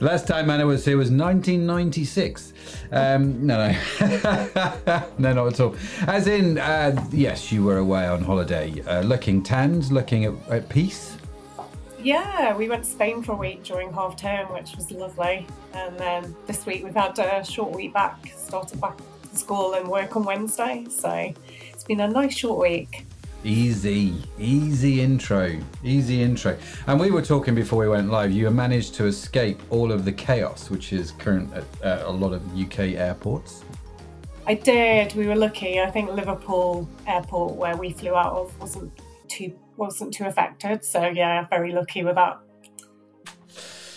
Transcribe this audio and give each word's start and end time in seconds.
last 0.00 0.26
time 0.26 0.50
Anna 0.50 0.66
was 0.66 0.84
here 0.84 0.96
was 0.96 1.10
1996. 1.10 2.52
Um, 2.92 3.46
no, 3.46 3.72
no, 3.72 3.76
no, 5.18 5.32
not 5.32 5.46
at 5.46 5.60
all. 5.60 5.76
As 6.06 6.26
in, 6.26 6.58
uh, 6.58 7.04
yes, 7.12 7.50
you 7.52 7.64
were 7.64 7.78
away 7.78 8.06
on 8.06 8.22
holiday, 8.22 8.80
uh, 8.86 9.00
looking 9.02 9.42
tanned, 9.42 9.90
looking 9.90 10.24
at, 10.24 10.34
at 10.50 10.68
peace. 10.68 11.16
yeah, 12.02 12.56
we 12.56 12.68
went 12.68 12.84
to 12.84 12.90
Spain 12.90 13.22
for 13.22 13.32
a 13.32 13.36
week 13.36 13.64
during 13.64 13.92
half 13.92 14.16
term, 14.16 14.52
which 14.52 14.76
was 14.76 14.90
lovely. 14.92 15.46
And 15.74 15.98
then 15.98 16.36
this 16.46 16.64
week 16.66 16.84
we've 16.84 16.94
had 16.94 17.18
a 17.18 17.44
short 17.44 17.74
week 17.74 17.92
back, 17.92 18.32
started 18.36 18.80
back 18.80 18.96
to 18.96 19.36
school 19.36 19.74
and 19.74 19.88
work 19.88 20.14
on 20.16 20.22
Wednesday. 20.24 20.86
So 20.88 21.32
it's 21.72 21.84
been 21.84 22.00
a 22.00 22.08
nice 22.08 22.36
short 22.36 22.60
week. 22.60 23.06
Easy, 23.44 24.14
easy 24.38 25.00
intro, 25.00 25.56
easy 25.84 26.22
intro. 26.22 26.56
And 26.86 26.98
we 26.98 27.10
were 27.10 27.22
talking 27.22 27.54
before 27.54 27.78
we 27.78 27.88
went 27.88 28.10
live. 28.10 28.32
You 28.32 28.50
managed 28.50 28.94
to 28.94 29.06
escape 29.06 29.60
all 29.70 29.92
of 29.92 30.04
the 30.04 30.12
chaos, 30.12 30.68
which 30.70 30.92
is 30.92 31.12
current 31.12 31.52
at 31.54 31.64
uh, 31.82 32.04
a 32.06 32.12
lot 32.12 32.32
of 32.32 32.42
UK 32.58 32.96
airports. 32.96 33.64
I 34.46 34.54
did. 34.54 35.14
We 35.14 35.26
were 35.26 35.36
lucky. 35.36 35.80
I 35.80 35.90
think 35.90 36.10
Liverpool 36.10 36.88
Airport, 37.06 37.54
where 37.54 37.76
we 37.76 37.92
flew 37.92 38.14
out 38.14 38.32
of, 38.32 38.58
wasn't 38.60 38.92
too 39.28 39.52
wasn't 39.76 40.14
too 40.14 40.24
affected. 40.24 40.84
So 40.84 41.06
yeah, 41.06 41.46
very 41.48 41.72
lucky 41.72 42.04
with 42.04 42.14
that. 42.14 42.40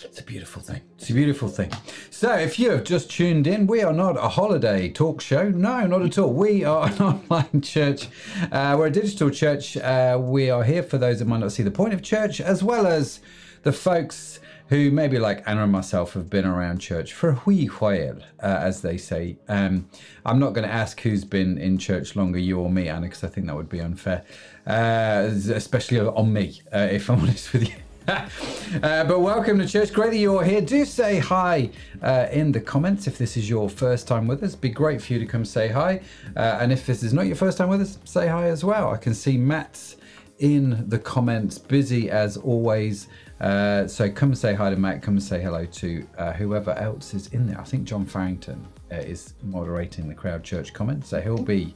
It's 0.09 0.19
a 0.19 0.23
beautiful 0.23 0.63
thing. 0.63 0.81
It's 0.97 1.11
a 1.11 1.13
beautiful 1.13 1.49
thing. 1.49 1.71
So, 2.09 2.33
if 2.33 2.57
you 2.57 2.71
have 2.71 2.83
just 2.83 3.11
tuned 3.11 3.45
in, 3.45 3.67
we 3.67 3.83
are 3.83 3.93
not 3.93 4.17
a 4.17 4.27
holiday 4.27 4.89
talk 4.89 5.21
show. 5.21 5.49
No, 5.49 5.85
not 5.85 6.01
at 6.01 6.17
all. 6.17 6.33
We 6.33 6.63
are 6.63 6.87
an 6.87 6.97
online 6.99 7.61
church. 7.61 8.07
Uh, 8.51 8.75
we're 8.77 8.87
a 8.87 8.91
digital 8.91 9.29
church. 9.29 9.77
Uh, 9.77 10.17
we 10.19 10.49
are 10.49 10.63
here 10.63 10.81
for 10.81 10.97
those 10.97 11.19
that 11.19 11.25
might 11.25 11.41
not 11.41 11.51
see 11.51 11.61
the 11.61 11.69
point 11.69 11.93
of 11.93 12.01
church, 12.01 12.41
as 12.41 12.63
well 12.63 12.87
as 12.87 13.19
the 13.61 13.71
folks 13.71 14.39
who 14.69 14.89
maybe 14.89 15.19
like 15.19 15.43
Anna 15.45 15.63
and 15.63 15.71
myself 15.71 16.13
have 16.13 16.27
been 16.27 16.45
around 16.45 16.79
church 16.79 17.13
for 17.13 17.29
a 17.29 17.41
wee 17.45 17.67
while, 17.67 18.17
uh, 18.41 18.59
as 18.61 18.81
they 18.81 18.97
say. 18.97 19.37
Um, 19.47 19.89
I'm 20.25 20.39
not 20.39 20.53
going 20.53 20.67
to 20.67 20.73
ask 20.73 20.99
who's 21.01 21.23
been 21.23 21.59
in 21.59 21.77
church 21.77 22.15
longer, 22.15 22.39
you 22.39 22.59
or 22.59 22.71
me, 22.71 22.89
Anna, 22.89 23.01
because 23.01 23.23
I 23.23 23.27
think 23.27 23.45
that 23.45 23.55
would 23.55 23.69
be 23.69 23.79
unfair, 23.79 24.23
uh, 24.65 25.29
especially 25.53 25.99
on 25.99 26.33
me, 26.33 26.61
uh, 26.73 26.87
if 26.91 27.11
I'm 27.11 27.19
honest 27.21 27.53
with 27.53 27.69
you. 27.69 27.75
uh, 28.81 29.03
but 29.03 29.19
welcome 29.19 29.59
to 29.59 29.67
church. 29.67 29.93
Great 29.93 30.09
that 30.09 30.17
you're 30.17 30.43
here. 30.43 30.61
Do 30.61 30.83
say 30.83 31.19
hi 31.19 31.69
uh, 32.01 32.25
in 32.31 32.51
the 32.51 32.59
comments 32.59 33.05
if 33.05 33.19
this 33.19 33.37
is 33.37 33.47
your 33.47 33.69
first 33.69 34.07
time 34.07 34.27
with 34.27 34.41
us. 34.41 34.55
Be 34.55 34.69
great 34.69 34.99
for 34.99 35.13
you 35.13 35.19
to 35.19 35.27
come 35.27 35.45
say 35.45 35.67
hi. 35.67 36.01
Uh, 36.35 36.57
and 36.59 36.71
if 36.71 36.87
this 36.87 37.03
is 37.03 37.13
not 37.13 37.27
your 37.27 37.35
first 37.35 37.59
time 37.59 37.69
with 37.69 37.81
us, 37.81 37.99
say 38.05 38.27
hi 38.27 38.47
as 38.47 38.63
well. 38.63 38.89
I 38.89 38.97
can 38.97 39.13
see 39.13 39.37
Matt's 39.37 39.97
in 40.39 40.89
the 40.89 40.97
comments, 40.97 41.59
busy 41.59 42.09
as 42.09 42.35
always. 42.35 43.09
Uh, 43.39 43.85
so 43.85 44.09
come 44.09 44.33
say 44.33 44.55
hi 44.55 44.71
to 44.71 44.75
Matt. 44.75 45.03
Come 45.03 45.19
say 45.19 45.39
hello 45.39 45.65
to 45.65 46.07
uh, 46.17 46.33
whoever 46.33 46.71
else 46.71 47.13
is 47.13 47.27
in 47.27 47.45
there. 47.45 47.61
I 47.61 47.63
think 47.63 47.83
John 47.83 48.07
Farrington 48.07 48.65
is 48.89 49.35
moderating 49.43 50.09
the 50.09 50.15
crowd 50.15 50.43
church 50.43 50.73
comments, 50.73 51.09
so 51.09 51.21
he'll 51.21 51.43
be 51.43 51.75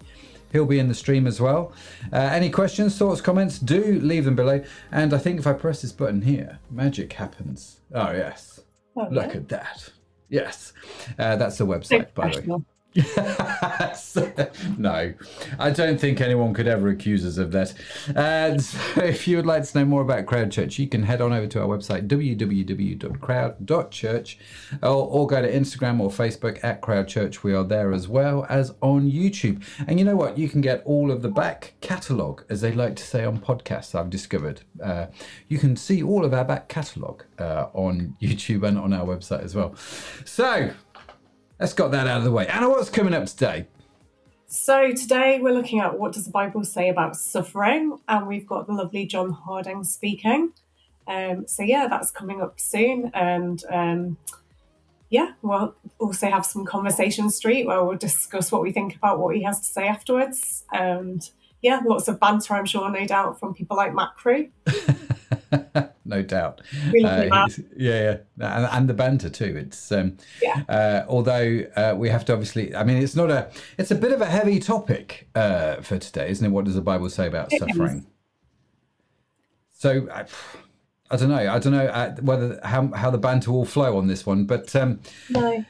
he'll 0.53 0.65
be 0.65 0.79
in 0.79 0.87
the 0.87 0.93
stream 0.93 1.27
as 1.27 1.41
well. 1.41 1.73
Uh, 2.13 2.17
any 2.17 2.49
questions, 2.49 2.97
thoughts, 2.97 3.19
comments? 3.19 3.59
Do 3.59 3.99
leave 3.99 4.23
them 4.23 4.35
below. 4.37 4.63
And 4.91 5.13
I 5.13 5.17
think 5.17 5.39
if 5.39 5.47
I 5.47 5.51
press 5.53 5.81
this 5.81 5.91
button 5.91 6.21
here, 6.21 6.59
magic 6.71 7.11
happens. 7.13 7.81
Oh 7.93 8.11
yes, 8.11 8.61
Oh, 8.95 9.07
look 9.11 9.35
at 9.35 9.49
that. 9.49 9.89
Yes, 10.29 10.71
uh, 11.19 11.35
that's 11.35 11.57
the 11.57 11.65
website, 11.65 12.13
by 12.13 12.29
the 12.29 12.39
way. 12.41 12.63
No, 14.77 15.13
I 15.59 15.71
don't 15.71 15.99
think 15.99 16.21
anyone 16.21 16.53
could 16.53 16.67
ever 16.67 16.87
accuse 16.89 17.25
us 17.25 17.37
of 17.37 17.51
that. 17.51 17.73
And 18.15 18.63
so 18.63 19.01
if 19.01 19.27
you 19.27 19.35
would 19.37 19.45
like 19.45 19.63
to 19.63 19.79
know 19.79 19.85
more 19.85 20.01
about 20.01 20.25
Crowd 20.25 20.51
Church, 20.51 20.79
you 20.79 20.87
can 20.87 21.03
head 21.03 21.21
on 21.21 21.31
over 21.33 21.47
to 21.47 21.61
our 21.61 21.67
website, 21.67 22.07
www.crowd.church, 22.07 24.37
or, 24.81 24.89
or 24.89 25.27
go 25.27 25.41
to 25.41 25.51
Instagram 25.51 25.99
or 25.99 26.09
Facebook 26.09 26.63
at 26.63 26.79
Crowd 26.81 27.07
Church. 27.07 27.43
We 27.43 27.53
are 27.53 27.63
there 27.63 27.93
as 27.93 28.07
well 28.07 28.45
as 28.49 28.73
on 28.81 29.09
YouTube. 29.09 29.63
And 29.87 29.99
you 29.99 30.05
know 30.05 30.15
what? 30.15 30.37
You 30.37 30.49
can 30.49 30.61
get 30.61 30.81
all 30.85 31.11
of 31.11 31.21
the 31.21 31.29
back 31.29 31.73
catalogue, 31.81 32.45
as 32.49 32.61
they 32.61 32.71
like 32.71 32.95
to 32.97 33.03
say 33.03 33.25
on 33.25 33.39
podcasts, 33.39 33.95
I've 33.95 34.09
discovered. 34.09 34.61
Uh, 34.81 35.07
you 35.47 35.59
can 35.59 35.75
see 35.75 36.01
all 36.03 36.25
of 36.25 36.33
our 36.33 36.45
back 36.45 36.69
catalogue 36.69 37.23
uh, 37.39 37.67
on 37.73 38.15
YouTube 38.21 38.67
and 38.67 38.77
on 38.77 38.93
our 38.93 39.05
website 39.05 39.43
as 39.43 39.55
well. 39.55 39.75
So, 40.25 40.71
Let's 41.63 41.71
got 41.71 41.91
that 41.91 42.07
out 42.07 42.17
of 42.17 42.25
the 42.25 42.31
way. 42.31 42.45
Anna, 42.47 42.67
what's 42.67 42.89
coming 42.89 43.13
up 43.13 43.25
today? 43.25 43.67
So 44.47 44.91
today 44.91 45.39
we're 45.41 45.53
looking 45.53 45.79
at 45.79 45.97
what 45.97 46.11
does 46.11 46.25
the 46.25 46.31
Bible 46.31 46.65
say 46.65 46.89
about 46.89 47.15
suffering, 47.15 47.99
and 48.05 48.27
we've 48.27 48.45
got 48.45 48.67
the 48.67 48.73
lovely 48.73 49.05
John 49.05 49.31
Harding 49.31 49.85
speaking. 49.85 50.51
Um, 51.07 51.47
so 51.47 51.63
yeah, 51.63 51.87
that's 51.87 52.11
coming 52.11 52.41
up 52.41 52.59
soon, 52.59 53.11
and 53.13 53.63
um, 53.71 54.17
yeah, 55.09 55.35
we'll 55.41 55.73
also 55.99 56.29
have 56.29 56.45
some 56.45 56.65
conversation 56.65 57.29
street 57.29 57.65
where 57.65 57.81
we'll 57.81 57.95
discuss 57.97 58.51
what 58.51 58.61
we 58.61 58.73
think 58.73 58.97
about 58.97 59.19
what 59.19 59.33
he 59.33 59.43
has 59.43 59.61
to 59.61 59.65
say 59.65 59.87
afterwards, 59.87 60.65
and 60.73 61.29
yeah, 61.61 61.79
lots 61.85 62.09
of 62.09 62.19
banter, 62.19 62.55
I'm 62.55 62.65
sure, 62.65 62.91
no 62.91 63.05
doubt, 63.05 63.39
from 63.39 63.53
people 63.53 63.77
like 63.77 63.93
Matt 63.93 64.15
Crew. 64.15 64.49
no 66.05 66.21
doubt. 66.21 66.61
Uh, 66.61 66.91
love 67.01 67.23
you, 67.23 67.29
Matt. 67.29 67.51
he's- 67.51 67.67
yeah, 67.77 68.17
yeah, 68.37 68.55
and, 68.57 68.65
and 68.71 68.89
the 68.89 68.93
banter 68.93 69.29
too. 69.29 69.55
It's 69.57 69.91
um, 69.91 70.17
Yeah. 70.41 70.63
uh, 70.69 71.05
although 71.07 71.63
uh, 71.75 71.93
we 71.97 72.09
have 72.09 72.25
to 72.25 72.33
obviously. 72.33 72.75
I 72.75 72.83
mean, 72.83 72.97
it's 72.97 73.15
not 73.15 73.29
a. 73.29 73.49
It's 73.77 73.91
a 73.91 73.95
bit 73.95 74.11
of 74.11 74.21
a 74.21 74.25
heavy 74.25 74.59
topic 74.59 75.29
uh, 75.35 75.75
for 75.81 75.97
today, 75.97 76.29
isn't 76.29 76.45
it? 76.45 76.49
What 76.49 76.65
does 76.65 76.75
the 76.75 76.81
Bible 76.81 77.09
say 77.09 77.27
about 77.27 77.51
It 77.53 77.59
suffering? 77.59 78.05
So. 79.73 80.07
I, 80.11 80.25
I 81.11 81.15
don't 81.15 81.29
know. 81.29 81.35
I 81.35 81.59
don't 81.59 81.73
know 81.73 81.85
uh, 81.85 82.15
whether 82.21 82.59
how 82.63 82.87
how 82.95 83.11
the 83.11 83.19
banter 83.19 83.51
will 83.51 83.65
flow 83.65 83.97
on 83.97 84.07
this 84.07 84.25
one, 84.25 84.45
but 84.45 84.75
um, 84.75 84.99
No. 85.29 85.63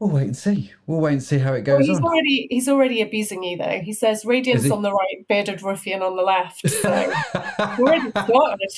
we'll 0.00 0.10
wait 0.10 0.24
and 0.24 0.36
see. 0.36 0.72
We'll 0.88 0.98
wait 0.98 1.12
and 1.12 1.22
see 1.22 1.38
how 1.38 1.52
it 1.52 1.64
Well, 1.68 1.78
goes 1.78 1.86
he's 1.86 1.98
on. 1.98 2.02
already 2.04 2.48
he's 2.50 2.68
already 2.68 3.00
abusing 3.00 3.44
you 3.44 3.58
though. 3.58 3.80
He 3.84 3.92
says 3.92 4.20
Is 4.20 4.24
radiance 4.24 4.68
on 4.68 4.82
the 4.82 4.90
right, 4.90 5.24
bearded 5.28 5.62
ruffian 5.62 6.02
on 6.02 6.16
the 6.16 6.22
left. 6.22 6.62
So 6.68 7.12
we're 7.78 7.86
already 7.90 8.10
started. 8.10 8.72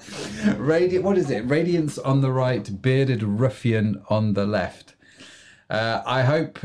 Radi- 0.00 1.02
what 1.02 1.18
is 1.18 1.30
it? 1.30 1.40
Radiance 1.48 1.98
on 1.98 2.20
the 2.20 2.30
right, 2.32 2.80
bearded 2.82 3.22
ruffian 3.22 4.02
on 4.08 4.34
the 4.34 4.46
left. 4.46 4.94
Uh, 5.70 6.02
I 6.06 6.22
hope 6.22 6.58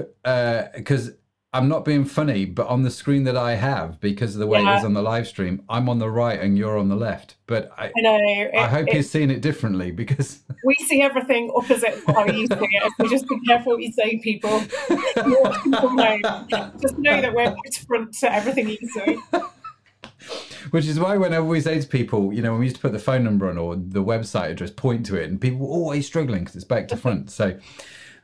because 0.75 1.11
I'm 1.55 1.67
not 1.67 1.85
being 1.85 2.03
funny, 2.05 2.45
but 2.45 2.65
on 2.67 2.81
the 2.81 2.89
screen 2.89 3.25
that 3.25 3.37
I 3.37 3.53
have, 3.53 3.99
because 3.99 4.33
of 4.33 4.39
the 4.39 4.47
way 4.47 4.59
it 4.59 4.63
Yeah. 4.63 4.79
is 4.79 4.85
on 4.85 4.93
the 4.93 5.03
live 5.03 5.27
stream, 5.27 5.61
I'm 5.69 5.87
on 5.87 5.99
the 5.99 6.09
right 6.09 6.39
and 6.39 6.57
you're 6.57 6.79
on 6.79 6.89
the 6.89 6.95
left. 6.95 7.35
But 7.45 7.69
I, 7.77 7.87
I 7.95 8.01
know. 8.01 8.17
It, 8.19 8.55
I 8.55 8.65
hope 8.67 8.87
it- 8.87 8.93
you're 8.95 9.03
seeing 9.03 9.29
it 9.29 9.41
differently 9.41 9.91
because 9.91 10.39
we 10.65 10.73
see 10.75 11.01
everything 11.03 11.51
opposite 11.55 11.93
of 12.07 12.15
how 12.15 12.25
you 12.25 12.47
see 12.47 12.55
it. 12.59 12.93
So 12.99 13.07
just 13.07 13.27
be 13.29 13.39
careful 13.45 13.73
what 13.73 13.83
you 13.83 13.91
say, 13.91 14.17
people. 14.17 14.63
You're 14.89 15.41
watching 15.43 15.73
from 15.73 15.97
home. 15.97 16.21
Just 16.81 16.97
know 16.97 17.21
that 17.21 17.33
we're 17.35 17.53
different 17.69 18.13
to 18.19 18.33
everything 18.33 18.69
you 18.69 18.77
see. 18.91 19.19
Which 20.71 20.85
is 20.85 20.99
why 20.99 21.17
whenever 21.17 21.45
we 21.45 21.61
say 21.61 21.79
to 21.79 21.87
people, 21.87 22.33
you 22.33 22.41
know, 22.41 22.51
when 22.51 22.59
we 22.61 22.65
used 22.67 22.77
to 22.77 22.81
put 22.81 22.93
the 22.93 22.99
phone 22.99 23.23
number 23.23 23.49
on 23.49 23.57
or 23.57 23.75
the 23.75 24.03
website 24.03 24.51
address, 24.51 24.71
point 24.71 25.05
to 25.07 25.15
it, 25.15 25.29
and 25.29 25.39
people 25.39 25.59
were 25.59 25.67
always 25.67 26.05
struggling 26.05 26.41
because 26.41 26.55
it's 26.55 26.63
back 26.63 26.87
to 26.89 26.97
front. 26.97 27.29
So, 27.31 27.59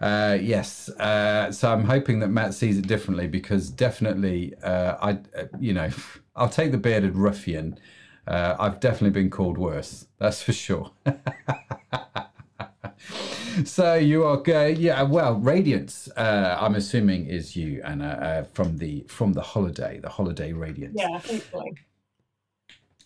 uh, 0.01 0.37
yes, 0.41 0.89
uh, 0.89 1.51
so 1.51 1.71
I'm 1.71 1.83
hoping 1.83 2.19
that 2.19 2.29
Matt 2.29 2.53
sees 2.53 2.77
it 2.77 2.87
differently 2.87 3.27
because 3.27 3.69
definitely, 3.69 4.53
uh, 4.63 4.95
I, 5.01 5.11
uh, 5.37 5.45
you 5.59 5.73
know, 5.73 5.89
I'll 6.35 6.49
take 6.49 6.71
the 6.71 6.77
bearded 6.77 7.15
ruffian. 7.15 7.77
Uh, 8.25 8.55
I've 8.59 8.79
definitely 8.79 9.09
been 9.21 9.29
called 9.29 9.57
worse. 9.57 10.07
That's 10.19 10.41
for 10.41 10.53
sure. 10.53 10.91
so 13.65 13.95
you 13.95 14.23
are, 14.23 14.41
uh, 14.47 14.65
yeah. 14.67 15.01
Well, 15.01 15.35
radiance. 15.35 16.07
Uh, 16.15 16.57
I'm 16.59 16.75
assuming 16.75 17.25
is 17.27 17.55
you, 17.55 17.81
Anna, 17.83 18.07
uh, 18.07 18.43
from 18.53 18.77
the 18.77 19.03
from 19.07 19.33
the 19.33 19.41
holiday, 19.41 19.99
the 19.99 20.09
holiday 20.09 20.53
radiance. 20.53 20.95
Yeah, 20.97 21.19
hopefully. 21.19 21.75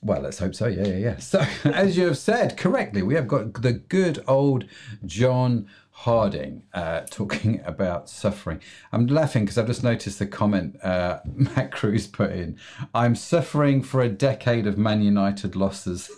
Well, 0.04 0.22
let's 0.22 0.40
hope 0.40 0.54
so. 0.54 0.68
Yeah, 0.68 0.88
yeah, 0.88 0.98
yeah. 0.98 1.18
So, 1.18 1.40
as 1.64 1.96
you 1.96 2.06
have 2.06 2.18
said 2.18 2.58
correctly, 2.58 3.02
we 3.02 3.16
have 3.16 3.28
got 3.28 3.62
the 3.62 3.74
good 3.74 4.24
old 4.28 4.66
John 5.06 5.68
Harding 5.92 6.64
uh, 6.74 7.02
talking 7.10 7.62
about 7.66 8.10
suffering. 8.10 8.60
I'm 8.92 9.08
laughing 9.08 9.46
because 9.46 9.58
I've 9.58 9.68
just 9.68 9.84
noticed 9.84 10.20
the 10.20 10.28
comment 10.28 10.84
uh, 10.84 11.20
Matt 11.36 11.72
Cruz 11.72 12.08
put 12.08 12.32
in. 12.32 12.58
I'm 12.94 13.16
suffering 13.16 13.82
for 13.82 14.02
a 14.02 14.10
decade 14.10 14.68
of 14.68 14.78
Man 14.78 15.02
United 15.02 15.56
losses. 15.56 16.12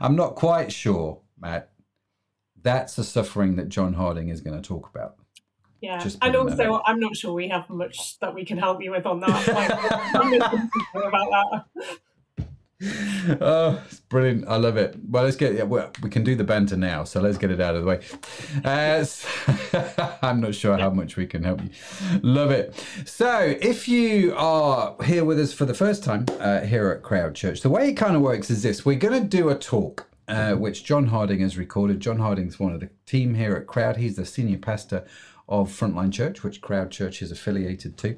I'm 0.00 0.16
not 0.16 0.34
quite 0.34 0.72
sure, 0.72 1.20
Matt. 1.38 1.70
That's 2.60 2.96
the 2.96 3.04
suffering 3.04 3.56
that 3.56 3.68
John 3.68 3.94
Harding 3.94 4.28
is 4.28 4.40
going 4.40 4.60
to 4.60 4.66
talk 4.66 4.90
about. 4.94 5.17
Yeah, 5.80 5.98
Just 5.98 6.18
and 6.22 6.34
also 6.34 6.82
I'm 6.86 6.98
not 6.98 7.16
sure 7.16 7.32
we 7.32 7.48
have 7.48 7.70
much 7.70 8.18
that 8.18 8.34
we 8.34 8.44
can 8.44 8.58
help 8.58 8.82
you 8.82 8.90
with 8.90 9.06
on 9.06 9.20
that. 9.20 9.48
Like, 10.94 11.04
about 11.04 11.30
that. 11.30 11.98
oh, 13.40 13.82
it's 13.86 13.98
brilliant! 14.00 14.46
I 14.46 14.56
love 14.56 14.76
it. 14.76 14.96
Well, 15.08 15.24
let's 15.24 15.34
get 15.34 15.54
yeah. 15.54 15.64
We 15.64 16.10
can 16.10 16.22
do 16.22 16.36
the 16.36 16.44
banter 16.44 16.76
now, 16.76 17.02
so 17.02 17.20
let's 17.20 17.36
get 17.36 17.50
it 17.50 17.60
out 17.60 17.74
of 17.74 17.82
the 17.82 17.88
way. 17.88 18.00
Uh, 18.64 19.04
I'm 20.22 20.40
not 20.40 20.54
sure 20.54 20.78
how 20.78 20.90
much 20.90 21.16
we 21.16 21.26
can 21.26 21.42
help 21.42 21.60
you. 21.62 21.70
Love 22.22 22.52
it. 22.52 22.80
So, 23.04 23.56
if 23.60 23.88
you 23.88 24.32
are 24.36 24.96
here 25.04 25.24
with 25.24 25.40
us 25.40 25.52
for 25.52 25.64
the 25.64 25.74
first 25.74 26.04
time 26.04 26.26
uh, 26.38 26.60
here 26.60 26.90
at 26.90 27.02
Crowd 27.02 27.34
Church, 27.34 27.62
the 27.62 27.70
way 27.70 27.88
it 27.88 27.94
kind 27.94 28.14
of 28.14 28.22
works 28.22 28.48
is 28.48 28.62
this: 28.62 28.84
we're 28.84 28.96
going 28.96 29.20
to 29.20 29.28
do 29.28 29.48
a 29.48 29.54
talk. 29.56 30.06
Uh, 30.28 30.52
which 30.52 30.84
John 30.84 31.06
Harding 31.06 31.40
has 31.40 31.56
recorded. 31.56 32.00
John 32.00 32.18
Harding's 32.18 32.60
one 32.60 32.74
of 32.74 32.80
the 32.80 32.90
team 33.06 33.34
here 33.34 33.54
at 33.54 33.66
Crowd. 33.66 33.96
He's 33.96 34.16
the 34.16 34.26
senior 34.26 34.58
pastor 34.58 35.06
of 35.48 35.70
Frontline 35.70 36.12
Church, 36.12 36.42
which 36.42 36.60
Crowd 36.60 36.90
Church 36.90 37.22
is 37.22 37.32
affiliated 37.32 37.96
to. 37.98 38.16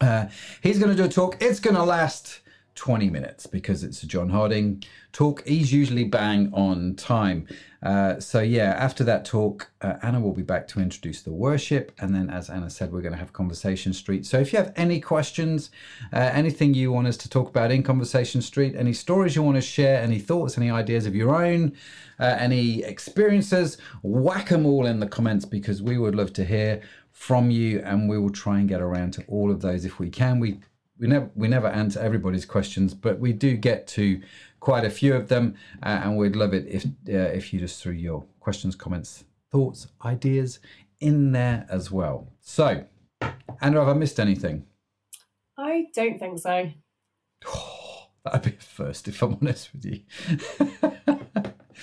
Uh, 0.00 0.26
he's 0.62 0.78
going 0.78 0.90
to 0.90 0.96
do 0.96 1.04
a 1.04 1.08
talk. 1.08 1.36
It's 1.40 1.60
going 1.60 1.76
to 1.76 1.82
last 1.82 2.40
20 2.76 3.10
minutes 3.10 3.46
because 3.46 3.82
it's 3.82 4.02
a 4.02 4.06
John 4.06 4.28
Harding 4.28 4.84
talk. 5.12 5.44
He's 5.46 5.72
usually 5.72 6.04
bang 6.04 6.50
on 6.52 6.94
time. 6.94 7.48
Uh, 7.82 8.20
so, 8.20 8.40
yeah, 8.40 8.74
after 8.78 9.02
that 9.04 9.24
talk, 9.24 9.70
uh, 9.80 9.94
Anna 10.02 10.20
will 10.20 10.32
be 10.32 10.42
back 10.42 10.68
to 10.68 10.80
introduce 10.80 11.22
the 11.22 11.32
worship. 11.32 11.92
And 11.98 12.14
then, 12.14 12.30
as 12.30 12.50
Anna 12.50 12.68
said, 12.68 12.92
we're 12.92 13.00
going 13.00 13.12
to 13.12 13.18
have 13.18 13.32
Conversation 13.32 13.92
Street. 13.92 14.26
So, 14.26 14.38
if 14.38 14.52
you 14.52 14.58
have 14.58 14.72
any 14.76 15.00
questions, 15.00 15.70
uh, 16.12 16.30
anything 16.32 16.74
you 16.74 16.92
want 16.92 17.06
us 17.06 17.16
to 17.18 17.30
talk 17.30 17.48
about 17.48 17.70
in 17.70 17.82
Conversation 17.82 18.42
Street, 18.42 18.74
any 18.76 18.92
stories 18.92 19.34
you 19.34 19.42
want 19.42 19.56
to 19.56 19.62
share, 19.62 20.00
any 20.00 20.18
thoughts, 20.18 20.58
any 20.58 20.70
ideas 20.70 21.06
of 21.06 21.14
your 21.14 21.34
own, 21.34 21.72
uh, 22.20 22.36
any 22.38 22.82
experiences, 22.82 23.78
whack 24.02 24.50
them 24.50 24.66
all 24.66 24.86
in 24.86 25.00
the 25.00 25.06
comments 25.06 25.44
because 25.44 25.82
we 25.82 25.96
would 25.98 26.14
love 26.14 26.32
to 26.34 26.44
hear 26.44 26.82
from 27.12 27.50
you 27.50 27.80
and 27.80 28.08
we 28.08 28.18
will 28.18 28.30
try 28.30 28.58
and 28.58 28.68
get 28.68 28.82
around 28.82 29.12
to 29.14 29.24
all 29.26 29.50
of 29.50 29.62
those 29.62 29.84
if 29.84 29.98
we 29.98 30.10
can. 30.10 30.38
We 30.38 30.60
we 30.98 31.06
never 31.06 31.30
we 31.34 31.48
never 31.48 31.68
answer 31.68 32.00
everybody's 32.00 32.44
questions, 32.44 32.94
but 32.94 33.18
we 33.18 33.32
do 33.32 33.56
get 33.56 33.86
to 33.88 34.20
quite 34.60 34.84
a 34.84 34.90
few 34.90 35.14
of 35.14 35.28
them, 35.28 35.54
uh, 35.82 36.00
and 36.02 36.16
we'd 36.16 36.36
love 36.36 36.54
it 36.54 36.66
if 36.66 36.84
uh, 36.84 37.32
if 37.34 37.52
you 37.52 37.60
just 37.60 37.82
threw 37.82 37.92
your 37.92 38.24
questions, 38.40 38.74
comments, 38.74 39.24
thoughts, 39.50 39.88
ideas 40.04 40.58
in 41.00 41.32
there 41.32 41.66
as 41.70 41.90
well. 41.90 42.28
So, 42.40 42.84
Andrew, 43.60 43.80
have 43.80 43.88
I 43.88 43.94
missed 43.94 44.18
anything? 44.18 44.66
I 45.58 45.86
don't 45.94 46.18
think 46.18 46.38
so. 46.38 46.70
Oh, 47.46 48.08
that'd 48.24 48.42
be 48.42 48.56
a 48.56 48.60
first, 48.60 49.08
if 49.08 49.22
I'm 49.22 49.34
honest 49.40 49.72
with 49.72 49.84
you. 49.84 50.00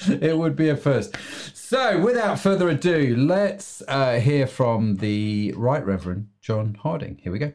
it 0.21 0.38
would 0.38 0.56
be 0.56 0.69
a 0.69 0.77
first. 0.77 1.16
So, 1.54 2.00
without 2.00 2.39
further 2.39 2.69
ado, 2.69 3.16
let's 3.18 3.81
uh, 3.88 4.19
hear 4.19 4.48
from 4.48 4.98
the 4.98 5.54
Right 5.56 5.86
Reverend 5.86 6.30
John 6.42 6.75
Harding. 6.81 7.19
Here 7.21 7.31
we 7.31 7.39
go. 7.39 7.54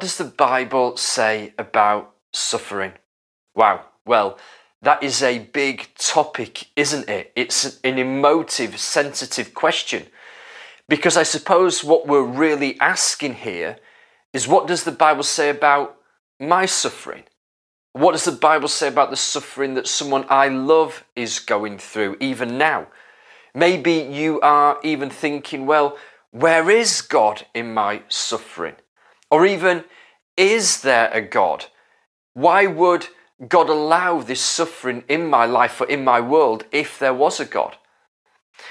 What 0.00 0.06
does 0.06 0.16
the 0.16 0.24
Bible 0.24 0.96
say 0.96 1.52
about 1.58 2.14
suffering? 2.32 2.92
Wow, 3.54 3.84
well, 4.06 4.38
that 4.80 5.02
is 5.02 5.22
a 5.22 5.40
big 5.40 5.88
topic, 5.98 6.68
isn't 6.74 7.06
it? 7.06 7.30
It's 7.36 7.78
an 7.84 7.98
emotive, 7.98 8.80
sensitive 8.80 9.52
question. 9.52 10.06
Because 10.88 11.18
I 11.18 11.22
suppose 11.22 11.84
what 11.84 12.06
we're 12.06 12.22
really 12.22 12.80
asking 12.80 13.34
here 13.34 13.76
is 14.32 14.48
what 14.48 14.66
does 14.66 14.84
the 14.84 14.90
Bible 14.90 15.22
say 15.22 15.50
about 15.50 15.98
my 16.40 16.64
suffering? 16.64 17.24
What 17.92 18.12
does 18.12 18.24
the 18.24 18.32
Bible 18.32 18.68
say 18.68 18.88
about 18.88 19.10
the 19.10 19.16
suffering 19.16 19.74
that 19.74 19.86
someone 19.86 20.24
I 20.30 20.48
love 20.48 21.04
is 21.14 21.40
going 21.40 21.76
through, 21.76 22.16
even 22.20 22.56
now? 22.56 22.86
Maybe 23.54 23.92
you 23.96 24.40
are 24.40 24.78
even 24.82 25.10
thinking, 25.10 25.66
well, 25.66 25.98
where 26.30 26.70
is 26.70 27.02
God 27.02 27.44
in 27.52 27.74
my 27.74 28.00
suffering? 28.08 28.76
Or 29.30 29.46
even, 29.46 29.84
is 30.36 30.82
there 30.82 31.10
a 31.12 31.20
God? 31.20 31.66
Why 32.34 32.66
would 32.66 33.08
God 33.48 33.68
allow 33.68 34.20
this 34.20 34.40
suffering 34.40 35.04
in 35.08 35.26
my 35.26 35.46
life 35.46 35.80
or 35.80 35.88
in 35.88 36.04
my 36.04 36.20
world 36.20 36.64
if 36.72 36.98
there 36.98 37.14
was 37.14 37.40
a 37.40 37.44
God? 37.44 37.76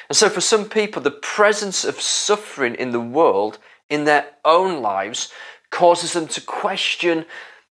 And 0.07 0.15
so, 0.15 0.29
for 0.29 0.41
some 0.41 0.69
people, 0.69 1.01
the 1.01 1.11
presence 1.11 1.83
of 1.83 1.99
suffering 1.99 2.75
in 2.75 2.91
the 2.91 2.99
world, 2.99 3.57
in 3.89 4.05
their 4.05 4.27
own 4.45 4.81
lives, 4.81 5.31
causes 5.71 6.13
them 6.13 6.27
to 6.27 6.41
question 6.41 7.25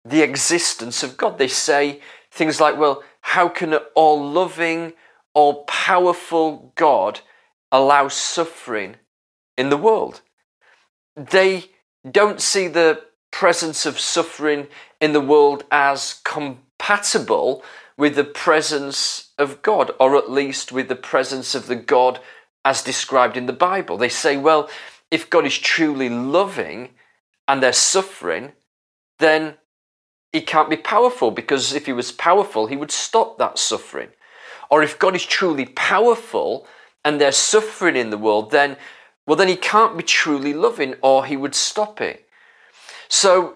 the 0.03 0.21
existence 0.21 1.03
of 1.03 1.17
God. 1.17 1.37
They 1.37 1.47
say 1.47 2.01
things 2.31 2.59
like, 2.59 2.77
well, 2.77 3.03
how 3.21 3.47
can 3.47 3.73
an 3.73 3.81
all 3.95 4.29
loving, 4.29 4.93
all 5.33 5.63
powerful 5.65 6.73
God 6.75 7.21
allow 7.71 8.07
suffering 8.07 8.95
in 9.57 9.69
the 9.69 9.77
world? 9.77 10.21
They 11.15 11.70
don't 12.09 12.41
see 12.41 12.67
the 12.67 13.03
presence 13.31 13.85
of 13.85 13.99
suffering 13.99 14.67
in 14.99 15.13
the 15.13 15.21
world 15.21 15.63
as 15.71 16.19
compatible 16.23 17.63
with 17.97 18.15
the 18.15 18.23
presence 18.23 19.31
of 19.37 19.61
God, 19.61 19.91
or 19.99 20.15
at 20.15 20.31
least 20.31 20.71
with 20.71 20.87
the 20.87 20.95
presence 20.95 21.53
of 21.53 21.67
the 21.67 21.75
God 21.75 22.19
as 22.65 22.83
described 22.83 23.37
in 23.37 23.45
the 23.45 23.53
Bible. 23.53 23.97
They 23.97 24.09
say, 24.09 24.37
well, 24.37 24.69
if 25.09 25.29
God 25.29 25.45
is 25.45 25.57
truly 25.57 26.09
loving 26.09 26.89
and 27.47 27.61
they're 27.61 27.73
suffering, 27.73 28.53
then 29.19 29.55
he 30.31 30.41
can't 30.41 30.69
be 30.69 30.77
powerful 30.77 31.31
because 31.31 31.73
if 31.73 31.85
he 31.85 31.93
was 31.93 32.11
powerful, 32.11 32.67
he 32.67 32.77
would 32.77 32.91
stop 32.91 33.37
that 33.37 33.59
suffering. 33.59 34.09
Or 34.69 34.81
if 34.81 34.97
God 34.97 35.15
is 35.15 35.25
truly 35.25 35.65
powerful 35.65 36.65
and 37.03 37.19
there's 37.19 37.37
suffering 37.37 37.95
in 37.95 38.09
the 38.09 38.17
world, 38.17 38.51
then 38.51 38.77
well, 39.25 39.35
then 39.35 39.47
he 39.47 39.55
can't 39.55 39.97
be 39.97 40.03
truly 40.03 40.53
loving 40.53 40.95
or 41.01 41.25
he 41.25 41.37
would 41.37 41.55
stop 41.55 42.01
it. 42.01 42.27
So, 43.07 43.55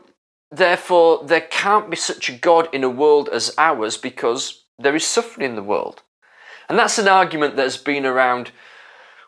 therefore, 0.51 1.24
there 1.25 1.41
can't 1.41 1.89
be 1.89 1.95
such 1.95 2.29
a 2.29 2.34
God 2.34 2.69
in 2.74 2.84
a 2.84 2.89
world 2.89 3.29
as 3.29 3.53
ours 3.57 3.98
because 3.98 4.63
there 4.77 4.95
is 4.95 5.05
suffering 5.05 5.50
in 5.50 5.55
the 5.55 5.63
world. 5.63 6.03
And 6.69 6.77
that's 6.77 6.98
an 6.98 7.07
argument 7.07 7.55
that's 7.55 7.77
been 7.77 8.05
around, 8.05 8.51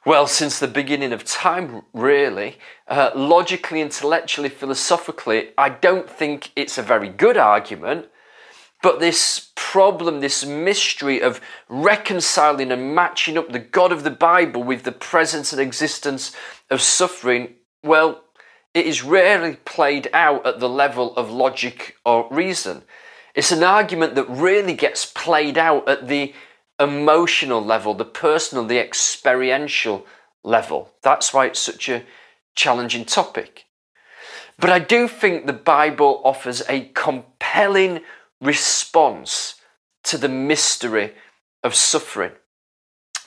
well, 0.05 0.27
since 0.27 0.59
the 0.59 0.67
beginning 0.67 1.13
of 1.13 1.23
time, 1.23 1.83
really. 1.93 2.57
Uh, 2.87 3.11
logically, 3.15 3.81
intellectually, 3.81 4.49
philosophically, 4.49 5.49
I 5.57 5.69
don't 5.69 6.09
think 6.09 6.51
it's 6.55 6.77
a 6.77 6.83
very 6.83 7.09
good 7.09 7.37
argument. 7.37 8.07
But 8.81 8.99
this 8.99 9.51
problem, 9.55 10.19
this 10.19 10.45
mystery 10.45 11.21
of 11.21 11.41
reconciling 11.67 12.71
and 12.71 12.93
matching 12.93 13.37
up 13.37 13.51
the 13.51 13.59
God 13.59 13.91
of 13.91 14.03
the 14.03 14.11
Bible 14.11 14.63
with 14.63 14.83
the 14.83 14.91
presence 14.91 15.51
and 15.51 15.61
existence 15.61 16.31
of 16.69 16.81
suffering, 16.81 17.55
well, 17.83 18.23
it 18.73 18.85
is 18.85 19.03
rarely 19.03 19.55
played 19.65 20.07
out 20.13 20.45
at 20.45 20.59
the 20.59 20.69
level 20.69 21.15
of 21.15 21.31
logic 21.31 21.95
or 22.05 22.27
reason. 22.29 22.83
It's 23.33 23.51
an 23.51 23.63
argument 23.63 24.15
that 24.15 24.29
really 24.29 24.73
gets 24.73 25.05
played 25.05 25.57
out 25.57 25.89
at 25.89 26.07
the 26.07 26.33
emotional 26.79 27.63
level, 27.63 27.95
the 27.95 28.05
personal, 28.05 28.65
the 28.65 28.79
experiential 28.79 30.05
level. 30.43 30.93
That's 31.01 31.33
why 31.33 31.47
it's 31.47 31.59
such 31.59 31.89
a 31.89 32.03
challenging 32.55 33.05
topic. 33.05 33.65
But 34.59 34.69
I 34.69 34.79
do 34.79 35.07
think 35.07 35.45
the 35.45 35.53
Bible 35.53 36.21
offers 36.23 36.63
a 36.67 36.89
compelling 36.95 38.01
response 38.41 39.55
to 40.03 40.17
the 40.17 40.29
mystery 40.29 41.13
of 41.63 41.75
suffering. 41.75 42.31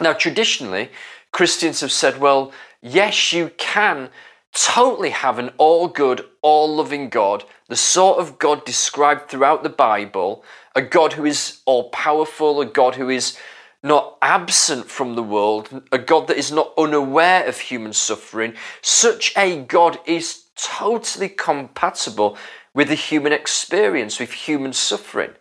Now, 0.00 0.12
traditionally, 0.12 0.90
Christians 1.32 1.80
have 1.80 1.92
said, 1.92 2.20
well, 2.20 2.52
yes, 2.80 3.32
you 3.32 3.50
can 3.56 4.10
totally 4.52 5.10
have 5.10 5.38
an 5.38 5.50
all 5.58 5.88
good, 5.88 6.24
all 6.42 6.74
loving 6.74 7.08
God, 7.08 7.44
the 7.68 7.76
sort 7.76 8.18
of 8.18 8.38
God 8.38 8.64
described 8.64 9.28
throughout 9.28 9.62
the 9.62 9.68
Bible, 9.68 10.44
a 10.74 10.82
God 10.82 11.12
who 11.12 11.24
is 11.24 11.60
all 11.66 11.90
powerful, 11.90 12.60
a 12.60 12.66
God 12.66 12.96
who 12.96 13.08
is 13.08 13.38
not 13.82 14.18
absent 14.20 14.90
from 14.90 15.14
the 15.14 15.22
world, 15.22 15.82
a 15.92 15.98
God 15.98 16.26
that 16.28 16.36
is 16.36 16.52
not 16.52 16.72
unaware 16.76 17.46
of 17.46 17.58
human 17.58 17.92
suffering. 17.92 18.54
Such 18.82 19.32
a 19.36 19.62
God 19.62 19.98
is 20.04 20.44
totally 20.56 21.28
compatible 21.28 22.36
with 22.74 22.88
the 22.88 22.94
human 22.94 23.32
experience, 23.32 24.20
with 24.20 24.32
human 24.32 24.72
suffering. 24.72 25.32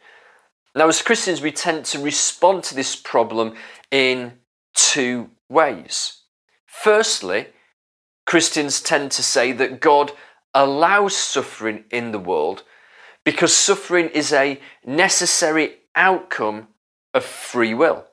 Now, 0.76 0.88
as 0.88 1.02
Christians, 1.02 1.42
we 1.42 1.52
tend 1.52 1.86
to 1.86 2.00
respond 2.00 2.64
to 2.66 2.76
this 2.76 2.96
problem 2.96 3.56
in 3.92 4.34
two 4.74 5.30
ways. 5.50 6.22
Firstly, 6.66 7.48
Christians 8.26 8.82
tend 8.82 9.12
to 9.12 9.24
say 9.24 9.52
that 9.52 9.80
God 9.80 10.12
allows 10.54 11.18
suffering 11.18 11.86
in 11.92 12.12
the 12.12 12.20
world 12.20 12.64
because 13.24 13.54
suffering 13.54 14.10
is 14.10 14.32
a 14.32 14.60
necessary 14.86 15.78
outcome 15.96 16.68
of 17.14 17.24
free 17.24 17.74
will. 17.74 18.06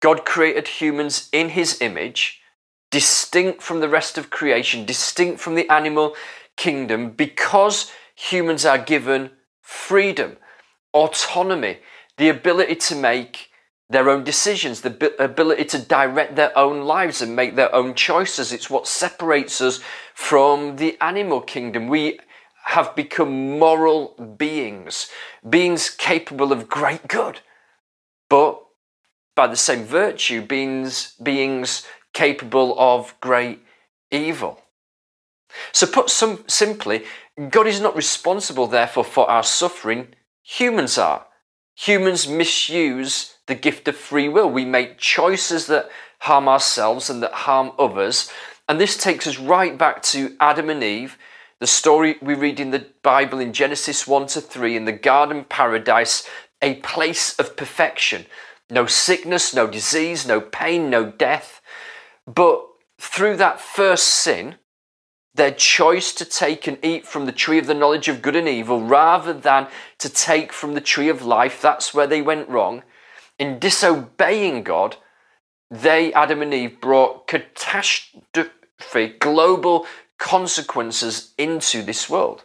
God 0.00 0.24
created 0.24 0.66
humans 0.66 1.28
in 1.32 1.50
his 1.50 1.80
image, 1.80 2.40
distinct 2.90 3.62
from 3.62 3.80
the 3.80 3.88
rest 3.88 4.18
of 4.18 4.30
creation, 4.30 4.84
distinct 4.84 5.40
from 5.40 5.54
the 5.54 5.68
animal 5.68 6.16
kingdom, 6.56 7.10
because 7.10 7.90
humans 8.30 8.64
are 8.64 8.78
given 8.78 9.30
freedom, 9.60 10.36
autonomy, 10.92 11.78
the 12.18 12.28
ability 12.28 12.76
to 12.76 12.94
make 12.94 13.50
their 13.90 14.08
own 14.08 14.24
decisions, 14.24 14.80
the 14.80 15.14
ability 15.18 15.64
to 15.64 15.78
direct 15.78 16.36
their 16.36 16.56
own 16.56 16.82
lives 16.82 17.20
and 17.20 17.36
make 17.36 17.56
their 17.56 17.74
own 17.74 17.94
choices. 17.94 18.52
It's 18.52 18.70
what 18.70 18.86
separates 18.86 19.60
us 19.60 19.80
from 20.14 20.76
the 20.76 20.96
animal 21.00 21.40
kingdom. 21.40 21.88
We 21.88 22.20
have 22.64 22.94
become 22.94 23.58
moral 23.58 24.14
beings, 24.38 25.10
beings 25.48 25.90
capable 25.90 26.52
of 26.52 26.68
great 26.68 27.08
good, 27.08 27.40
but 28.30 28.62
by 29.34 29.48
the 29.48 29.56
same 29.56 29.84
virtue, 29.84 30.42
beings, 30.42 31.14
beings 31.22 31.84
capable 32.12 32.76
of 32.78 33.14
great 33.20 33.60
evil. 34.10 34.62
So, 35.72 35.86
put 35.86 36.10
some 36.10 36.44
simply, 36.46 37.04
God 37.48 37.66
is 37.66 37.80
not 37.80 37.96
responsible, 37.96 38.66
therefore, 38.66 39.04
for 39.04 39.30
our 39.30 39.42
suffering. 39.42 40.14
Humans 40.42 40.98
are. 40.98 41.26
Humans 41.76 42.28
misuse 42.28 43.36
the 43.46 43.54
gift 43.54 43.88
of 43.88 43.96
free 43.96 44.28
will. 44.28 44.50
We 44.50 44.64
make 44.64 44.98
choices 44.98 45.66
that 45.68 45.88
harm 46.20 46.48
ourselves 46.48 47.08
and 47.08 47.22
that 47.22 47.32
harm 47.32 47.72
others. 47.78 48.30
And 48.68 48.80
this 48.80 48.96
takes 48.96 49.26
us 49.26 49.38
right 49.38 49.76
back 49.76 50.02
to 50.04 50.36
Adam 50.40 50.70
and 50.70 50.84
Eve, 50.84 51.16
the 51.58 51.66
story 51.66 52.16
we 52.20 52.34
read 52.34 52.60
in 52.60 52.70
the 52.70 52.86
Bible 53.02 53.38
in 53.40 53.52
Genesis 53.52 54.06
1 54.06 54.26
to 54.28 54.40
3, 54.40 54.76
in 54.76 54.84
the 54.84 54.92
garden 54.92 55.44
paradise, 55.48 56.28
a 56.60 56.74
place 56.76 57.38
of 57.38 57.56
perfection. 57.56 58.26
No 58.70 58.86
sickness, 58.86 59.54
no 59.54 59.66
disease, 59.66 60.26
no 60.26 60.40
pain, 60.40 60.90
no 60.90 61.10
death. 61.10 61.60
But 62.26 62.64
through 62.98 63.36
that 63.38 63.60
first 63.60 64.08
sin, 64.08 64.56
their 65.34 65.50
choice 65.50 66.12
to 66.12 66.24
take 66.24 66.66
and 66.66 66.78
eat 66.84 67.06
from 67.06 67.26
the 67.26 67.32
tree 67.32 67.58
of 67.58 67.66
the 67.66 67.74
knowledge 67.74 68.08
of 68.08 68.22
good 68.22 68.36
and 68.36 68.48
evil 68.48 68.82
rather 68.82 69.32
than 69.32 69.66
to 69.98 70.08
take 70.08 70.52
from 70.52 70.74
the 70.74 70.80
tree 70.80 71.08
of 71.08 71.22
life, 71.22 71.60
that's 71.60 71.94
where 71.94 72.06
they 72.06 72.20
went 72.20 72.48
wrong. 72.48 72.82
In 73.38 73.58
disobeying 73.58 74.62
God, 74.62 74.96
they, 75.70 76.12
Adam 76.12 76.42
and 76.42 76.52
Eve, 76.52 76.80
brought 76.80 77.26
catastrophe, 77.26 79.14
global 79.18 79.86
consequences 80.18 81.32
into 81.38 81.82
this 81.82 82.10
world 82.10 82.44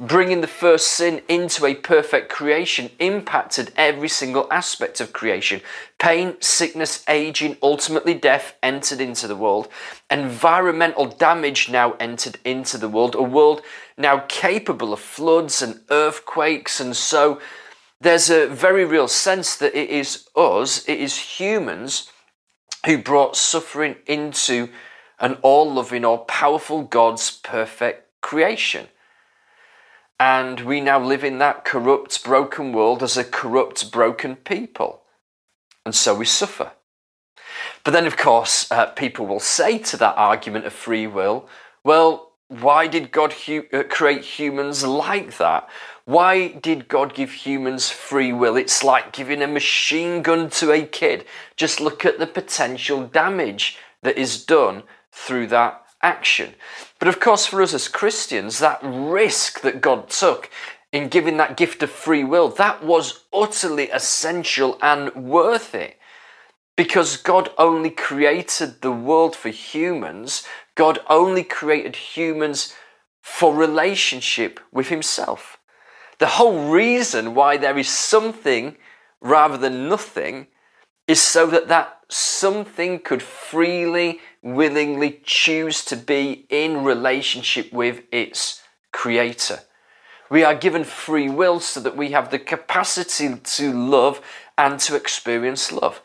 bringing 0.00 0.40
the 0.40 0.46
first 0.46 0.86
sin 0.88 1.20
into 1.28 1.66
a 1.66 1.74
perfect 1.74 2.30
creation 2.30 2.90
impacted 2.98 3.70
every 3.76 4.08
single 4.08 4.50
aspect 4.50 4.98
of 4.98 5.12
creation. 5.12 5.60
Pain, 5.98 6.36
sickness, 6.40 7.04
aging, 7.06 7.58
ultimately 7.62 8.14
death 8.14 8.54
entered 8.62 8.98
into 8.98 9.28
the 9.28 9.36
world. 9.36 9.68
Environmental 10.10 11.04
damage 11.04 11.68
now 11.68 11.92
entered 12.00 12.38
into 12.46 12.78
the 12.78 12.88
world, 12.88 13.14
a 13.14 13.22
world 13.22 13.60
now 13.98 14.24
capable 14.26 14.94
of 14.94 15.00
floods 15.00 15.60
and 15.60 15.80
earthquakes. 15.90 16.80
And 16.80 16.96
so 16.96 17.38
there's 18.00 18.30
a 18.30 18.46
very 18.46 18.86
real 18.86 19.08
sense 19.08 19.54
that 19.56 19.78
it 19.78 19.90
is 19.90 20.26
us, 20.34 20.88
it 20.88 20.98
is 20.98 21.38
humans 21.38 22.10
who 22.86 22.96
brought 22.96 23.36
suffering 23.36 23.96
into 24.06 24.70
an 25.18 25.34
all 25.42 25.70
loving, 25.70 26.06
all 26.06 26.24
powerful 26.24 26.82
God's 26.82 27.30
perfect 27.30 28.22
creation. 28.22 28.88
And 30.20 30.60
we 30.60 30.82
now 30.82 31.02
live 31.02 31.24
in 31.24 31.38
that 31.38 31.64
corrupt, 31.64 32.22
broken 32.22 32.74
world 32.74 33.02
as 33.02 33.16
a 33.16 33.24
corrupt, 33.24 33.90
broken 33.90 34.36
people. 34.36 35.00
And 35.86 35.94
so 35.94 36.14
we 36.14 36.26
suffer. 36.26 36.72
But 37.84 37.92
then, 37.92 38.06
of 38.06 38.18
course, 38.18 38.70
uh, 38.70 38.86
people 38.86 39.26
will 39.26 39.40
say 39.40 39.78
to 39.78 39.96
that 39.96 40.18
argument 40.18 40.66
of 40.66 40.74
free 40.74 41.06
will, 41.06 41.48
well, 41.82 42.32
why 42.48 42.86
did 42.86 43.12
God 43.12 43.32
hu- 43.32 43.64
uh, 43.72 43.84
create 43.84 44.22
humans 44.22 44.84
like 44.84 45.38
that? 45.38 45.66
Why 46.04 46.48
did 46.48 46.88
God 46.88 47.14
give 47.14 47.32
humans 47.32 47.88
free 47.88 48.32
will? 48.32 48.56
It's 48.58 48.84
like 48.84 49.14
giving 49.14 49.40
a 49.40 49.46
machine 49.46 50.20
gun 50.20 50.50
to 50.50 50.70
a 50.70 50.84
kid. 50.84 51.24
Just 51.56 51.80
look 51.80 52.04
at 52.04 52.18
the 52.18 52.26
potential 52.26 53.06
damage 53.06 53.78
that 54.02 54.18
is 54.18 54.44
done 54.44 54.82
through 55.12 55.46
that 55.46 55.82
action. 56.02 56.54
But 57.00 57.08
of 57.08 57.18
course, 57.18 57.46
for 57.46 57.62
us 57.62 57.74
as 57.74 57.88
Christians, 57.88 58.60
that 58.60 58.78
risk 58.82 59.62
that 59.62 59.80
God 59.80 60.10
took 60.10 60.50
in 60.92 61.08
giving 61.08 61.38
that 61.38 61.56
gift 61.56 61.82
of 61.82 61.90
free 61.90 62.22
will, 62.22 62.48
that 62.50 62.84
was 62.84 63.24
utterly 63.32 63.90
essential 63.90 64.78
and 64.82 65.12
worth 65.14 65.74
it. 65.74 65.96
Because 66.76 67.16
God 67.16 67.50
only 67.58 67.90
created 67.90 68.82
the 68.82 68.92
world 68.92 69.34
for 69.34 69.48
humans, 69.48 70.46
God 70.74 70.98
only 71.08 71.42
created 71.42 71.96
humans 71.96 72.74
for 73.22 73.54
relationship 73.54 74.60
with 74.70 74.88
Himself. 74.88 75.58
The 76.18 76.26
whole 76.26 76.70
reason 76.70 77.34
why 77.34 77.56
there 77.56 77.78
is 77.78 77.88
something 77.88 78.76
rather 79.22 79.56
than 79.56 79.88
nothing 79.88 80.48
is 81.08 81.20
so 81.20 81.46
that 81.46 81.68
that 81.68 81.99
something 82.12 82.98
could 83.00 83.22
freely 83.22 84.20
willingly 84.42 85.20
choose 85.24 85.84
to 85.86 85.96
be 85.96 86.46
in 86.48 86.84
relationship 86.84 87.72
with 87.72 88.02
its 88.10 88.62
creator. 88.92 89.60
We 90.30 90.44
are 90.44 90.54
given 90.54 90.84
free 90.84 91.28
will 91.28 91.60
so 91.60 91.80
that 91.80 91.96
we 91.96 92.12
have 92.12 92.30
the 92.30 92.38
capacity 92.38 93.34
to 93.36 93.72
love 93.72 94.20
and 94.56 94.78
to 94.80 94.94
experience 94.94 95.72
love. 95.72 96.00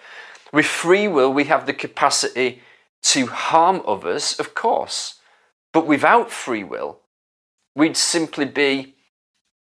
With 0.51 0.65
free 0.65 1.07
will, 1.07 1.31
we 1.31 1.45
have 1.45 1.65
the 1.65 1.73
capacity 1.73 2.61
to 3.03 3.27
harm 3.27 3.81
others, 3.85 4.39
of 4.39 4.55
course. 4.55 5.19
But 5.73 5.85
without 5.85 6.31
free 6.31 6.63
will, 6.63 7.01
we'd 7.75 7.97
simply 7.97 8.45
be 8.45 8.95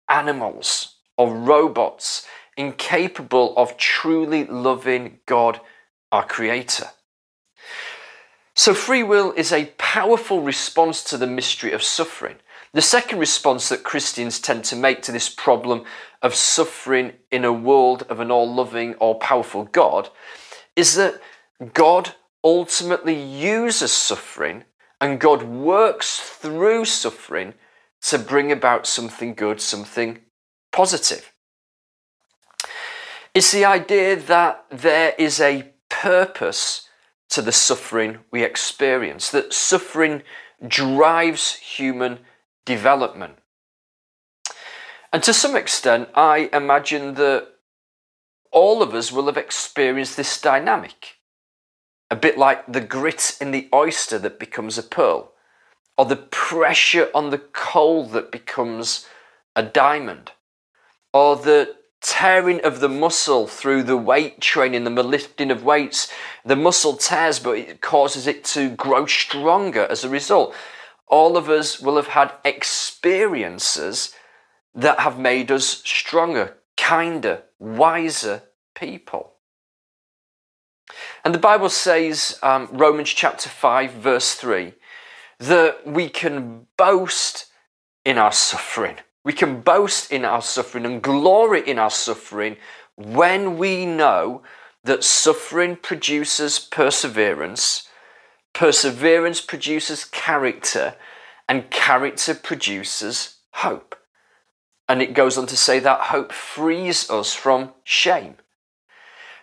animals 0.09 0.95
or 1.17 1.35
robots 1.35 2.25
incapable 2.57 3.55
of 3.55 3.77
truly 3.77 4.45
loving 4.45 5.19
God, 5.25 5.61
our 6.11 6.25
Creator. 6.25 6.87
So, 8.55 8.73
free 8.73 9.03
will 9.03 9.33
is 9.33 9.51
a 9.51 9.71
powerful 9.77 10.41
response 10.41 11.03
to 11.05 11.17
the 11.17 11.27
mystery 11.27 11.73
of 11.73 11.83
suffering. 11.83 12.37
The 12.73 12.81
second 12.81 13.19
response 13.19 13.69
that 13.69 13.83
Christians 13.83 14.39
tend 14.39 14.63
to 14.65 14.75
make 14.75 15.01
to 15.03 15.11
this 15.11 15.29
problem 15.29 15.83
of 16.21 16.35
suffering 16.35 17.13
in 17.31 17.45
a 17.45 17.53
world 17.53 18.03
of 18.09 18.19
an 18.19 18.31
all 18.31 18.51
loving, 18.51 18.95
all 18.95 19.15
powerful 19.15 19.65
God 19.65 20.09
is 20.75 20.95
that 20.95 21.19
God 21.73 22.13
ultimately 22.43 23.19
uses 23.19 23.91
suffering 23.91 24.63
and 25.01 25.19
God 25.19 25.43
works 25.43 26.19
through 26.19 26.85
suffering 26.85 27.53
to 28.01 28.19
bring 28.19 28.51
about 28.51 28.87
something 28.87 29.33
good, 29.33 29.59
something 29.59 30.19
positive. 30.71 31.33
It's 33.33 33.51
the 33.51 33.65
idea 33.65 34.15
that 34.15 34.65
there 34.69 35.13
is 35.17 35.39
a 35.39 35.71
purpose 36.01 36.87
to 37.29 37.41
the 37.41 37.51
suffering 37.51 38.19
we 38.31 38.43
experience, 38.43 39.31
that 39.31 39.53
suffering 39.53 40.23
drives 40.65 41.55
human 41.55 42.19
development. 42.65 43.35
And 45.11 45.23
to 45.23 45.33
some 45.33 45.55
extent, 45.55 46.09
I 46.15 46.49
imagine 46.53 47.15
that 47.15 47.47
all 48.51 48.81
of 48.81 48.93
us 48.93 49.11
will 49.11 49.25
have 49.25 49.37
experienced 49.37 50.17
this 50.17 50.39
dynamic. 50.39 51.17
A 52.09 52.15
bit 52.15 52.37
like 52.37 52.71
the 52.71 52.81
grit 52.81 53.37
in 53.41 53.51
the 53.51 53.67
oyster 53.73 54.19
that 54.19 54.39
becomes 54.39 54.77
a 54.77 54.83
pearl, 54.83 55.33
or 55.97 56.05
the 56.05 56.15
pressure 56.15 57.09
on 57.13 57.31
the 57.31 57.39
coal 57.39 58.05
that 58.07 58.31
becomes 58.31 59.07
a 59.55 59.63
diamond, 59.63 60.31
or 61.11 61.35
the 61.35 61.75
tearing 62.07 62.61
of 62.63 62.79
the 62.79 62.87
muscle 62.87 63.47
through 63.47 63.83
the 63.83 63.97
weight 63.97 64.39
training, 64.39 64.85
the 64.85 65.03
lifting 65.03 65.51
of 65.51 65.61
weights. 65.61 66.09
The 66.45 66.55
muscle 66.55 66.95
tears, 66.95 67.37
but 67.37 67.57
it 67.57 67.81
causes 67.81 68.27
it 68.27 68.45
to 68.45 68.69
grow 68.69 69.05
stronger 69.05 69.85
as 69.89 70.05
a 70.05 70.09
result. 70.09 70.55
All 71.07 71.35
of 71.35 71.49
us 71.49 71.81
will 71.81 71.97
have 71.97 72.07
had 72.07 72.31
experiences 72.45 74.15
that 74.73 75.01
have 75.01 75.19
made 75.19 75.51
us 75.51 75.81
stronger, 75.83 76.55
kinder, 76.77 77.43
wiser 77.59 78.43
people. 78.73 79.33
And 81.25 81.35
the 81.35 81.39
Bible 81.39 81.69
says, 81.69 82.39
um, 82.41 82.69
Romans 82.71 83.09
chapter 83.09 83.49
5, 83.49 83.91
verse 83.91 84.33
3, 84.35 84.73
that 85.39 85.85
we 85.85 86.07
can 86.07 86.67
boast 86.77 87.47
in 88.05 88.17
our 88.17 88.31
suffering. 88.31 88.95
We 89.27 89.33
can 89.33 89.59
boast 89.59 90.09
in 90.09 90.23
our 90.23 90.41
suffering 90.41 90.85
and 90.85 91.01
glory 91.01 91.59
in 91.59 91.77
our 91.77 91.91
suffering 91.91 92.55
when 92.95 93.57
we 93.57 93.85
know 93.85 94.41
that 94.85 95.03
suffering 95.03 95.75
produces 95.75 96.59
perseverance, 96.59 97.89
perseverance 98.53 99.41
produces 99.41 100.05
character, 100.05 100.95
and 101.49 101.69
character 101.69 102.35
produces 102.35 103.39
hope. 103.51 103.97
And 104.87 105.01
it 105.01 105.13
goes 105.13 105.37
on 105.37 105.45
to 105.47 105.57
say 105.57 105.79
that 105.79 106.03
hope 106.03 106.31
frees 106.31 107.09
us 107.09 107.33
from 107.33 107.73
shame. 107.83 108.37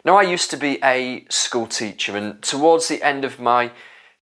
Now, 0.03 0.17
I 0.17 0.23
used 0.23 0.50
to 0.53 0.57
be 0.57 0.79
a 0.83 1.26
school 1.29 1.67
teacher, 1.67 2.17
and 2.17 2.41
towards 2.41 2.88
the 2.88 3.03
end 3.03 3.23
of 3.26 3.38
my 3.38 3.71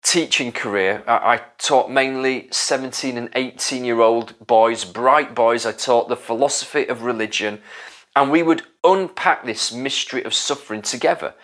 teaching 0.03 0.53
career, 0.53 1.03
I 1.07 1.41
taught 1.59 1.91
mainly 1.91 2.49
17 2.51 3.17
and 3.17 3.31
18 3.35 3.85
year 3.85 4.01
old 4.01 4.35
boys, 4.47 4.85
bright 4.85 5.35
boys. 5.35 5.65
I 5.65 5.73
taught 5.73 6.09
the 6.09 6.17
philosophy 6.17 6.87
of 6.87 7.03
religion, 7.03 7.61
and 8.15 8.31
we 8.31 8.43
would 8.43 8.63
unpack 8.85 9.45
this 9.45 9.73
mystery 9.73 10.23
of 10.25 10.35
suffering 10.35 10.83
together. 10.83 11.35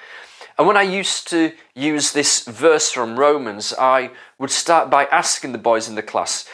And 0.59 0.67
when 0.67 0.77
I 0.77 0.83
used 0.83 1.29
to 1.29 1.53
use 1.75 2.13
this 2.13 2.45
verse 2.45 2.91
from 2.91 3.19
Romans, 3.19 3.73
I 3.79 4.11
would 4.39 4.51
start 4.51 4.91
by 4.91 5.05
asking 5.07 5.53
the 5.53 5.59
boys 5.59 5.89
in 5.89 5.95
the 5.95 6.03
class, 6.03 6.49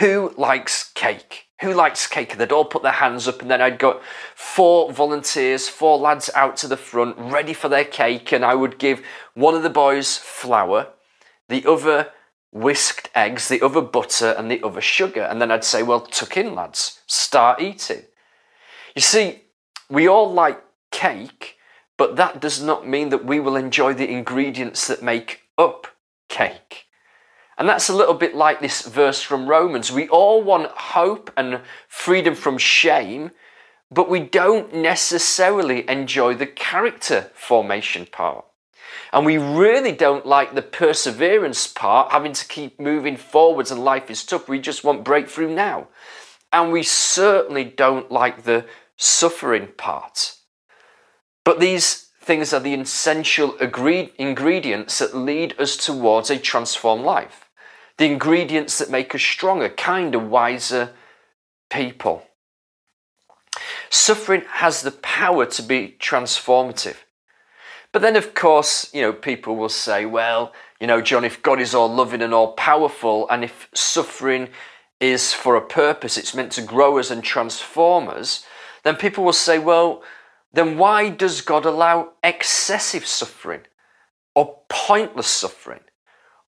Who 0.00 0.34
likes 0.36 0.90
cake? 0.94 1.46
Who 1.60 1.72
likes 1.72 2.06
cake? 2.08 2.36
they'd 2.36 2.52
all 2.52 2.64
put 2.64 2.82
their 2.82 2.92
hands 2.92 3.28
up, 3.28 3.40
and 3.40 3.50
then 3.50 3.62
I'd 3.62 3.78
got 3.78 4.02
four 4.34 4.92
volunteers, 4.92 5.68
four 5.68 5.96
lads 5.96 6.28
out 6.34 6.56
to 6.58 6.68
the 6.68 6.76
front, 6.76 7.16
ready 7.18 7.54
for 7.54 7.68
their 7.68 7.84
cake, 7.84 8.32
and 8.32 8.44
I 8.44 8.56
would 8.56 8.78
give 8.78 9.00
one 9.34 9.54
of 9.54 9.62
the 9.62 9.70
boys 9.70 10.18
flour, 10.18 10.88
the 11.48 11.64
other 11.66 12.10
whisked 12.52 13.10
eggs, 13.14 13.48
the 13.48 13.62
other 13.62 13.82
butter, 13.82 14.34
and 14.36 14.50
the 14.50 14.62
other 14.62 14.80
sugar. 14.80 15.22
And 15.22 15.40
then 15.40 15.50
I'd 15.50 15.64
say, 15.64 15.82
Well, 15.82 16.00
tuck 16.00 16.36
in, 16.36 16.54
lads, 16.54 17.00
start 17.06 17.60
eating. 17.60 18.02
You 18.94 19.02
see, 19.02 19.42
we 19.88 20.08
all 20.08 20.32
like 20.32 20.62
cake, 20.90 21.56
but 21.96 22.16
that 22.16 22.40
does 22.40 22.62
not 22.62 22.88
mean 22.88 23.10
that 23.10 23.24
we 23.24 23.40
will 23.40 23.56
enjoy 23.56 23.92
the 23.94 24.10
ingredients 24.10 24.86
that 24.86 25.02
make 25.02 25.42
up 25.58 25.86
cake. 26.28 26.86
And 27.58 27.68
that's 27.68 27.88
a 27.88 27.94
little 27.94 28.14
bit 28.14 28.34
like 28.34 28.60
this 28.60 28.82
verse 28.82 29.22
from 29.22 29.48
Romans. 29.48 29.90
We 29.90 30.08
all 30.08 30.42
want 30.42 30.70
hope 30.70 31.30
and 31.36 31.60
freedom 31.88 32.34
from 32.34 32.58
shame, 32.58 33.30
but 33.90 34.10
we 34.10 34.20
don't 34.20 34.74
necessarily 34.74 35.88
enjoy 35.88 36.34
the 36.34 36.46
character 36.46 37.30
formation 37.34 38.06
part. 38.06 38.44
And 39.12 39.24
we 39.24 39.38
really 39.38 39.92
don't 39.92 40.26
like 40.26 40.54
the 40.54 40.62
perseverance 40.62 41.66
part, 41.66 42.12
having 42.12 42.32
to 42.32 42.48
keep 42.48 42.80
moving 42.80 43.16
forwards 43.16 43.70
and 43.70 43.84
life 43.84 44.10
is 44.10 44.24
tough. 44.24 44.48
We 44.48 44.58
just 44.58 44.84
want 44.84 45.04
breakthrough 45.04 45.54
now. 45.54 45.88
And 46.52 46.72
we 46.72 46.82
certainly 46.82 47.64
don't 47.64 48.10
like 48.10 48.42
the 48.44 48.66
suffering 48.96 49.68
part. 49.76 50.36
But 51.44 51.60
these 51.60 52.08
things 52.20 52.52
are 52.52 52.60
the 52.60 52.74
essential 52.74 53.56
ingredients 53.56 54.98
that 54.98 55.16
lead 55.16 55.58
us 55.60 55.76
towards 55.76 56.30
a 56.30 56.38
transformed 56.38 57.04
life 57.04 57.46
the 57.98 58.04
ingredients 58.04 58.78
that 58.78 58.90
make 58.90 59.14
us 59.14 59.22
stronger, 59.22 59.68
kinder, 59.68 60.18
wiser 60.18 60.92
people. 61.70 62.26
Suffering 63.88 64.42
has 64.50 64.82
the 64.82 64.90
power 64.90 65.46
to 65.46 65.62
be 65.62 65.96
transformative. 65.98 66.96
But 67.96 68.02
then, 68.02 68.16
of 68.16 68.34
course, 68.34 68.92
you 68.92 69.00
know, 69.00 69.14
people 69.14 69.56
will 69.56 69.70
say, 69.70 70.04
well, 70.04 70.52
you 70.78 70.86
know, 70.86 71.00
John, 71.00 71.24
if 71.24 71.40
God 71.40 71.58
is 71.58 71.74
all 71.74 71.88
loving 71.88 72.20
and 72.20 72.34
all 72.34 72.52
powerful, 72.52 73.26
and 73.30 73.42
if 73.42 73.70
suffering 73.72 74.50
is 75.00 75.32
for 75.32 75.56
a 75.56 75.66
purpose, 75.66 76.18
it's 76.18 76.34
meant 76.34 76.52
to 76.52 76.60
grow 76.60 76.98
us 76.98 77.10
and 77.10 77.24
transform 77.24 78.10
us, 78.10 78.44
then 78.84 78.96
people 78.96 79.24
will 79.24 79.32
say, 79.32 79.58
well, 79.58 80.02
then 80.52 80.76
why 80.76 81.08
does 81.08 81.40
God 81.40 81.64
allow 81.64 82.12
excessive 82.22 83.06
suffering 83.06 83.62
or 84.34 84.58
pointless 84.68 85.28
suffering? 85.28 85.80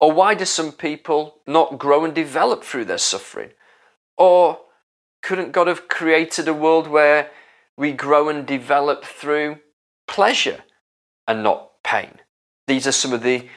Or 0.00 0.12
why 0.12 0.34
do 0.34 0.44
some 0.44 0.70
people 0.70 1.40
not 1.46 1.78
grow 1.78 2.04
and 2.04 2.14
develop 2.14 2.62
through 2.62 2.84
their 2.84 2.98
suffering? 2.98 3.52
Or 4.18 4.60
couldn't 5.22 5.52
God 5.52 5.66
have 5.66 5.88
created 5.88 6.46
a 6.46 6.52
world 6.52 6.88
where 6.88 7.30
we 7.74 7.92
grow 7.92 8.28
and 8.28 8.46
develop 8.46 9.02
through 9.02 9.60
pleasure 10.06 10.64
and 11.28 11.44
not 11.44 11.82
pain? 11.84 12.18
These 12.66 12.88
are 12.88 12.92
some 12.92 13.12
of 13.12 13.22
the 13.22 13.48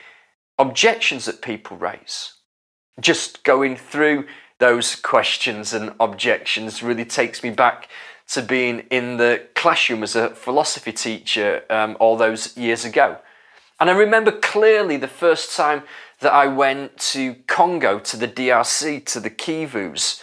objections 0.59 1.25
that 1.25 1.41
people 1.41 1.77
raise. 1.77 2.33
Just 2.99 3.43
going 3.43 3.75
through 3.75 4.27
those 4.59 4.95
questions 4.95 5.73
and 5.73 5.93
objections 5.99 6.83
really 6.83 7.05
takes 7.05 7.41
me 7.41 7.49
back 7.49 7.89
to 8.27 8.41
being 8.41 8.79
in 8.91 9.17
the 9.17 9.47
classroom 9.55 10.03
as 10.03 10.15
a 10.15 10.29
philosophy 10.29 10.93
teacher 10.93 11.63
um, 11.69 11.97
all 11.99 12.15
those 12.15 12.55
years 12.55 12.85
ago. 12.85 13.17
And 13.79 13.89
I 13.89 13.93
remember 13.93 14.31
clearly 14.31 14.97
the 14.97 15.07
first 15.07 15.57
time 15.57 15.81
that 16.19 16.31
I 16.31 16.45
went 16.45 16.97
to 16.99 17.35
Congo, 17.47 17.97
to 17.97 18.15
the 18.15 18.27
DRC, 18.27 19.03
to 19.07 19.19
the 19.19 19.31
Kivus. 19.31 20.21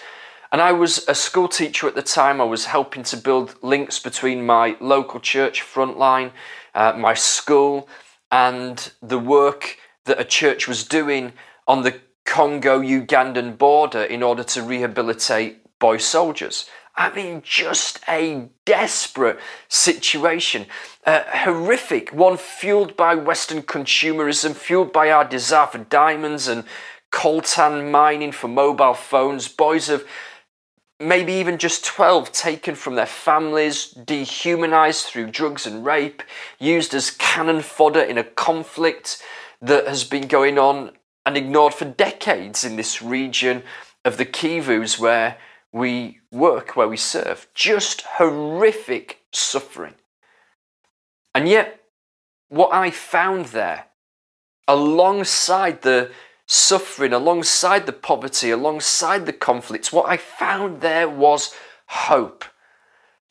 And 0.52 0.62
I 0.62 0.72
was 0.72 1.06
a 1.08 1.14
school 1.14 1.48
teacher 1.48 1.88
at 1.88 1.96
the 1.96 2.02
time. 2.02 2.40
I 2.40 2.44
was 2.44 2.66
helping 2.66 3.02
to 3.02 3.16
build 3.16 3.56
links 3.60 3.98
between 3.98 4.46
my 4.46 4.76
local 4.80 5.18
church 5.18 5.60
frontline, 5.60 6.30
uh, 6.74 6.94
my 6.96 7.14
school, 7.14 7.88
and 8.30 8.92
the 9.02 9.18
work 9.18 9.76
that 10.04 10.20
a 10.20 10.24
church 10.24 10.68
was 10.68 10.84
doing 10.84 11.32
on 11.66 11.82
the 11.82 12.00
Congo 12.24 12.80
Ugandan 12.80 13.56
border 13.56 14.02
in 14.02 14.22
order 14.22 14.44
to 14.44 14.62
rehabilitate 14.62 15.78
boy 15.78 15.96
soldiers. 15.96 16.68
I 16.94 17.14
mean, 17.14 17.42
just 17.44 18.00
a 18.08 18.48
desperate 18.64 19.38
situation. 19.68 20.66
Uh, 21.06 21.22
horrific, 21.28 22.12
one 22.12 22.36
fueled 22.36 22.96
by 22.96 23.14
Western 23.14 23.62
consumerism, 23.62 24.54
fueled 24.54 24.92
by 24.92 25.10
our 25.10 25.24
desire 25.24 25.68
for 25.68 25.78
diamonds 25.78 26.48
and 26.48 26.64
coltan 27.12 27.90
mining 27.90 28.32
for 28.32 28.48
mobile 28.48 28.94
phones. 28.94 29.46
Boys 29.46 29.88
of 29.88 30.04
maybe 31.00 31.32
even 31.32 31.58
just 31.58 31.84
12 31.84 32.32
taken 32.32 32.74
from 32.74 32.94
their 32.94 33.06
families, 33.06 33.86
dehumanized 33.86 35.06
through 35.06 35.30
drugs 35.30 35.66
and 35.66 35.84
rape, 35.84 36.22
used 36.58 36.94
as 36.94 37.10
cannon 37.10 37.62
fodder 37.62 38.00
in 38.00 38.18
a 38.18 38.24
conflict 38.24 39.22
that 39.60 39.86
has 39.86 40.04
been 40.04 40.26
going 40.26 40.58
on 40.58 40.92
and 41.24 41.36
ignored 41.36 41.74
for 41.74 41.84
decades 41.84 42.64
in 42.64 42.76
this 42.76 43.02
region 43.02 43.62
of 44.04 44.16
the 44.16 44.26
Kivus 44.26 44.98
where 44.98 45.36
we 45.72 46.18
work, 46.32 46.74
where 46.76 46.88
we 46.88 46.96
serve. 46.96 47.48
Just 47.54 48.02
horrific 48.02 49.20
suffering. 49.32 49.94
And 51.34 51.48
yet, 51.48 51.80
what 52.48 52.72
I 52.72 52.90
found 52.90 53.46
there, 53.46 53.86
alongside 54.66 55.82
the 55.82 56.10
suffering, 56.48 57.12
alongside 57.12 57.86
the 57.86 57.92
poverty, 57.92 58.50
alongside 58.50 59.26
the 59.26 59.32
conflicts, 59.32 59.92
what 59.92 60.08
I 60.08 60.16
found 60.16 60.80
there 60.80 61.08
was 61.08 61.54
hope. 61.86 62.44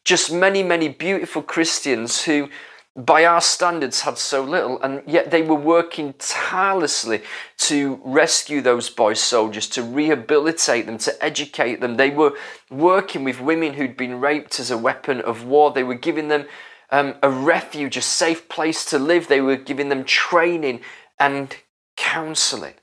Just 0.05 0.31
many, 0.31 0.63
many 0.63 0.87
beautiful 0.87 1.41
Christians 1.41 2.23
who 2.23 2.47
by 2.95 3.25
our 3.25 3.41
standards 3.41 4.01
had 4.01 4.17
so 4.17 4.43
little 4.43 4.81
and 4.81 5.03
yet 5.05 5.29
they 5.29 5.43
were 5.43 5.53
working 5.53 6.15
tirelessly 6.17 7.21
to 7.55 8.01
rescue 8.03 8.59
those 8.59 8.89
boy 8.89 9.13
soldiers 9.13 9.69
to 9.69 9.83
rehabilitate 9.83 10.87
them 10.87 10.97
to 10.97 11.23
educate 11.23 11.79
them 11.79 11.97
they 11.97 12.09
were 12.09 12.33
working 12.71 13.23
with 13.23 13.39
women 13.39 13.73
who'd 13.73 13.95
been 13.95 14.19
raped 14.19 14.59
as 14.59 14.71
a 14.71 14.77
weapon 14.79 15.21
of 15.21 15.45
war 15.45 15.69
they 15.71 15.83
were 15.83 15.93
giving 15.93 16.27
them 16.27 16.47
um, 16.89 17.15
a 17.21 17.29
refuge, 17.29 17.97
a 17.97 18.01
safe 18.01 18.47
place 18.49 18.85
to 18.85 18.99
live. 18.99 19.27
They 19.27 19.41
were 19.41 19.55
giving 19.55 19.89
them 19.89 20.03
training 20.03 20.81
and 21.19 21.55
counseling. 21.95 22.75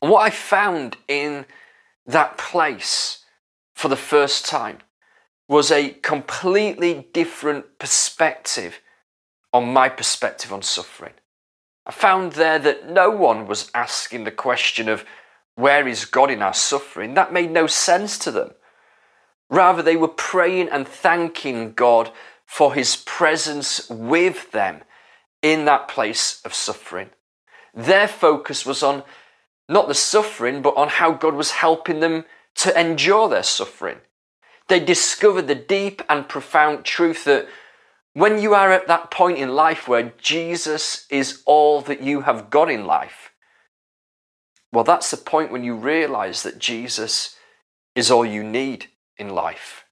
And 0.00 0.10
what 0.10 0.22
I 0.22 0.30
found 0.30 0.96
in 1.08 1.46
that 2.06 2.38
place 2.38 3.24
for 3.74 3.88
the 3.88 3.96
first 3.96 4.46
time 4.46 4.78
was 5.48 5.70
a 5.70 5.90
completely 5.90 7.08
different 7.12 7.78
perspective 7.78 8.80
on 9.52 9.72
my 9.72 9.88
perspective 9.88 10.52
on 10.52 10.62
suffering. 10.62 11.14
I 11.86 11.92
found 11.92 12.32
there 12.32 12.58
that 12.58 12.88
no 12.88 13.10
one 13.10 13.46
was 13.46 13.70
asking 13.74 14.24
the 14.24 14.30
question 14.30 14.88
of 14.88 15.04
where 15.54 15.88
is 15.88 16.04
God 16.04 16.30
in 16.30 16.42
our 16.42 16.54
suffering. 16.54 17.14
That 17.14 17.32
made 17.32 17.50
no 17.50 17.66
sense 17.66 18.18
to 18.20 18.30
them. 18.30 18.52
Rather, 19.50 19.82
they 19.82 19.96
were 19.96 20.08
praying 20.08 20.68
and 20.68 20.86
thanking 20.86 21.72
God 21.72 22.12
for 22.44 22.74
his 22.74 22.96
presence 22.96 23.88
with 23.88 24.52
them 24.52 24.82
in 25.40 25.64
that 25.64 25.88
place 25.88 26.42
of 26.44 26.52
suffering. 26.52 27.10
Their 27.74 28.08
focus 28.08 28.66
was 28.66 28.82
on 28.82 29.02
not 29.68 29.88
the 29.88 29.94
suffering, 29.94 30.62
but 30.62 30.76
on 30.76 30.88
how 30.88 31.12
God 31.12 31.34
was 31.34 31.50
helping 31.52 32.00
them 32.00 32.24
to 32.56 32.78
endure 32.78 33.28
their 33.28 33.42
suffering. 33.42 33.98
They 34.68 34.80
discovered 34.80 35.46
the 35.46 35.54
deep 35.54 36.02
and 36.08 36.28
profound 36.28 36.84
truth 36.84 37.24
that 37.24 37.48
when 38.14 38.40
you 38.40 38.54
are 38.54 38.72
at 38.72 38.88
that 38.88 39.10
point 39.10 39.38
in 39.38 39.54
life 39.54 39.86
where 39.86 40.12
Jesus 40.18 41.06
is 41.10 41.42
all 41.46 41.80
that 41.82 42.02
you 42.02 42.22
have 42.22 42.50
got 42.50 42.70
in 42.70 42.84
life, 42.86 43.32
well, 44.72 44.84
that's 44.84 45.10
the 45.10 45.16
point 45.16 45.52
when 45.52 45.64
you 45.64 45.74
realize 45.74 46.42
that 46.42 46.58
Jesus 46.58 47.36
is 47.94 48.10
all 48.10 48.24
you 48.24 48.42
need 48.42 48.86
in 49.16 49.30
life. 49.30 49.84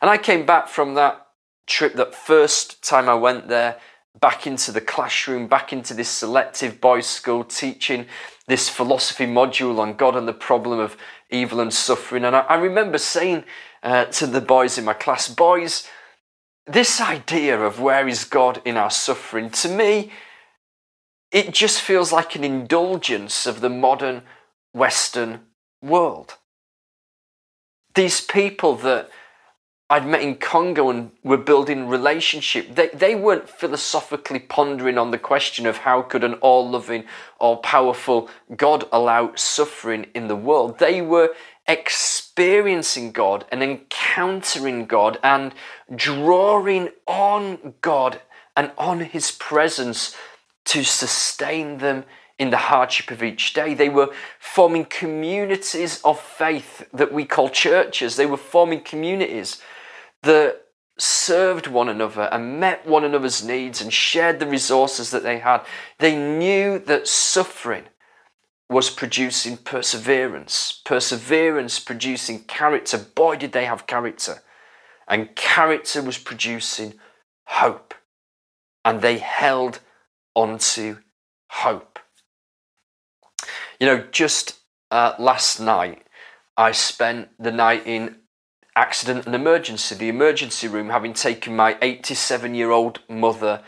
And 0.00 0.10
I 0.10 0.18
came 0.18 0.46
back 0.46 0.68
from 0.68 0.94
that 0.94 1.26
trip, 1.66 1.94
that 1.94 2.14
first 2.14 2.82
time 2.84 3.08
I 3.08 3.14
went 3.14 3.48
there, 3.48 3.78
back 4.20 4.46
into 4.46 4.72
the 4.72 4.80
classroom, 4.80 5.46
back 5.46 5.72
into 5.72 5.94
this 5.94 6.08
selective 6.08 6.80
boys' 6.80 7.06
school, 7.06 7.44
teaching 7.44 8.06
this 8.50 8.68
philosophy 8.68 9.26
module 9.26 9.78
on 9.78 9.94
God 9.94 10.16
and 10.16 10.26
the 10.26 10.32
problem 10.32 10.80
of 10.80 10.96
evil 11.30 11.60
and 11.60 11.72
suffering. 11.72 12.24
And 12.24 12.34
I, 12.34 12.40
I 12.40 12.56
remember 12.56 12.98
saying 12.98 13.44
uh, 13.80 14.06
to 14.06 14.26
the 14.26 14.40
boys 14.40 14.76
in 14.76 14.84
my 14.84 14.92
class, 14.92 15.28
boys, 15.28 15.86
this 16.66 17.00
idea 17.00 17.60
of 17.60 17.78
where 17.78 18.08
is 18.08 18.24
God 18.24 18.60
in 18.64 18.76
our 18.76 18.90
suffering, 18.90 19.50
to 19.50 19.68
me, 19.68 20.10
it 21.30 21.54
just 21.54 21.80
feels 21.80 22.10
like 22.10 22.34
an 22.34 22.42
indulgence 22.42 23.46
of 23.46 23.60
the 23.60 23.70
modern 23.70 24.22
Western 24.72 25.42
world. 25.80 26.34
These 27.94 28.20
people 28.20 28.74
that 28.76 29.10
I'd 29.92 30.06
met 30.06 30.22
in 30.22 30.36
Congo 30.36 30.88
and 30.88 31.10
were 31.24 31.36
building 31.36 31.88
relationship, 31.88 32.76
they, 32.76 32.90
they 32.94 33.16
weren't 33.16 33.50
philosophically 33.50 34.38
pondering 34.38 34.96
on 34.96 35.10
the 35.10 35.18
question 35.18 35.66
of 35.66 35.78
how 35.78 36.00
could 36.02 36.22
an 36.22 36.34
all-loving, 36.34 37.06
all-powerful 37.40 38.30
God 38.56 38.84
allow 38.92 39.34
suffering 39.34 40.06
in 40.14 40.28
the 40.28 40.36
world. 40.36 40.78
They 40.78 41.02
were 41.02 41.30
experiencing 41.66 43.10
God 43.10 43.44
and 43.50 43.64
encountering 43.64 44.86
God 44.86 45.18
and 45.24 45.52
drawing 45.92 46.90
on 47.08 47.74
God 47.80 48.20
and 48.56 48.70
on 48.78 49.00
His 49.00 49.32
presence 49.32 50.16
to 50.66 50.84
sustain 50.84 51.78
them 51.78 52.04
in 52.38 52.50
the 52.50 52.56
hardship 52.56 53.10
of 53.10 53.24
each 53.24 53.54
day. 53.54 53.74
They 53.74 53.88
were 53.88 54.14
forming 54.38 54.84
communities 54.84 56.00
of 56.04 56.20
faith 56.20 56.86
that 56.92 57.12
we 57.12 57.24
call 57.24 57.48
churches. 57.48 58.14
They 58.14 58.26
were 58.26 58.36
forming 58.36 58.82
communities 58.82 59.60
that 60.22 60.62
served 60.98 61.66
one 61.66 61.88
another 61.88 62.28
and 62.32 62.60
met 62.60 62.86
one 62.86 63.04
another's 63.04 63.42
needs 63.44 63.80
and 63.80 63.92
shared 63.92 64.38
the 64.38 64.46
resources 64.46 65.10
that 65.10 65.22
they 65.22 65.38
had. 65.38 65.64
They 65.98 66.16
knew 66.16 66.78
that 66.80 67.08
suffering 67.08 67.84
was 68.68 68.88
producing 68.88 69.56
perseverance, 69.56 70.80
perseverance 70.84 71.80
producing 71.80 72.40
character. 72.44 72.98
Boy, 72.98 73.36
did 73.36 73.52
they 73.52 73.64
have 73.64 73.86
character. 73.86 74.42
And 75.08 75.34
character 75.34 76.02
was 76.02 76.18
producing 76.18 76.94
hope. 77.46 77.94
And 78.84 79.02
they 79.02 79.18
held 79.18 79.80
onto 80.36 80.98
hope. 81.48 81.98
You 83.80 83.86
know, 83.86 84.06
just 84.12 84.60
uh, 84.90 85.14
last 85.18 85.58
night, 85.58 86.06
I 86.56 86.72
spent 86.72 87.30
the 87.38 87.50
night 87.50 87.86
in 87.86 88.19
accident 88.76 89.26
and 89.26 89.34
emergency, 89.34 89.94
the 89.94 90.08
emergency 90.08 90.68
room, 90.68 90.90
having 90.90 91.12
taken 91.12 91.56
my 91.56 91.76
87 91.82 92.54
year 92.54 92.70
old 92.70 93.00
mother 93.08 93.62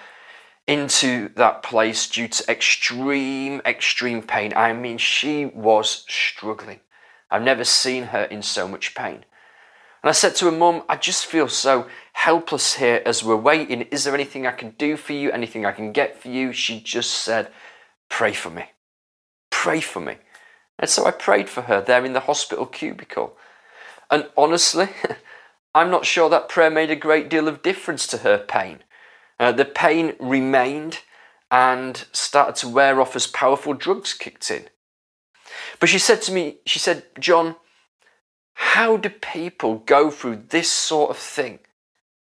into 0.66 1.28
that 1.34 1.62
place 1.62 2.08
due 2.08 2.28
to 2.28 2.50
extreme, 2.50 3.60
extreme 3.66 4.22
pain. 4.22 4.52
I 4.54 4.72
mean, 4.72 4.98
she 4.98 5.46
was 5.46 6.04
struggling. 6.08 6.80
I've 7.30 7.42
never 7.42 7.64
seen 7.64 8.04
her 8.04 8.24
in 8.24 8.42
so 8.42 8.68
much 8.68 8.94
pain. 8.94 9.24
And 10.02 10.08
I 10.08 10.12
said 10.12 10.34
to 10.36 10.46
her, 10.46 10.52
Mum, 10.52 10.82
I 10.88 10.96
just 10.96 11.26
feel 11.26 11.48
so 11.48 11.86
helpless 12.12 12.74
here 12.74 13.02
as 13.06 13.22
we're 13.22 13.36
waiting. 13.36 13.82
Is 13.82 14.04
there 14.04 14.14
anything 14.14 14.46
I 14.46 14.52
can 14.52 14.70
do 14.70 14.96
for 14.96 15.12
you? 15.12 15.30
Anything 15.30 15.64
I 15.64 15.72
can 15.72 15.92
get 15.92 16.20
for 16.20 16.28
you? 16.28 16.52
She 16.52 16.80
just 16.80 17.10
said, 17.10 17.50
Pray 18.08 18.32
for 18.32 18.50
me. 18.50 18.64
Pray 19.50 19.80
for 19.80 20.00
me. 20.00 20.16
And 20.78 20.90
so 20.90 21.06
I 21.06 21.12
prayed 21.12 21.48
for 21.48 21.62
her 21.62 21.80
there 21.80 22.04
in 22.04 22.12
the 22.12 22.20
hospital 22.20 22.66
cubicle. 22.66 23.36
And 24.12 24.28
honestly, 24.36 24.90
I'm 25.74 25.90
not 25.90 26.04
sure 26.04 26.28
that 26.28 26.50
prayer 26.50 26.70
made 26.70 26.90
a 26.90 26.96
great 26.96 27.30
deal 27.30 27.48
of 27.48 27.62
difference 27.62 28.06
to 28.08 28.18
her 28.18 28.38
pain. 28.38 28.84
Uh, 29.40 29.52
the 29.52 29.64
pain 29.64 30.14
remained 30.20 31.00
and 31.50 32.04
started 32.12 32.56
to 32.56 32.68
wear 32.68 33.00
off 33.00 33.16
as 33.16 33.26
powerful 33.26 33.72
drugs 33.72 34.12
kicked 34.12 34.50
in. 34.50 34.68
But 35.80 35.88
she 35.88 35.98
said 35.98 36.20
to 36.22 36.32
me, 36.32 36.58
she 36.66 36.78
said, 36.78 37.04
John, 37.18 37.56
how 38.54 38.98
do 38.98 39.08
people 39.08 39.76
go 39.78 40.10
through 40.10 40.44
this 40.50 40.70
sort 40.70 41.10
of 41.10 41.16
thing 41.16 41.60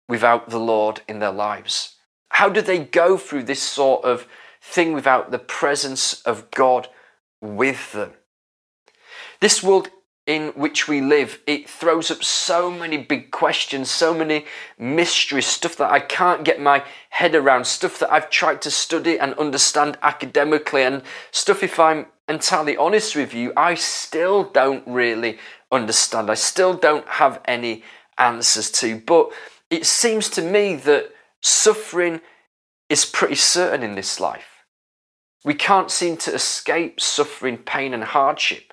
without 0.08 0.50
the 0.50 0.60
Lord 0.60 1.02
in 1.08 1.18
their 1.18 1.32
lives? 1.32 1.96
How 2.30 2.48
do 2.48 2.62
they 2.62 2.78
go 2.78 3.16
through 3.16 3.42
this 3.42 3.62
sort 3.62 4.04
of 4.04 4.26
thing 4.60 4.92
without 4.92 5.32
the 5.32 5.38
presence 5.38 6.22
of 6.22 6.50
God 6.52 6.88
with 7.40 7.92
them? 7.92 8.12
This 9.40 9.62
world 9.62 9.90
in 10.26 10.48
which 10.50 10.87
we 10.87 11.00
live, 11.00 11.40
it 11.46 11.68
throws 11.68 12.11
up 12.11 12.22
so 12.22 12.70
many 12.70 12.96
big 12.96 13.30
questions, 13.32 13.90
so 13.90 14.14
many 14.14 14.44
mysteries, 14.78 15.46
stuff 15.46 15.76
that 15.76 15.90
I 15.90 15.98
can't 15.98 16.44
get 16.44 16.61
my 16.61 16.85
head 17.11 17.35
around, 17.35 17.66
stuff 17.66 17.98
that 17.98 18.12
I've 18.12 18.30
tried 18.30 18.62
to 18.62 18.70
study 18.70 19.18
and 19.18 19.35
understand 19.35 19.98
academically, 20.02 20.82
and 20.82 21.02
stuff, 21.32 21.62
if 21.62 21.80
I'm 21.80 22.06
entirely 22.28 22.76
honest 22.76 23.16
with 23.16 23.35
you, 23.35 23.52
I 23.56 23.74
still 23.74 24.44
don't 24.44 24.87
really 24.87 25.38
understand. 25.72 26.30
I 26.30 26.35
still 26.35 26.74
don't 26.74 27.08
have 27.08 27.40
any 27.46 27.82
answers 28.16 28.70
to. 28.72 29.00
But 29.00 29.32
it 29.70 29.87
seems 29.87 30.28
to 30.30 30.42
me 30.42 30.76
that 30.76 31.11
suffering 31.40 32.20
is 32.88 33.04
pretty 33.04 33.35
certain 33.35 33.82
in 33.82 33.96
this 33.96 34.20
life. 34.20 34.64
We 35.44 35.54
can't 35.54 35.90
seem 35.90 36.16
to 36.18 36.35
escape 36.35 37.00
suffering, 37.00 37.58
pain, 37.58 37.92
and 37.92 38.04
hardship. 38.04 38.71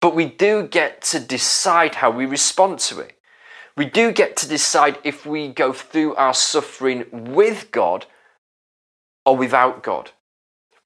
But 0.00 0.14
we 0.14 0.26
do 0.26 0.66
get 0.66 1.02
to 1.02 1.20
decide 1.20 1.96
how 1.96 2.10
we 2.10 2.26
respond 2.26 2.78
to 2.80 3.00
it. 3.00 3.18
We 3.76 3.84
do 3.84 4.12
get 4.12 4.36
to 4.38 4.48
decide 4.48 4.98
if 5.04 5.26
we 5.26 5.48
go 5.48 5.72
through 5.72 6.14
our 6.16 6.34
suffering 6.34 7.04
with 7.12 7.70
God 7.70 8.06
or 9.24 9.36
without 9.36 9.82
God. 9.82 10.12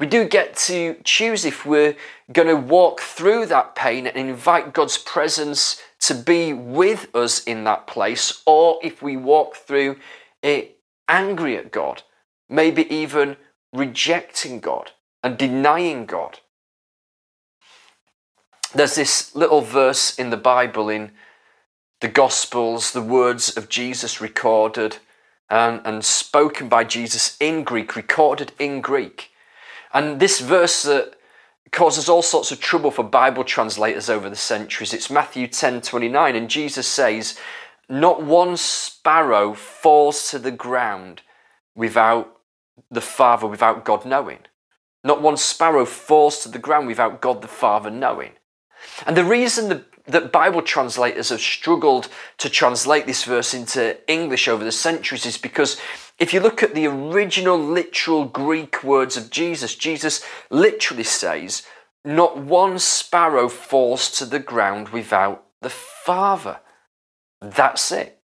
We 0.00 0.06
do 0.06 0.26
get 0.26 0.56
to 0.56 0.96
choose 1.04 1.44
if 1.44 1.66
we're 1.66 1.94
going 2.32 2.48
to 2.48 2.56
walk 2.56 3.00
through 3.00 3.46
that 3.46 3.74
pain 3.74 4.06
and 4.06 4.16
invite 4.16 4.72
God's 4.72 4.96
presence 4.96 5.80
to 6.00 6.14
be 6.14 6.54
with 6.54 7.14
us 7.14 7.44
in 7.44 7.64
that 7.64 7.86
place, 7.86 8.42
or 8.46 8.80
if 8.82 9.02
we 9.02 9.18
walk 9.18 9.56
through 9.56 9.96
it 10.42 10.78
angry 11.06 11.58
at 11.58 11.70
God, 11.70 12.02
maybe 12.48 12.92
even 12.92 13.36
rejecting 13.74 14.58
God 14.60 14.92
and 15.22 15.36
denying 15.36 16.06
God. 16.06 16.40
There's 18.72 18.94
this 18.94 19.34
little 19.34 19.62
verse 19.62 20.16
in 20.16 20.30
the 20.30 20.36
Bible 20.36 20.88
in 20.88 21.10
the 22.00 22.08
Gospels, 22.08 22.92
the 22.92 23.02
words 23.02 23.56
of 23.56 23.68
Jesus 23.68 24.20
recorded 24.20 24.98
and, 25.50 25.80
and 25.84 26.04
spoken 26.04 26.68
by 26.68 26.84
Jesus 26.84 27.36
in 27.40 27.64
Greek, 27.64 27.96
recorded 27.96 28.52
in 28.60 28.80
Greek. 28.80 29.30
And 29.92 30.20
this 30.20 30.40
verse 30.40 30.84
that 30.84 31.14
causes 31.72 32.08
all 32.08 32.22
sorts 32.22 32.52
of 32.52 32.60
trouble 32.60 32.92
for 32.92 33.02
Bible 33.02 33.42
translators 33.42 34.08
over 34.08 34.30
the 34.30 34.36
centuries. 34.36 34.94
It's 34.94 35.10
Matthew 35.10 35.48
10 35.48 35.80
29, 35.82 36.36
and 36.36 36.48
Jesus 36.48 36.86
says, 36.86 37.38
Not 37.88 38.22
one 38.22 38.56
sparrow 38.56 39.54
falls 39.54 40.30
to 40.30 40.38
the 40.38 40.52
ground 40.52 41.22
without 41.74 42.38
the 42.88 43.00
Father, 43.00 43.48
without 43.48 43.84
God 43.84 44.04
knowing. 44.04 44.38
Not 45.02 45.22
one 45.22 45.36
sparrow 45.36 45.84
falls 45.84 46.42
to 46.44 46.48
the 46.48 46.58
ground 46.60 46.86
without 46.86 47.20
God 47.20 47.42
the 47.42 47.48
Father 47.48 47.90
knowing. 47.90 48.32
And 49.06 49.16
the 49.16 49.24
reason 49.24 49.68
the, 49.68 49.84
that 50.06 50.32
Bible 50.32 50.62
translators 50.62 51.30
have 51.30 51.40
struggled 51.40 52.08
to 52.38 52.48
translate 52.48 53.06
this 53.06 53.24
verse 53.24 53.54
into 53.54 53.96
English 54.10 54.48
over 54.48 54.64
the 54.64 54.72
centuries 54.72 55.26
is 55.26 55.38
because 55.38 55.80
if 56.18 56.34
you 56.34 56.40
look 56.40 56.62
at 56.62 56.74
the 56.74 56.86
original 56.86 57.58
literal 57.58 58.24
Greek 58.26 58.84
words 58.84 59.16
of 59.16 59.30
Jesus, 59.30 59.74
Jesus 59.74 60.24
literally 60.50 61.04
says, 61.04 61.62
Not 62.04 62.36
one 62.36 62.78
sparrow 62.78 63.48
falls 63.48 64.10
to 64.12 64.26
the 64.26 64.38
ground 64.38 64.90
without 64.90 65.44
the 65.62 65.70
Father. 65.70 66.60
That's 67.40 67.90
it. 67.90 68.20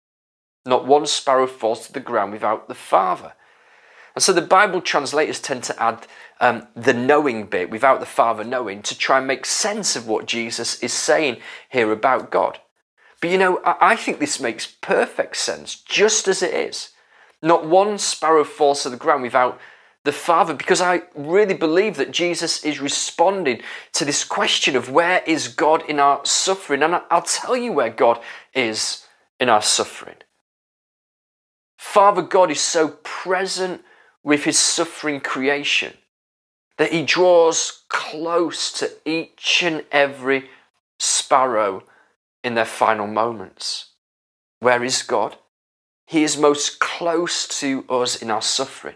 Not 0.65 0.85
one 0.85 1.05
sparrow 1.05 1.47
falls 1.47 1.87
to 1.87 1.93
the 1.93 1.99
ground 1.99 2.33
without 2.33 2.67
the 2.67 2.75
Father. 2.75 3.33
And 4.15 4.23
so 4.23 4.33
the 4.33 4.41
Bible 4.41 4.81
translators 4.81 5.41
tend 5.41 5.63
to 5.65 5.81
add 5.81 6.07
um, 6.39 6.67
the 6.75 6.93
knowing 6.93 7.45
bit 7.45 7.69
without 7.69 7.99
the 7.99 8.05
Father 8.05 8.43
knowing 8.43 8.81
to 8.83 8.97
try 8.97 9.17
and 9.17 9.27
make 9.27 9.45
sense 9.45 9.95
of 9.95 10.07
what 10.07 10.25
Jesus 10.25 10.81
is 10.81 10.93
saying 10.93 11.37
here 11.69 11.91
about 11.91 12.31
God. 12.31 12.59
But 13.21 13.29
you 13.29 13.37
know, 13.37 13.61
I, 13.65 13.75
I 13.91 13.95
think 13.95 14.19
this 14.19 14.39
makes 14.39 14.65
perfect 14.65 15.37
sense 15.37 15.75
just 15.75 16.27
as 16.27 16.41
it 16.41 16.53
is. 16.53 16.89
Not 17.41 17.67
one 17.67 17.97
sparrow 17.97 18.43
falls 18.43 18.83
to 18.83 18.89
the 18.89 18.97
ground 18.97 19.23
without 19.23 19.59
the 20.05 20.11
Father, 20.11 20.53
because 20.53 20.81
I 20.81 21.01
really 21.15 21.55
believe 21.55 21.97
that 21.97 22.11
Jesus 22.11 22.63
is 22.63 22.79
responding 22.79 23.61
to 23.93 24.05
this 24.05 24.23
question 24.23 24.75
of 24.75 24.91
where 24.91 25.23
is 25.25 25.47
God 25.47 25.83
in 25.89 25.99
our 25.99 26.23
suffering. 26.23 26.83
And 26.83 27.01
I'll 27.09 27.23
tell 27.23 27.57
you 27.57 27.73
where 27.73 27.89
God 27.89 28.21
is 28.53 29.05
in 29.39 29.49
our 29.49 29.63
suffering. 29.63 30.17
Father 31.79 32.21
God 32.21 32.51
is 32.51 32.61
so 32.61 32.89
present 33.03 33.81
with 34.25 34.43
his 34.43 34.57
suffering 34.57 35.21
creation 35.21 35.93
that 36.77 36.91
he 36.91 37.03
draws 37.03 37.83
close 37.87 38.71
to 38.73 38.91
each 39.05 39.61
and 39.63 39.85
every 39.91 40.49
sparrow 40.99 41.83
in 42.43 42.55
their 42.55 42.65
final 42.65 43.07
moments. 43.07 43.91
Where 44.59 44.83
is 44.83 45.03
God? 45.03 45.37
He 46.07 46.23
is 46.23 46.37
most 46.37 46.79
close 46.79 47.47
to 47.59 47.85
us 47.87 48.15
in 48.21 48.29
our 48.29 48.41
suffering. 48.41 48.95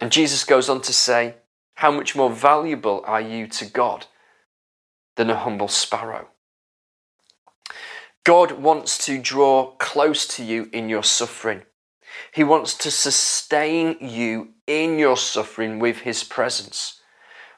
And 0.00 0.10
Jesus 0.10 0.42
goes 0.42 0.68
on 0.68 0.80
to 0.82 0.92
say, 0.92 1.34
How 1.74 1.90
much 1.90 2.16
more 2.16 2.30
valuable 2.30 3.04
are 3.06 3.20
you 3.20 3.46
to 3.48 3.66
God 3.66 4.06
than 5.16 5.30
a 5.30 5.36
humble 5.36 5.68
sparrow? 5.68 6.28
God 8.24 8.52
wants 8.52 9.04
to 9.06 9.20
draw 9.20 9.72
close 9.78 10.26
to 10.36 10.44
you 10.44 10.70
in 10.72 10.88
your 10.88 11.04
suffering. 11.04 11.62
He 12.32 12.44
wants 12.44 12.74
to 12.78 12.90
sustain 12.90 13.96
you 14.00 14.50
in 14.66 14.98
your 14.98 15.16
suffering 15.16 15.78
with 15.78 15.98
His 15.98 16.24
presence. 16.24 17.00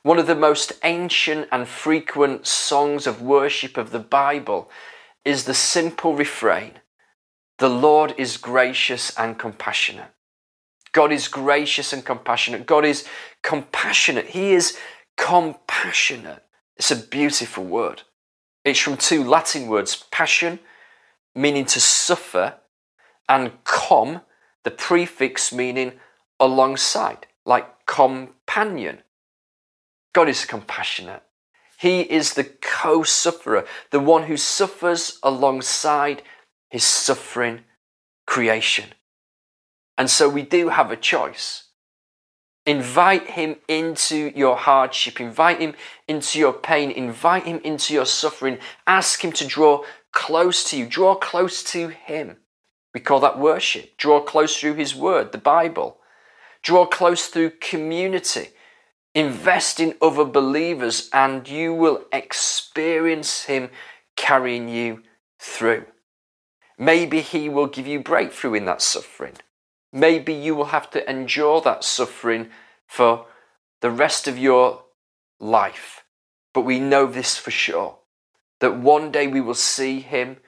One 0.02 0.18
of 0.18 0.26
the 0.26 0.34
most 0.34 0.72
ancient 0.82 1.48
and 1.50 1.66
frequent 1.66 2.46
songs 2.46 3.06
of 3.06 3.22
worship 3.22 3.76
of 3.76 3.90
the 3.90 3.98
Bible 3.98 4.70
is 5.24 5.44
the 5.44 5.54
simple 5.54 6.14
refrain 6.14 6.72
The 7.58 7.70
Lord 7.70 8.14
is 8.18 8.36
gracious 8.36 9.16
and 9.16 9.38
compassionate. 9.38 10.10
God 10.92 11.10
is 11.10 11.26
gracious 11.26 11.92
and 11.92 12.04
compassionate. 12.04 12.66
God 12.66 12.84
is 12.84 13.06
compassionate. 13.42 14.26
He 14.26 14.52
is 14.52 14.76
compassionate. 15.16 16.42
It's 16.76 16.90
a 16.90 16.96
beautiful 16.96 17.64
word. 17.64 18.02
It's 18.64 18.78
from 18.78 18.96
two 18.96 19.24
Latin 19.24 19.66
words 19.66 20.04
passion, 20.10 20.58
meaning 21.34 21.64
to 21.66 21.80
suffer, 21.80 22.54
and 23.28 23.52
com, 23.64 24.20
the 24.64 24.70
prefix 24.70 25.52
meaning 25.52 25.92
alongside, 26.40 27.26
like 27.46 27.86
companion. 27.86 29.02
God 30.12 30.28
is 30.28 30.44
compassionate. 30.44 31.22
He 31.78 32.00
is 32.00 32.34
the 32.34 32.44
co 32.44 33.02
sufferer, 33.02 33.66
the 33.90 34.00
one 34.00 34.24
who 34.24 34.36
suffers 34.36 35.18
alongside 35.22 36.22
his 36.70 36.84
suffering 36.84 37.60
creation. 38.26 38.90
And 39.98 40.10
so 40.10 40.28
we 40.28 40.42
do 40.42 40.70
have 40.70 40.90
a 40.90 40.96
choice. 40.96 41.64
Invite 42.66 43.30
him 43.30 43.56
into 43.68 44.32
your 44.34 44.56
hardship, 44.56 45.20
invite 45.20 45.60
him 45.60 45.74
into 46.08 46.38
your 46.38 46.54
pain, 46.54 46.90
invite 46.90 47.44
him 47.44 47.60
into 47.62 47.92
your 47.92 48.06
suffering. 48.06 48.58
Ask 48.86 49.22
him 49.22 49.32
to 49.32 49.46
draw 49.46 49.84
close 50.12 50.64
to 50.70 50.78
you, 50.78 50.86
draw 50.86 51.14
close 51.14 51.62
to 51.64 51.88
him. 51.88 52.38
We 52.94 53.00
call 53.00 53.20
that 53.20 53.38
worship. 53.38 53.96
Draw 53.98 54.20
close 54.20 54.56
through 54.56 54.74
His 54.74 54.94
Word, 54.94 55.32
the 55.32 55.38
Bible. 55.38 55.98
Draw 56.62 56.86
close 56.86 57.26
through 57.26 57.50
community. 57.60 58.50
Invest 59.14 59.80
in 59.80 59.96
other 60.00 60.24
believers, 60.24 61.10
and 61.12 61.46
you 61.48 61.74
will 61.74 62.04
experience 62.12 63.44
Him 63.44 63.70
carrying 64.16 64.68
you 64.68 65.02
through. 65.38 65.84
Maybe 66.78 67.20
He 67.20 67.48
will 67.48 67.66
give 67.66 67.86
you 67.86 68.00
breakthrough 68.00 68.54
in 68.54 68.64
that 68.64 68.80
suffering. 68.80 69.34
Maybe 69.92 70.32
you 70.32 70.54
will 70.54 70.66
have 70.66 70.90
to 70.90 71.08
endure 71.08 71.60
that 71.60 71.84
suffering 71.84 72.48
for 72.86 73.26
the 73.80 73.90
rest 73.90 74.26
of 74.26 74.38
your 74.38 74.84
life. 75.38 76.04
But 76.52 76.62
we 76.62 76.78
know 76.80 77.06
this 77.06 77.36
for 77.36 77.50
sure 77.50 77.98
that 78.60 78.78
one 78.78 79.10
day 79.10 79.26
we 79.26 79.40
will 79.40 79.54
see 79.54 80.00
Him 80.00 80.38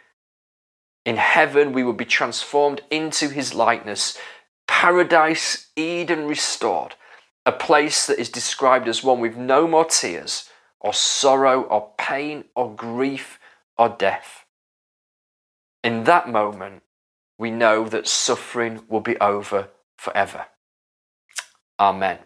in 1.06 1.16
heaven, 1.16 1.72
we 1.72 1.84
will 1.84 1.92
be 1.92 2.04
transformed 2.04 2.82
into 2.90 3.28
his 3.28 3.54
likeness. 3.54 4.18
Paradise, 4.66 5.68
Eden 5.76 6.26
restored, 6.26 6.96
a 7.46 7.52
place 7.52 8.06
that 8.08 8.18
is 8.18 8.28
described 8.28 8.88
as 8.88 9.04
one 9.04 9.20
with 9.20 9.36
no 9.36 9.68
more 9.68 9.84
tears, 9.84 10.50
or 10.80 10.92
sorrow, 10.92 11.62
or 11.62 11.92
pain, 11.96 12.44
or 12.56 12.74
grief, 12.74 13.38
or 13.78 13.88
death. 13.88 14.44
In 15.84 16.02
that 16.04 16.28
moment, 16.28 16.82
we 17.38 17.52
know 17.52 17.88
that 17.88 18.08
suffering 18.08 18.82
will 18.88 19.00
be 19.00 19.16
over 19.18 19.68
forever. 19.96 20.46
Amen. 21.78 22.18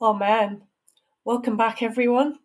Amen. 0.00 0.62
Welcome 1.24 1.56
back, 1.56 1.82
everyone. 1.82 2.38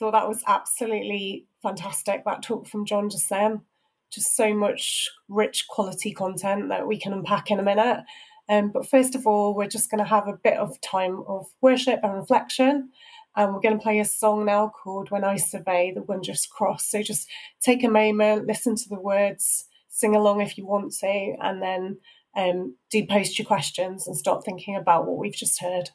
Thought 0.00 0.12
that 0.12 0.28
was 0.28 0.42
absolutely 0.46 1.46
fantastic 1.62 2.24
that 2.24 2.42
talk 2.42 2.66
from 2.66 2.86
John 2.86 3.10
just 3.10 3.28
then. 3.28 3.62
Just 4.10 4.36
so 4.36 4.52
much 4.52 5.08
rich 5.28 5.66
quality 5.68 6.12
content 6.12 6.68
that 6.68 6.86
we 6.86 6.98
can 6.98 7.12
unpack 7.12 7.50
in 7.50 7.60
a 7.60 7.62
minute. 7.62 8.04
Um, 8.48 8.70
but 8.70 8.88
first 8.88 9.14
of 9.14 9.26
all, 9.26 9.54
we're 9.54 9.68
just 9.68 9.90
going 9.90 10.02
to 10.02 10.10
have 10.10 10.26
a 10.26 10.38
bit 10.42 10.56
of 10.56 10.80
time 10.80 11.22
of 11.28 11.46
worship 11.60 12.00
and 12.02 12.14
reflection. 12.14 12.90
And 13.36 13.54
we're 13.54 13.60
going 13.60 13.78
to 13.78 13.82
play 13.82 14.00
a 14.00 14.04
song 14.04 14.44
now 14.44 14.68
called 14.68 15.12
When 15.12 15.22
I 15.22 15.36
Survey 15.36 15.92
the 15.94 16.02
Wondrous 16.02 16.46
Cross. 16.46 16.90
So 16.90 17.02
just 17.02 17.28
take 17.60 17.84
a 17.84 17.88
moment, 17.88 18.48
listen 18.48 18.74
to 18.74 18.88
the 18.88 18.98
words, 18.98 19.66
sing 19.88 20.16
along 20.16 20.40
if 20.40 20.58
you 20.58 20.66
want 20.66 20.92
to, 20.94 21.36
and 21.40 21.62
then 21.62 21.98
um, 22.36 22.74
do 22.90 23.06
post 23.06 23.38
your 23.38 23.46
questions 23.46 24.08
and 24.08 24.16
start 24.16 24.44
thinking 24.44 24.74
about 24.74 25.06
what 25.06 25.18
we've 25.18 25.32
just 25.32 25.60
heard. 25.60 25.90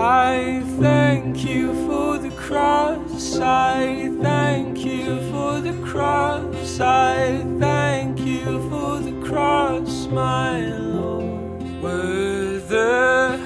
I 0.03 0.61
thank 0.81 1.45
you 1.45 1.73
for 1.87 2.19
the 2.19 2.31
cross. 2.31 3.39
I 3.39 4.11
thank 4.21 4.85
you 4.85 5.21
for 5.31 5.61
the 5.61 5.75
cross. 5.87 6.81
I 6.81 7.39
thank 7.61 8.19
you 8.19 8.69
for 8.69 8.99
the 8.99 9.13
cross, 9.25 10.09
my 10.09 10.59
Lord. 10.77 11.63
Were 11.81 12.59
the 12.67 13.39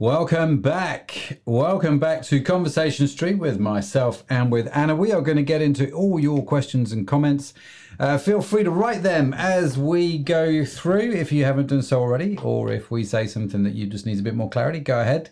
Welcome 0.00 0.62
back. 0.62 1.42
Welcome 1.44 1.98
back 1.98 2.22
to 2.22 2.40
Conversation 2.40 3.06
Street 3.06 3.34
with 3.34 3.60
myself 3.60 4.24
and 4.30 4.50
with 4.50 4.74
Anna. 4.74 4.96
We 4.96 5.12
are 5.12 5.20
going 5.20 5.36
to 5.36 5.42
get 5.42 5.60
into 5.60 5.92
all 5.92 6.18
your 6.18 6.42
questions 6.42 6.90
and 6.90 7.06
comments. 7.06 7.52
Uh, 7.98 8.16
feel 8.16 8.40
free 8.40 8.64
to 8.64 8.70
write 8.70 9.02
them 9.02 9.34
as 9.34 9.76
we 9.76 10.16
go 10.16 10.64
through 10.64 11.12
if 11.12 11.32
you 11.32 11.44
haven't 11.44 11.66
done 11.66 11.82
so 11.82 12.00
already, 12.00 12.38
or 12.38 12.72
if 12.72 12.90
we 12.90 13.04
say 13.04 13.26
something 13.26 13.62
that 13.64 13.74
you 13.74 13.86
just 13.86 14.06
needs 14.06 14.20
a 14.20 14.22
bit 14.22 14.34
more 14.34 14.48
clarity, 14.48 14.80
go 14.80 15.02
ahead. 15.02 15.28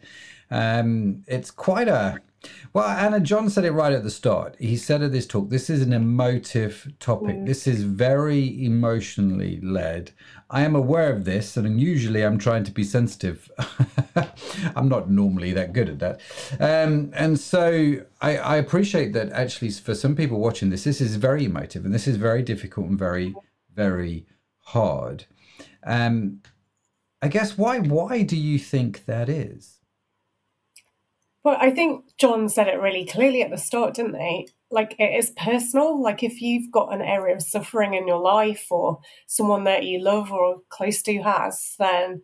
Um, 0.51 1.25
it's 1.27 1.51
quite 1.51 1.89
a 1.89 2.21
Well, 2.75 2.89
Anna, 2.89 3.21
John 3.21 3.49
said 3.49 3.65
it 3.65 3.73
right 3.73 3.95
at 3.95 4.05
the 4.05 4.11
start. 4.11 4.55
He 4.59 4.77
said 4.77 5.03
at 5.03 5.13
this 5.13 5.27
talk, 5.27 5.49
this 5.49 5.71
is 5.71 5.81
an 5.81 5.95
emotive 5.95 6.93
topic. 7.01 7.37
Mm. 7.37 7.47
This 7.47 7.67
is 7.67 7.85
very 7.85 8.63
emotionally 8.67 9.63
led. 9.63 10.13
I 10.51 10.63
am 10.63 10.75
aware 10.75 11.13
of 11.13 11.25
this, 11.25 11.57
and 11.57 11.79
usually 11.81 12.23
I'm 12.23 12.39
trying 12.39 12.65
to 12.65 12.71
be 12.71 12.83
sensitive. 12.83 13.51
I'm 14.75 14.89
not 14.89 15.11
normally 15.11 15.53
that 15.53 15.75
good 15.75 15.89
at 15.91 15.99
that. 15.99 16.21
Um, 16.59 17.11
and 17.15 17.39
so 17.39 17.97
I, 18.23 18.39
I 18.39 18.57
appreciate 18.57 19.13
that 19.13 19.31
actually, 19.33 19.71
for 19.73 19.95
some 19.95 20.17
people 20.17 20.41
watching 20.41 20.71
this, 20.71 20.85
this 20.85 21.01
is 21.01 21.17
very 21.17 21.45
emotive 21.45 21.85
and 21.85 21.93
this 21.93 22.09
is 22.09 22.17
very 22.17 22.43
difficult 22.43 22.87
and 22.87 22.99
very, 22.99 23.35
very 23.75 24.27
hard. 24.61 25.27
Um, 25.85 26.41
I 27.21 27.29
guess 27.29 27.59
why 27.59 27.81
why 27.81 28.23
do 28.23 28.37
you 28.37 28.59
think 28.59 29.05
that 29.07 29.29
is? 29.29 29.81
Well, 31.45 31.57
I 31.61 31.71
think 31.71 32.05
John 32.19 32.49
said 32.49 32.69
it 32.69 32.81
really 32.81 33.05
clearly 33.05 33.43
at 33.43 33.51
the 33.51 33.59
start, 33.59 33.95
didn't 33.95 34.13
they? 34.13 34.47
Like 34.71 34.95
it 34.99 35.15
is 35.19 35.31
personal. 35.37 36.01
Like 36.03 36.23
if 36.23 36.43
you've 36.43 36.71
got 36.71 36.93
an 36.93 37.01
area 37.03 37.35
of 37.35 37.43
suffering 37.43 37.95
in 37.95 38.07
your 38.07 38.21
life 38.21 38.67
or 38.71 39.01
someone 39.27 39.65
that 39.65 39.85
you 39.85 40.01
love 40.01 40.31
or 40.31 40.61
close 40.69 41.03
to 41.03 41.19
has, 41.23 41.75
then 41.79 42.23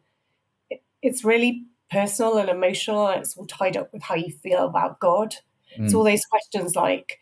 it's 1.03 1.25
really 1.25 1.65
personal 1.91 2.39
and 2.39 2.49
emotional 2.49 3.09
and 3.09 3.21
it's 3.23 3.37
all 3.37 3.47
tied 3.47 3.77
up 3.77 3.93
with 3.93 4.03
how 4.03 4.15
you 4.15 4.31
feel 4.43 4.67
about 4.67 5.01
God. 5.01 5.35
It's 5.77 5.93
Mm. 5.93 5.97
all 5.99 6.05
those 6.05 6.25
questions 6.27 6.77
like, 6.77 7.19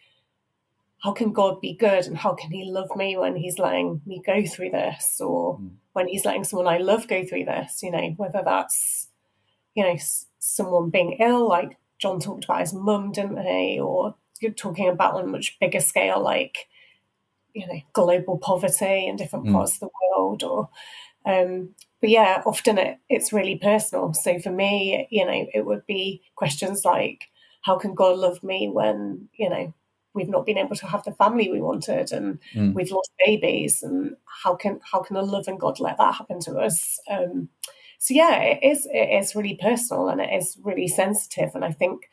how 0.99 1.13
can 1.13 1.33
God 1.33 1.61
be 1.61 1.75
good 1.75 2.07
and 2.07 2.17
how 2.17 2.33
can 2.35 2.51
he 2.53 2.65
love 2.65 2.95
me 2.97 3.17
when 3.17 3.35
he's 3.35 3.59
letting 3.59 4.01
me 4.07 4.21
go 4.25 4.45
through 4.47 4.71
this 4.71 5.21
or 5.21 5.59
Mm. 5.59 5.71
when 5.95 6.09
he's 6.09 6.25
letting 6.25 6.45
someone 6.45 6.67
I 6.69 6.79
love 6.79 7.07
go 7.09 7.25
through 7.25 7.45
this, 7.45 7.83
you 7.83 7.91
know, 7.91 8.11
whether 8.17 8.43
that's, 8.45 9.09
you 9.75 9.83
know, 9.85 9.91
s- 9.93 10.27
someone 10.39 10.91
being 10.91 11.13
ill, 11.15 11.49
like 11.49 11.77
John 11.99 12.21
talked 12.21 12.45
about 12.45 12.61
his 12.61 12.73
mum, 12.75 13.13
didn't 13.13 13.39
he? 13.45 13.81
Or 13.81 14.15
you're 14.43 14.53
talking 14.53 14.89
about 14.89 15.15
on 15.15 15.25
a 15.25 15.27
much 15.29 15.59
bigger 15.61 15.81
scale, 15.81 16.21
like, 16.23 16.69
you 17.55 17.67
know, 17.67 17.81
global 17.93 18.39
poverty 18.39 19.07
in 19.07 19.17
different 19.17 19.47
Mm. 19.47 19.53
parts 19.53 19.75
of 19.75 19.81
the 19.81 19.91
world 20.17 20.43
or, 20.43 20.69
um, 21.27 21.75
but 22.01 22.11
yeah, 22.11 22.43
often 22.47 22.79
it, 22.79 22.99
it's 23.09 23.33
really 23.33 23.57
personal. 23.59 24.15
So 24.15 24.39
for 24.41 24.51
me, 24.51 25.07
you 25.11 25.25
know, 25.25 25.47
it 25.55 25.67
would 25.67 25.87
be 25.87 26.23
questions 26.37 26.85
like, 26.85 27.25
how 27.63 27.79
can 27.79 27.95
God 27.95 28.19
love 28.19 28.43
me 28.43 28.69
when, 28.69 29.29
you 29.35 29.49
know, 29.51 29.73
we've 30.15 30.29
not 30.29 30.47
been 30.47 30.59
able 30.59 30.77
to 30.77 30.87
have 30.87 31.05
the 31.05 31.13
family 31.15 31.51
we 31.51 31.61
wanted 31.63 32.13
and 32.13 32.39
Mm. 32.55 32.75
we've 32.75 32.91
lost 32.91 33.13
babies 33.25 33.83
and 33.83 34.17
how 34.45 34.55
can 34.57 34.81
how 34.83 35.01
can 35.03 35.17
a 35.17 35.23
loving 35.23 35.59
God 35.59 35.81
let 35.81 35.99
that 35.99 36.15
happen 36.17 36.41
to 36.41 36.59
us? 36.59 36.99
Um, 37.09 37.49
so 37.99 38.15
yeah, 38.15 38.41
it 38.43 38.63
is 38.63 38.87
it 38.93 39.09
is 39.23 39.35
really 39.37 39.57
personal 39.61 40.09
and 40.09 40.21
it 40.21 40.31
is 40.33 40.59
really 40.63 40.89
sensitive, 40.89 41.55
and 41.55 41.65
I 41.65 41.73
think 41.73 42.11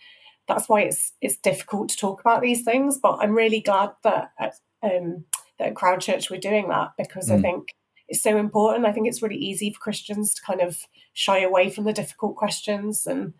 that's 0.49 0.67
why 0.67 0.81
it's 0.81 1.13
it's 1.21 1.37
difficult 1.37 1.89
to 1.89 1.97
talk 1.97 2.19
about 2.19 2.41
these 2.41 2.63
things. 2.63 2.97
But 3.01 3.19
I'm 3.21 3.33
really 3.35 3.61
glad 3.61 3.91
that 4.03 4.31
at, 4.39 4.55
um, 4.83 5.23
that 5.57 5.69
at 5.69 5.75
Crowd 5.75 6.01
Church 6.01 6.29
we're 6.29 6.39
doing 6.41 6.67
that 6.69 6.89
because 6.97 7.31
I 7.31 7.37
Mm. 7.37 7.41
think 7.41 7.75
it's 8.09 8.21
so 8.23 8.35
important. 8.37 8.85
I 8.85 8.91
think 8.91 9.07
it's 9.07 9.21
really 9.21 9.37
easy 9.37 9.71
for 9.71 9.79
Christians 9.79 10.33
to 10.33 10.41
kind 10.41 10.61
of 10.61 10.77
shy 11.13 11.39
away 11.41 11.69
from 11.69 11.85
the 11.85 11.93
difficult 11.93 12.35
questions 12.35 13.05
and 13.07 13.33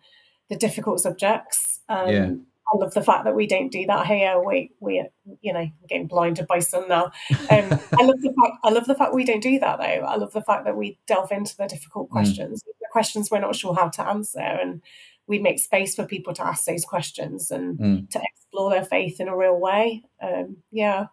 the 0.48 0.56
difficult 0.56 1.00
subjects. 1.00 1.80
Um, 1.88 2.08
Yeah. 2.08 2.30
I 2.72 2.76
love 2.76 2.94
the 2.94 3.02
fact 3.02 3.24
that 3.24 3.34
we 3.34 3.48
don't 3.48 3.72
do 3.72 3.84
that 3.86 4.06
here. 4.06 4.40
We 4.40 4.70
we 4.78 5.00
are 5.00 5.08
you 5.40 5.52
know 5.52 5.66
getting 5.88 6.06
blinded 6.06 6.46
by 6.46 6.60
sun 6.60 6.86
now. 6.88 7.06
Um, 7.06 7.10
I 7.98 8.04
love 8.04 8.20
the 8.22 8.32
fact 8.40 8.56
I 8.62 8.70
love 8.70 8.86
the 8.86 8.94
fact 8.94 9.12
we 9.12 9.24
don't 9.24 9.42
do 9.42 9.58
that 9.58 9.78
though. 9.78 9.84
I 10.06 10.14
love 10.16 10.32
the 10.32 10.42
fact 10.42 10.64
that 10.66 10.76
we 10.76 10.96
delve 11.08 11.32
into 11.32 11.56
the 11.56 11.66
difficult 11.66 12.08
Mm. 12.08 12.12
questions, 12.12 12.62
the 12.62 12.86
questions 12.92 13.28
we're 13.28 13.40
not 13.40 13.56
sure 13.56 13.74
how 13.74 13.88
to 13.88 14.06
answer, 14.06 14.38
and 14.38 14.82
we 15.26 15.38
make 15.38 15.58
space 15.60 15.94
for 15.94 16.04
people 16.06 16.32
to 16.34 16.44
ask 16.46 16.64
those 16.64 16.84
questions 16.84 17.50
and 17.50 17.78
Mm. 17.78 18.10
to 18.10 18.20
explore 18.22 18.70
their 18.70 18.84
faith 18.84 19.20
in 19.20 19.28
a 19.28 19.36
real 19.36 19.58
way. 19.58 20.02
Um, 20.20 20.56
yeah, 20.72 21.06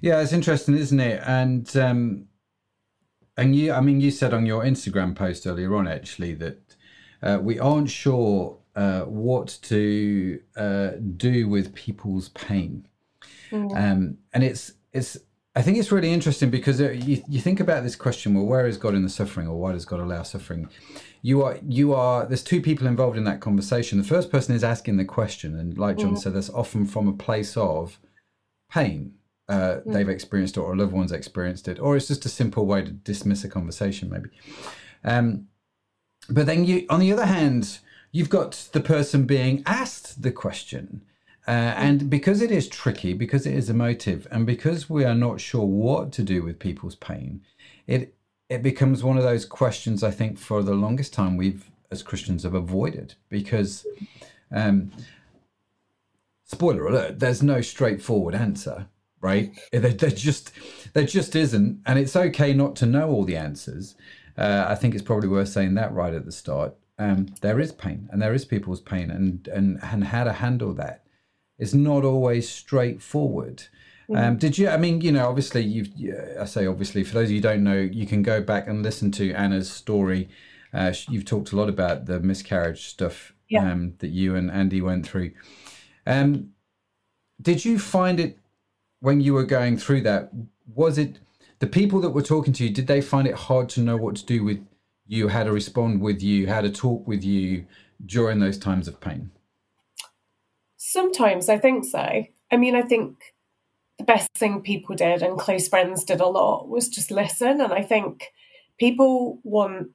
Yeah, 0.00 0.20
it's 0.22 0.32
interesting, 0.32 0.76
isn't 0.76 1.00
it? 1.00 1.22
And 1.26 1.76
um, 1.76 2.28
and 3.36 3.54
you, 3.54 3.72
I 3.72 3.80
mean, 3.80 4.00
you 4.00 4.10
said 4.10 4.32
on 4.34 4.46
your 4.46 4.62
Instagram 4.64 5.14
post 5.14 5.46
earlier 5.46 5.74
on 5.76 5.86
actually 5.86 6.34
that 6.34 6.76
uh, 7.22 7.38
we 7.42 7.58
aren't 7.58 7.90
sure 7.90 8.58
uh, 8.74 9.02
what 9.02 9.58
to 9.62 10.40
uh, 10.56 10.90
do 11.16 11.48
with 11.48 11.74
people's 11.74 12.28
pain, 12.30 12.86
Mm. 13.50 13.76
um, 13.76 14.18
and 14.32 14.42
it's 14.44 14.72
it's. 14.92 15.18
I 15.58 15.62
think 15.62 15.76
it's 15.76 15.90
really 15.90 16.12
interesting 16.12 16.50
because 16.50 16.80
uh, 16.80 16.90
you 16.92 17.20
you 17.28 17.40
think 17.40 17.58
about 17.58 17.82
this 17.82 17.96
question. 17.96 18.32
Well, 18.32 18.46
where 18.46 18.68
is 18.68 18.76
God 18.76 18.94
in 18.94 19.02
the 19.02 19.08
suffering, 19.08 19.48
or 19.48 19.56
why 19.58 19.72
does 19.72 19.84
God 19.84 19.98
allow 19.98 20.22
suffering? 20.22 20.68
You 21.20 21.42
are 21.42 21.58
you 21.66 21.94
are. 21.94 22.24
There's 22.26 22.44
two 22.44 22.60
people 22.60 22.86
involved 22.86 23.16
in 23.16 23.24
that 23.24 23.40
conversation. 23.40 23.98
The 23.98 24.04
first 24.04 24.30
person 24.30 24.54
is 24.54 24.62
asking 24.62 24.98
the 24.98 25.04
question, 25.04 25.58
and 25.58 25.76
like 25.76 25.98
John 25.98 26.14
Mm. 26.14 26.18
said, 26.18 26.34
that's 26.34 26.48
often 26.50 26.86
from 26.86 27.08
a 27.08 27.12
place 27.12 27.56
of 27.56 27.98
pain 28.70 29.14
uh, 29.48 29.78
Mm. 29.84 29.92
they've 29.94 30.08
experienced 30.08 30.56
it 30.56 30.60
or 30.60 30.74
a 30.74 30.76
loved 30.76 30.92
one's 30.92 31.10
experienced 31.10 31.66
it, 31.66 31.80
or 31.80 31.96
it's 31.96 32.06
just 32.06 32.24
a 32.24 32.28
simple 32.28 32.64
way 32.64 32.84
to 32.84 32.92
dismiss 32.92 33.42
a 33.42 33.48
conversation, 33.48 34.08
maybe. 34.10 34.28
Um, 35.02 35.48
but 36.28 36.46
then 36.46 36.64
you, 36.66 36.86
on 36.88 37.00
the 37.00 37.12
other 37.12 37.26
hand, 37.26 37.80
you've 38.12 38.30
got 38.30 38.68
the 38.72 38.80
person 38.80 39.24
being 39.24 39.64
asked 39.66 40.22
the 40.22 40.30
question. 40.30 41.02
Uh, 41.48 41.72
and 41.78 42.10
because 42.10 42.42
it 42.42 42.50
is 42.50 42.68
tricky, 42.68 43.14
because 43.14 43.46
it 43.46 43.54
is 43.54 43.70
emotive, 43.70 44.26
and 44.30 44.44
because 44.44 44.90
we 44.90 45.02
are 45.02 45.14
not 45.14 45.40
sure 45.40 45.64
what 45.64 46.12
to 46.12 46.22
do 46.22 46.42
with 46.42 46.58
people's 46.58 46.96
pain, 46.96 47.40
it 47.86 48.14
it 48.50 48.62
becomes 48.62 49.02
one 49.02 49.16
of 49.16 49.22
those 49.22 49.46
questions 49.46 50.02
I 50.04 50.10
think 50.10 50.38
for 50.38 50.62
the 50.62 50.74
longest 50.74 51.14
time 51.14 51.38
we've 51.38 51.70
as 51.90 52.02
Christians 52.02 52.42
have 52.42 52.52
avoided 52.52 53.14
because 53.30 53.86
um, 54.50 54.90
spoiler 56.44 56.86
alert, 56.86 57.18
there's 57.18 57.42
no 57.42 57.62
straightforward 57.62 58.34
answer, 58.34 58.86
right? 59.22 59.58
There, 59.72 59.80
there 59.80 60.10
just 60.10 60.52
there 60.92 61.06
just 61.06 61.34
isn't, 61.34 61.80
and 61.86 61.98
it's 61.98 62.14
okay 62.14 62.52
not 62.52 62.76
to 62.76 62.86
know 62.86 63.08
all 63.08 63.24
the 63.24 63.38
answers. 63.38 63.94
Uh, 64.36 64.66
I 64.68 64.74
think 64.74 64.94
it's 64.94 65.02
probably 65.02 65.30
worth 65.30 65.48
saying 65.48 65.76
that 65.76 65.94
right 65.94 66.12
at 66.12 66.26
the 66.26 66.32
start. 66.32 66.74
Um, 66.98 67.34
there 67.40 67.58
is 67.58 67.72
pain, 67.72 68.10
and 68.12 68.20
there 68.20 68.34
is 68.34 68.44
people's 68.44 68.82
pain, 68.82 69.10
and 69.10 69.48
and 69.48 69.80
and 69.82 70.04
how 70.04 70.24
to 70.24 70.34
handle 70.34 70.74
that 70.74 71.04
is 71.58 71.74
not 71.74 72.04
always 72.04 72.48
straightforward. 72.48 73.64
Um, 74.14 74.38
did 74.38 74.56
you? 74.56 74.68
I 74.70 74.78
mean, 74.78 75.02
you 75.02 75.12
know, 75.12 75.28
obviously, 75.28 75.62
you've. 75.62 75.90
I 76.40 76.46
say 76.46 76.66
obviously. 76.66 77.04
For 77.04 77.12
those 77.14 77.24
of 77.24 77.30
you 77.32 77.36
who 77.38 77.42
don't 77.42 77.62
know, 77.62 77.76
you 77.78 78.06
can 78.06 78.22
go 78.22 78.40
back 78.40 78.66
and 78.66 78.82
listen 78.82 79.10
to 79.12 79.32
Anna's 79.34 79.70
story. 79.70 80.30
Uh, 80.72 80.94
you've 81.10 81.26
talked 81.26 81.52
a 81.52 81.56
lot 81.56 81.68
about 81.68 82.06
the 82.06 82.18
miscarriage 82.20 82.86
stuff 82.86 83.34
Yeah. 83.48 83.70
um, 83.70 83.94
that 83.98 84.08
you 84.08 84.34
and 84.34 84.50
Andy 84.50 84.80
went 84.80 85.06
through. 85.06 85.32
Um, 86.06 86.50
did 87.40 87.64
you 87.64 87.78
find 87.78 88.18
it 88.18 88.38
when 89.00 89.20
you 89.20 89.34
were 89.34 89.44
going 89.44 89.76
through 89.76 90.02
that? 90.02 90.30
Was 90.74 90.96
it 90.98 91.18
the 91.58 91.66
people 91.66 92.00
that 92.00 92.10
were 92.10 92.22
talking 92.22 92.52
to 92.54 92.64
you? 92.64 92.70
Did 92.70 92.86
they 92.86 93.00
find 93.02 93.26
it 93.28 93.34
hard 93.34 93.68
to 93.70 93.80
know 93.80 93.96
what 93.96 94.16
to 94.16 94.24
do 94.26 94.42
with 94.42 94.64
you, 95.06 95.28
how 95.28 95.44
to 95.44 95.52
respond 95.52 96.00
with 96.00 96.22
you, 96.22 96.46
how 96.48 96.60
to 96.62 96.70
talk 96.70 97.06
with 97.06 97.24
you 97.24 97.66
during 98.04 98.38
those 98.38 98.58
times 98.58 98.88
of 98.88 99.00
pain? 99.00 99.30
Sometimes 100.90 101.50
I 101.50 101.58
think 101.58 101.84
so. 101.84 102.24
I 102.50 102.56
mean, 102.56 102.74
I 102.74 102.80
think 102.80 103.34
the 103.98 104.04
best 104.04 104.32
thing 104.34 104.62
people 104.62 104.96
did 104.96 105.22
and 105.22 105.38
close 105.38 105.68
friends 105.68 106.02
did 106.02 106.20
a 106.20 106.26
lot 106.26 106.68
was 106.68 106.88
just 106.88 107.10
listen. 107.10 107.60
And 107.60 107.74
I 107.74 107.82
think 107.82 108.32
people 108.80 109.38
want 109.42 109.88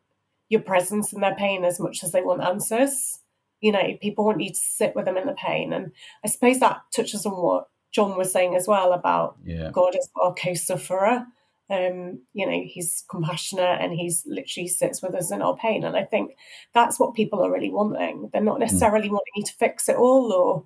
your 0.50 0.62
presence 0.62 1.12
in 1.12 1.22
their 1.22 1.34
pain 1.34 1.66
as 1.66 1.80
much 1.80 2.04
as 2.04 2.12
they 2.12 2.22
want 2.22 2.44
answers. 2.44 3.20
You 3.60 3.72
know, 3.72 3.98
people 4.04 4.24
want 4.24 4.41
you 4.41 4.50
to 4.50 4.56
sit 4.56 4.96
with 4.96 5.06
them 5.06 5.18
in 5.18 5.26
the 5.26 5.34
pain. 5.34 5.74
And 5.74 5.91
I 6.24 6.28
suppose 6.28 6.60
that 6.60 6.82
touches 6.96 7.26
on 7.26 7.41
what 7.41 7.70
John 7.91 8.16
was 8.16 8.32
saying 8.32 8.56
as 8.56 8.68
well 8.68 8.94
about 8.94 9.38
Yeah. 9.44 9.72
God 9.72 9.96
as 9.96 10.08
our 10.22 10.36
co-sufferer. 10.36 11.26
Um, 11.70 12.22
you 12.34 12.45
know, 12.45 12.61
he's 12.66 13.03
compassionate 13.09 13.80
and 13.82 13.93
he's 13.93 14.24
literally 14.28 14.68
sits 14.68 15.01
with 15.01 15.16
us 15.16 15.32
in 15.32 15.41
our 15.41 15.55
pain. 15.55 15.84
And 15.84 15.95
I 15.95 16.03
think 16.03 16.36
that's 16.74 16.99
what 16.99 17.14
people 17.16 17.41
are 17.43 17.51
really 17.51 17.72
wanting. 17.72 18.30
They're 18.32 18.41
not 18.41 18.59
necessarily 18.59 19.09
wanting 19.09 19.34
you 19.36 19.43
to 19.43 19.53
fix 19.53 19.88
it 19.89 19.95
all 19.95 20.32
or 20.34 20.66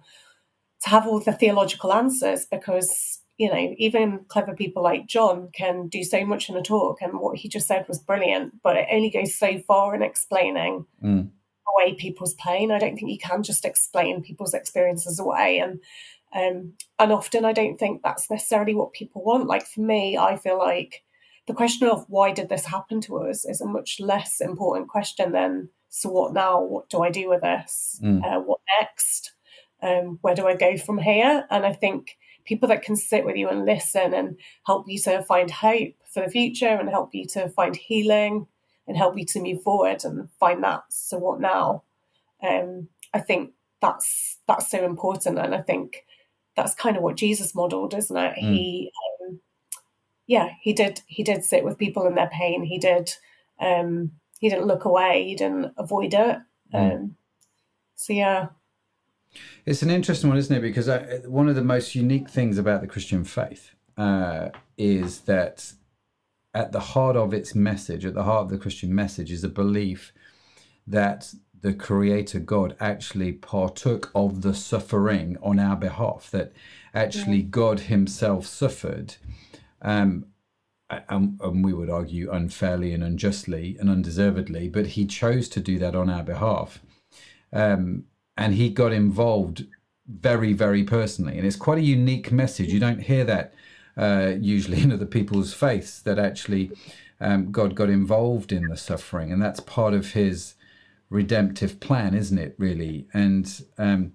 to 0.83 0.89
have 0.89 1.07
all 1.07 1.19
the 1.19 1.31
theological 1.33 1.93
answers 1.93 2.45
because, 2.45 3.19
you 3.37 3.49
know, 3.49 3.75
even 3.77 4.25
clever 4.27 4.53
people 4.55 4.81
like 4.83 5.05
John 5.05 5.49
can 5.53 5.87
do 5.87 6.03
so 6.03 6.25
much 6.25 6.49
in 6.49 6.57
a 6.57 6.61
talk 6.63 7.01
and 7.01 7.19
what 7.19 7.37
he 7.37 7.47
just 7.47 7.67
said 7.67 7.87
was 7.87 7.99
brilliant, 7.99 8.61
but 8.63 8.75
it 8.75 8.87
only 8.91 9.09
goes 9.11 9.35
so 9.35 9.59
far 9.67 9.95
in 9.95 10.01
explaining 10.01 10.85
Mm. 11.03 11.29
away 11.75 11.93
people's 11.93 12.33
pain. 12.35 12.71
I 12.71 12.79
don't 12.79 12.95
think 12.95 13.11
you 13.11 13.19
can 13.19 13.43
just 13.43 13.65
explain 13.65 14.23
people's 14.23 14.53
experiences 14.55 15.19
away. 15.19 15.59
And 15.59 15.79
um, 16.33 16.73
and 16.99 17.11
often 17.11 17.45
I 17.45 17.53
don't 17.53 17.77
think 17.77 18.01
that's 18.03 18.29
necessarily 18.29 18.75
what 18.75 18.93
people 18.93 19.23
want. 19.23 19.47
Like 19.47 19.65
for 19.65 19.81
me, 19.81 20.17
I 20.17 20.35
feel 20.35 20.57
like 20.57 21.03
the 21.47 21.53
question 21.53 21.87
of 21.87 22.05
why 22.09 22.31
did 22.31 22.49
this 22.49 22.65
happen 22.65 23.01
to 23.01 23.17
us 23.19 23.45
is 23.45 23.61
a 23.61 23.67
much 23.67 23.99
less 23.99 24.41
important 24.41 24.89
question 24.89 25.31
than 25.31 25.69
so 25.89 26.09
what 26.09 26.33
now? 26.33 26.61
What 26.61 26.89
do 26.89 27.01
I 27.01 27.09
do 27.09 27.29
with 27.29 27.41
this? 27.41 27.99
Mm. 28.03 28.23
Uh, 28.23 28.41
what 28.41 28.59
next? 28.79 29.31
Um, 29.81 30.19
where 30.21 30.35
do 30.35 30.47
I 30.47 30.55
go 30.55 30.77
from 30.77 30.97
here? 30.97 31.45
And 31.49 31.65
I 31.65 31.71
think 31.71 32.17
people 32.45 32.67
that 32.69 32.81
can 32.81 32.95
sit 32.95 33.25
with 33.25 33.35
you 33.35 33.47
and 33.49 33.65
listen 33.65 34.13
and 34.13 34.37
help 34.65 34.85
you 34.87 34.99
to 34.99 35.21
find 35.23 35.49
hope 35.49 35.93
for 36.11 36.23
the 36.23 36.31
future 36.31 36.67
and 36.67 36.89
help 36.89 37.13
you 37.13 37.25
to 37.25 37.49
find 37.49 37.75
healing 37.75 38.47
and 38.87 38.97
help 38.97 39.17
you 39.17 39.25
to 39.25 39.41
move 39.41 39.61
forward 39.61 40.03
and 40.03 40.29
find 40.39 40.63
that 40.63 40.83
so 40.89 41.17
what 41.17 41.41
now 41.41 41.83
um, 42.41 42.87
i 43.13 43.19
think 43.19 43.51
that's 43.81 44.37
that's 44.47 44.71
so 44.71 44.83
important 44.83 45.37
and 45.37 45.53
i 45.53 45.61
think 45.61 46.05
that's 46.57 46.75
kind 46.75 46.97
of 46.97 47.03
what 47.03 47.15
jesus 47.15 47.55
modeled 47.55 47.93
isn't 47.93 48.17
it 48.17 48.35
Mm. 48.43 48.53
he 48.53 48.91
um, 49.21 49.39
yeah 50.25 50.49
he 50.61 50.73
did 50.73 51.01
he 51.07 51.23
did 51.23 51.45
sit 51.45 51.63
with 51.63 51.77
people 51.77 52.05
in 52.07 52.15
their 52.15 52.29
pain 52.29 52.63
he 52.63 52.77
did 52.79 53.13
um 53.61 54.11
he 54.39 54.49
didn't 54.49 54.65
look 54.67 54.83
away 54.85 55.23
he 55.23 55.35
didn't 55.35 55.71
avoid 55.77 56.13
it 56.13 56.39
Mm. 56.73 56.91
um 56.93 57.15
so 57.95 58.11
yeah 58.13 58.47
It's 59.65 59.81
an 59.83 59.89
interesting 59.91 60.29
one, 60.29 60.37
isn't 60.39 60.55
it? 60.55 60.61
Because 60.61 60.87
I, 60.89 60.99
one 61.27 61.47
of 61.49 61.55
the 61.55 61.63
most 61.75 61.95
unique 61.95 62.29
things 62.29 62.57
about 62.57 62.81
the 62.81 62.87
Christian 62.87 63.23
faith 63.23 63.71
uh, 63.97 64.49
is 64.77 65.21
that 65.21 65.73
at 66.53 66.71
the 66.71 66.79
heart 66.79 67.15
of 67.15 67.33
its 67.33 67.53
message, 67.53 68.05
at 68.05 68.13
the 68.13 68.23
heart 68.23 68.43
of 68.45 68.49
the 68.49 68.57
Christian 68.57 68.93
message, 68.95 69.31
is 69.31 69.43
a 69.43 69.49
belief 69.49 70.13
that 70.87 71.33
the 71.61 71.73
Creator 71.73 72.39
God 72.39 72.75
actually 72.79 73.33
partook 73.33 74.11
of 74.13 74.41
the 74.41 74.53
suffering 74.53 75.37
on 75.41 75.59
our 75.59 75.75
behalf, 75.75 76.29
that 76.31 76.53
actually 76.93 77.41
God 77.41 77.81
Himself 77.81 78.45
suffered. 78.45 79.15
Um, 79.81 80.27
and, 80.89 81.37
and 81.41 81.63
we 81.63 81.73
would 81.73 81.89
argue 81.89 82.31
unfairly 82.31 82.93
and 82.93 83.03
unjustly 83.03 83.77
and 83.79 83.89
undeservedly, 83.89 84.69
but 84.69 84.87
he 84.87 85.05
chose 85.05 85.49
to 85.49 85.59
do 85.59 85.77
that 85.79 85.95
on 85.95 86.09
our 86.09 86.23
behalf. 86.23 86.79
Um, 87.51 88.05
and 88.37 88.53
he 88.53 88.69
got 88.69 88.93
involved 88.93 89.65
very, 90.07 90.53
very 90.53 90.83
personally. 90.83 91.37
And 91.37 91.45
it's 91.45 91.55
quite 91.55 91.79
a 91.79 91.83
unique 91.83 92.31
message. 92.31 92.71
You 92.71 92.79
don't 92.79 93.01
hear 93.01 93.25
that 93.25 93.53
uh, 93.97 94.33
usually 94.39 94.81
in 94.83 94.91
other 94.91 95.05
people's 95.05 95.53
faiths 95.53 95.99
that 96.01 96.19
actually 96.19 96.71
um, 97.19 97.51
God 97.51 97.75
got 97.75 97.89
involved 97.89 98.51
in 98.51 98.67
the 98.67 98.77
suffering. 98.77 99.31
And 99.31 99.41
that's 99.41 99.59
part 99.59 99.93
of 99.93 100.13
his 100.13 100.53
redemptive 101.09 101.79
plan, 101.79 102.13
isn't 102.13 102.37
it, 102.37 102.55
really? 102.57 103.07
And, 103.13 103.61
um, 103.77 104.13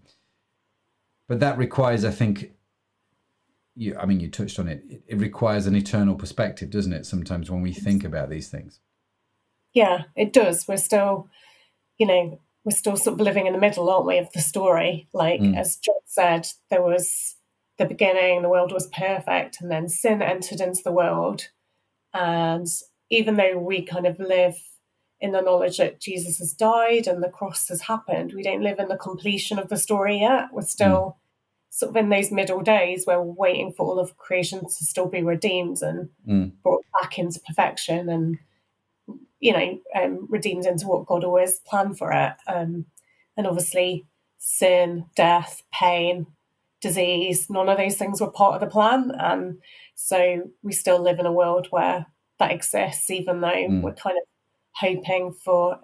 but 1.28 1.40
that 1.40 1.56
requires, 1.58 2.04
I 2.04 2.10
think, 2.10 2.52
you, 3.74 3.96
I 3.98 4.04
mean, 4.06 4.20
you 4.20 4.28
touched 4.28 4.58
on 4.58 4.68
it. 4.68 4.82
it. 4.88 5.02
It 5.06 5.18
requires 5.18 5.66
an 5.66 5.74
eternal 5.74 6.14
perspective, 6.14 6.70
doesn't 6.70 6.92
it? 6.92 7.06
Sometimes 7.06 7.50
when 7.50 7.62
we 7.62 7.72
think 7.72 8.04
about 8.04 8.28
these 8.30 8.48
things. 8.48 8.80
yeah 9.74 10.02
it 10.16 10.34
does 10.34 10.68
we're 10.68 10.76
still 10.76 11.28
you 11.96 12.06
know 12.06 12.38
we're 12.64 12.76
still 12.76 12.96
sort 12.96 13.14
of 13.14 13.20
living 13.24 13.46
in 13.46 13.54
the 13.54 13.58
middle 13.58 13.88
aren't 13.88 14.04
we 14.06 14.18
of 14.18 14.30
the 14.34 14.40
story 14.40 15.08
like 15.14 15.40
Mm. 15.40 15.56
as 15.56 15.76
john 15.76 15.94
said 16.04 16.46
there 16.68 16.82
was 16.82 17.36
the 17.78 17.86
beginning 17.86 18.42
the 18.42 18.50
world 18.50 18.70
was 18.70 18.88
perfect 18.88 19.62
and 19.62 19.70
then 19.70 19.88
sin 19.88 20.20
entered 20.20 20.60
into 20.60 20.82
the 20.84 20.92
world 20.92 21.48
and 22.12 22.66
even 23.08 23.36
though 23.36 23.56
we 23.56 23.80
kind 23.80 24.06
of 24.06 24.20
live 24.20 24.58
in 25.22 25.32
the 25.32 25.40
knowledge 25.40 25.76
that 25.78 26.00
jesus 26.00 26.38
has 26.38 26.52
died 26.52 27.06
and 27.06 27.22
the 27.22 27.28
cross 27.38 27.68
has 27.68 27.80
happened. 27.82 28.32
We 28.34 28.42
don't 28.42 28.62
live 28.68 28.78
in 28.78 28.88
the 28.88 28.96
completion 29.08 29.58
of 29.58 29.68
the 29.68 29.76
story 29.76 30.18
yet. 30.20 30.48
We're 30.52 30.62
still 30.62 31.16
sort 31.70 31.90
of 31.90 31.96
in 31.96 32.10
those 32.10 32.30
middle 32.30 32.60
days 32.60 33.06
where 33.06 33.20
we're 33.22 33.32
waiting 33.46 33.72
for 33.72 33.86
all 33.86 33.98
of 33.98 34.16
creation 34.18 34.60
to 34.60 34.84
still 34.92 35.06
be 35.08 35.22
redeemed 35.22 35.80
and 35.80 36.10
Mm. 36.28 36.52
brought 36.62 36.84
back 37.00 37.18
into 37.18 37.40
perfection 37.40 38.08
and 38.10 38.38
you 39.40 39.52
know 39.52 39.80
um, 39.94 40.26
redeemed 40.28 40.66
into 40.66 40.86
what 40.86 41.06
god 41.06 41.24
always 41.24 41.60
planned 41.60 41.96
for 41.98 42.12
it. 42.12 42.34
Um, 42.46 42.86
and 43.36 43.46
obviously 43.46 44.04
sin 44.38 45.06
death 45.16 45.62
pain 45.72 46.26
disease 46.80 47.48
none 47.48 47.68
of 47.68 47.78
those 47.78 47.96
things 47.96 48.20
were 48.20 48.30
part 48.30 48.54
of 48.56 48.60
the 48.60 48.66
plan. 48.66 49.12
And 49.18 49.58
so 49.94 50.50
we 50.62 50.72
still 50.72 51.00
live 51.00 51.18
in 51.20 51.26
a 51.26 51.32
world 51.32 51.68
where 51.70 52.06
that 52.40 52.50
exists 52.50 53.08
even 53.10 53.40
though 53.40 53.48
Mm. 53.70 53.82
we're 53.82 53.94
kind 53.94 54.16
of 54.16 54.24
hoping 54.74 55.34
for 55.44 55.78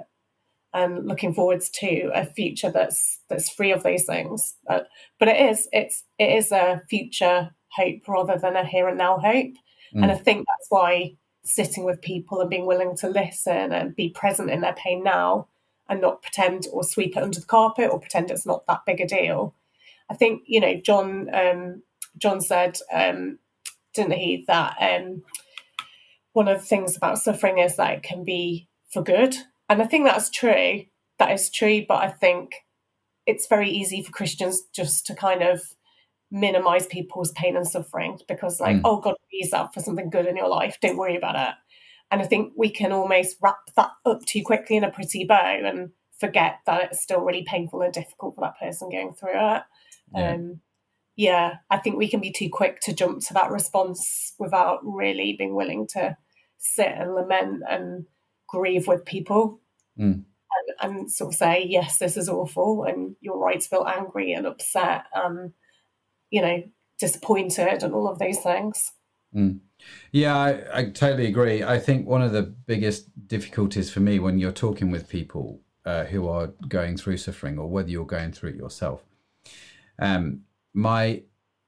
and 0.74 1.06
looking 1.06 1.32
forwards 1.32 1.70
to 1.70 2.10
a 2.14 2.26
future 2.26 2.70
that's 2.70 3.20
that's 3.28 3.50
free 3.50 3.72
of 3.72 3.82
those 3.82 4.04
things. 4.04 4.56
But 4.66 4.88
but 5.18 5.28
it 5.28 5.50
is 5.50 5.68
it's 5.72 6.04
it 6.18 6.30
is 6.36 6.52
a 6.52 6.82
future 6.88 7.50
hope 7.70 8.06
rather 8.06 8.38
than 8.38 8.56
a 8.56 8.64
here 8.64 8.88
and 8.88 8.98
now 8.98 9.18
hope. 9.18 9.54
And 9.94 10.12
i 10.12 10.14
think 10.14 10.46
that's 10.46 10.70
why 10.70 11.14
sitting 11.44 11.84
with 11.84 12.02
people 12.02 12.40
and 12.40 12.50
being 12.50 12.66
willing 12.66 12.94
to 12.94 13.08
listen 13.08 13.72
and 13.72 13.96
be 13.96 14.10
present 14.10 14.50
in 14.50 14.60
their 14.60 14.74
pain 14.74 15.02
now 15.02 15.48
and 15.88 16.00
not 16.00 16.20
pretend 16.20 16.66
or 16.72 16.84
sweep 16.84 17.16
it 17.16 17.22
under 17.22 17.40
the 17.40 17.46
carpet 17.46 17.90
or 17.90 17.98
pretend 17.98 18.30
it's 18.30 18.44
not 18.44 18.66
that 18.66 18.84
big 18.84 19.00
a 19.00 19.06
deal. 19.06 19.54
I 20.10 20.14
think 20.14 20.42
you 20.46 20.60
know 20.60 20.74
john 20.74 21.28
um 21.34 21.82
john 22.18 22.40
said 22.40 22.78
um 22.92 23.38
didn't 23.94 24.12
he 24.12 24.44
that 24.46 24.76
um 24.80 25.22
one 26.32 26.48
of 26.48 26.60
the 26.60 26.66
things 26.66 26.96
about 26.96 27.18
suffering 27.18 27.58
is 27.58 27.76
that 27.76 27.94
it 27.94 28.02
can 28.02 28.24
be 28.24 28.68
for 28.92 29.02
good. 29.02 29.36
And 29.68 29.82
i 29.82 29.86
think 29.86 30.04
that's 30.04 30.30
true. 30.30 30.84
That 31.18 31.32
is 31.32 31.50
true 31.50 31.84
but 31.88 32.02
i 32.02 32.08
think 32.08 32.52
it's 33.26 33.46
very 33.48 33.68
easy 33.70 34.02
for 34.02 34.12
christians 34.12 34.62
just 34.74 35.04
to 35.06 35.14
kind 35.14 35.42
of 35.42 35.60
minimize 36.30 36.86
people's 36.86 37.32
pain 37.32 37.56
and 37.56 37.66
suffering 37.66 38.18
because 38.28 38.60
like 38.60 38.76
Mm. 38.76 38.82
oh 38.84 39.00
god 39.00 39.14
use 39.30 39.50
that 39.50 39.72
for 39.74 39.80
something 39.80 40.10
good 40.10 40.26
in 40.26 40.36
your 40.36 40.48
life. 40.48 40.78
Don't 40.80 40.96
worry 40.96 41.16
about 41.16 41.36
it. 41.36 41.54
And 42.10 42.22
i 42.22 42.26
think 42.26 42.52
we 42.56 42.70
can 42.70 42.92
almost 42.92 43.36
wrap 43.42 43.58
that 43.76 43.90
up 44.06 44.24
too 44.26 44.42
quickly 44.42 44.76
in 44.76 44.84
a 44.84 44.90
pretty 44.90 45.24
bow 45.24 45.60
and 45.64 45.90
forget 46.20 46.56
that 46.66 46.84
it's 46.84 47.02
still 47.02 47.20
really 47.20 47.44
painful 47.44 47.82
and 47.82 47.92
difficult 47.92 48.34
for 48.34 48.40
that 48.42 48.58
person 48.58 48.90
going 48.90 49.12
through 49.14 49.30
it. 49.34 49.62
Yeah. 50.14 50.32
um 50.32 50.60
yeah 51.16 51.54
i 51.70 51.76
think 51.78 51.96
we 51.96 52.08
can 52.08 52.20
be 52.20 52.30
too 52.32 52.48
quick 52.50 52.80
to 52.82 52.92
jump 52.94 53.20
to 53.26 53.34
that 53.34 53.50
response 53.50 54.34
without 54.38 54.80
really 54.84 55.34
being 55.38 55.54
willing 55.54 55.86
to 55.88 56.16
sit 56.58 56.88
and 56.96 57.14
lament 57.14 57.62
and 57.68 58.06
grieve 58.48 58.86
with 58.86 59.04
people 59.04 59.60
Mm. 59.98 60.22
and, 60.82 60.94
and 60.96 61.10
sort 61.10 61.32
of 61.32 61.38
say 61.38 61.64
yes 61.68 61.98
this 61.98 62.16
is 62.16 62.28
awful 62.28 62.84
and 62.84 63.16
you're 63.20 63.36
right 63.36 63.60
to 63.60 63.68
feel 63.68 63.84
angry 63.84 64.32
and 64.32 64.46
upset 64.46 65.06
and 65.12 65.52
you 66.30 66.40
know 66.40 66.62
disappointed 67.00 67.82
and 67.82 67.92
all 67.92 68.08
of 68.08 68.20
those 68.20 68.38
things 68.38 68.92
Yeah, 70.10 70.36
I, 70.36 70.78
I 70.78 70.90
totally 70.90 71.26
agree. 71.26 71.62
I 71.62 71.78
think 71.78 72.06
one 72.06 72.22
of 72.22 72.32
the 72.32 72.42
biggest 72.42 73.28
difficulties 73.28 73.90
for 73.90 74.00
me 74.00 74.18
when 74.18 74.38
you're 74.38 74.52
talking 74.52 74.90
with 74.90 75.08
people 75.08 75.60
uh, 75.84 76.04
who 76.04 76.28
are 76.28 76.48
going 76.68 76.96
through 76.96 77.18
suffering, 77.18 77.58
or 77.58 77.68
whether 77.68 77.90
you're 77.90 78.06
going 78.06 78.32
through 78.32 78.50
it 78.50 78.56
yourself, 78.56 79.04
um, 79.98 80.40
my 80.74 81.22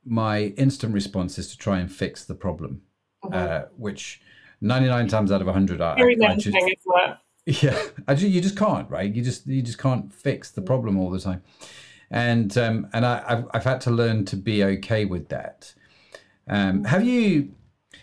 my 0.04 0.54
instant 0.56 0.94
response 0.94 1.38
is 1.38 1.48
to 1.50 1.58
try 1.58 1.78
and 1.78 1.92
fix 1.92 2.24
the 2.24 2.34
problem, 2.34 2.82
uh, 3.32 3.62
which 3.76 4.20
99 4.60 5.08
times 5.08 5.32
out 5.32 5.40
of 5.40 5.46
100 5.46 5.80
I, 5.80 5.92
I, 5.92 5.96
just, 5.96 6.18
menacing 6.18 6.56
isn't 6.56 6.68
it 6.70 7.18
yeah, 7.46 7.82
I 8.06 8.14
ju- 8.14 8.28
you 8.28 8.40
just 8.40 8.56
can't, 8.56 8.88
right? 8.90 9.12
You 9.12 9.22
just 9.22 9.46
you 9.46 9.62
just 9.62 9.78
can't 9.78 10.12
fix 10.12 10.50
the 10.50 10.62
problem 10.62 10.98
all 10.98 11.10
the 11.10 11.18
time, 11.18 11.42
and 12.10 12.56
um, 12.58 12.88
and 12.92 13.04
I, 13.06 13.24
I've 13.26 13.44
I've 13.52 13.64
had 13.64 13.80
to 13.82 13.90
learn 13.90 14.24
to 14.26 14.36
be 14.36 14.62
okay 14.62 15.04
with 15.04 15.28
that. 15.28 15.74
Um, 16.46 16.84
have 16.84 17.04
you? 17.04 17.54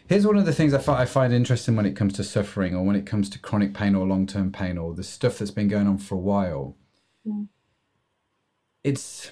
Here's 0.08 0.26
one 0.26 0.38
of 0.38 0.46
the 0.46 0.54
things 0.54 0.74
I, 0.74 0.80
fi- 0.80 1.02
I 1.02 1.06
find 1.06 1.34
interesting 1.34 1.76
when 1.76 1.86
it 1.86 1.96
comes 1.96 2.14
to 2.14 2.24
suffering, 2.24 2.76
or 2.76 2.84
when 2.84 2.96
it 2.96 3.06
comes 3.06 3.30
to 3.32 3.40
chronic 3.40 3.74
pain 3.74 3.94
or 3.94 4.06
long 4.08 4.26
term 4.26 4.52
pain, 4.52 4.78
or 4.78 4.94
the 4.94 5.04
stuff 5.04 5.38
that's 5.38 5.52
been 5.52 5.68
going 5.68 5.88
on 5.88 5.98
for 5.98 6.16
a 6.16 6.20
while. 6.20 6.76
Mm. 7.26 7.48
It's 8.84 9.32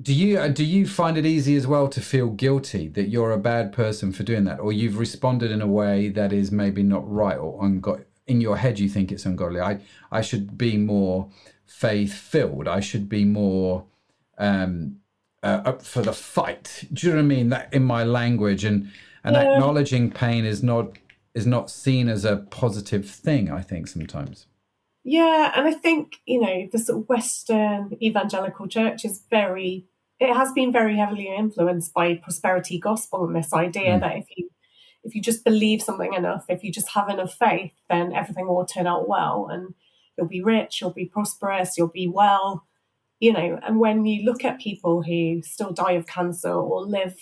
do 0.00 0.12
you 0.12 0.38
uh, 0.38 0.48
do 0.48 0.64
you 0.64 0.86
find 0.86 1.16
it 1.16 1.24
easy 1.24 1.56
as 1.56 1.66
well 1.66 1.88
to 1.88 2.00
feel 2.00 2.28
guilty 2.28 2.88
that 2.88 3.08
you're 3.08 3.32
a 3.32 3.38
bad 3.38 3.72
person 3.72 4.12
for 4.12 4.22
doing 4.24 4.44
that, 4.44 4.60
or 4.60 4.72
you've 4.72 4.98
responded 4.98 5.50
in 5.50 5.62
a 5.62 5.66
way 5.66 6.08
that 6.10 6.32
is 6.32 6.52
maybe 6.52 6.82
not 6.82 7.10
right 7.10 7.38
or 7.38 7.60
ungo- 7.62 8.04
in 8.26 8.40
your 8.40 8.56
head 8.58 8.78
you 8.78 8.88
think 8.88 9.10
it's 9.10 9.24
ungodly? 9.24 9.60
I 9.60 9.80
I 10.12 10.20
should 10.20 10.58
be 10.58 10.76
more 10.76 11.30
faith 11.66 12.12
filled. 12.12 12.68
I 12.68 12.80
should 12.80 13.08
be 13.08 13.24
more 13.24 13.84
um, 14.38 14.96
uh, 15.42 15.62
up 15.64 15.82
for 15.82 16.02
the 16.02 16.12
fight. 16.12 16.84
Do 16.92 17.06
you 17.06 17.12
know 17.14 17.18
what 17.18 17.24
I 17.24 17.28
mean? 17.28 17.48
That 17.48 17.72
in 17.72 17.82
my 17.84 18.04
language 18.04 18.64
and 18.64 18.90
and 19.24 19.34
Yeah. 19.34 19.54
acknowledging 19.54 20.10
pain 20.10 20.44
is 20.44 20.62
not 20.62 20.98
is 21.34 21.46
not 21.46 21.70
seen 21.70 22.08
as 22.08 22.24
a 22.24 22.36
positive 22.36 23.08
thing. 23.08 23.50
I 23.50 23.62
think 23.62 23.88
sometimes. 23.88 24.46
Yeah, 25.08 25.52
and 25.54 25.68
I 25.68 25.72
think 25.72 26.16
you 26.26 26.40
know 26.40 26.68
the 26.72 26.78
sort 26.80 27.00
of 27.02 27.08
Western 27.08 27.96
evangelical 28.02 28.66
church 28.66 29.04
is 29.04 29.22
very. 29.30 29.86
It 30.18 30.34
has 30.34 30.52
been 30.52 30.72
very 30.72 30.96
heavily 30.96 31.28
influenced 31.34 31.94
by 31.94 32.16
prosperity 32.16 32.78
gospel 32.80 33.24
and 33.26 33.36
this 33.36 33.52
idea 33.52 33.92
Mm. 33.98 34.00
that 34.00 34.16
if 34.16 34.26
you 34.36 34.50
if 35.04 35.14
you 35.14 35.22
just 35.22 35.44
believe 35.44 35.82
something 35.82 36.14
enough, 36.14 36.46
if 36.48 36.64
you 36.64 36.72
just 36.72 36.90
have 36.90 37.08
enough 37.08 37.34
faith, 37.34 37.72
then 37.88 38.12
everything 38.14 38.48
will 38.48 38.66
turn 38.66 38.88
out 38.88 39.08
well, 39.08 39.48
and 39.50 39.74
you'll 40.18 40.26
be 40.28 40.42
rich, 40.42 40.80
you'll 40.80 40.92
be 40.92 41.06
prosperous, 41.06 41.78
you'll 41.78 41.88
be 41.88 42.08
well, 42.08 42.66
you 43.20 43.32
know. 43.32 43.60
And 43.62 43.80
when 43.80 44.06
you 44.06 44.24
look 44.24 44.44
at 44.44 44.60
people 44.60 45.02
who 45.02 45.42
still 45.42 45.72
die 45.72 45.92
of 45.92 46.06
cancer 46.06 46.52
or 46.52 46.84
live, 46.86 47.16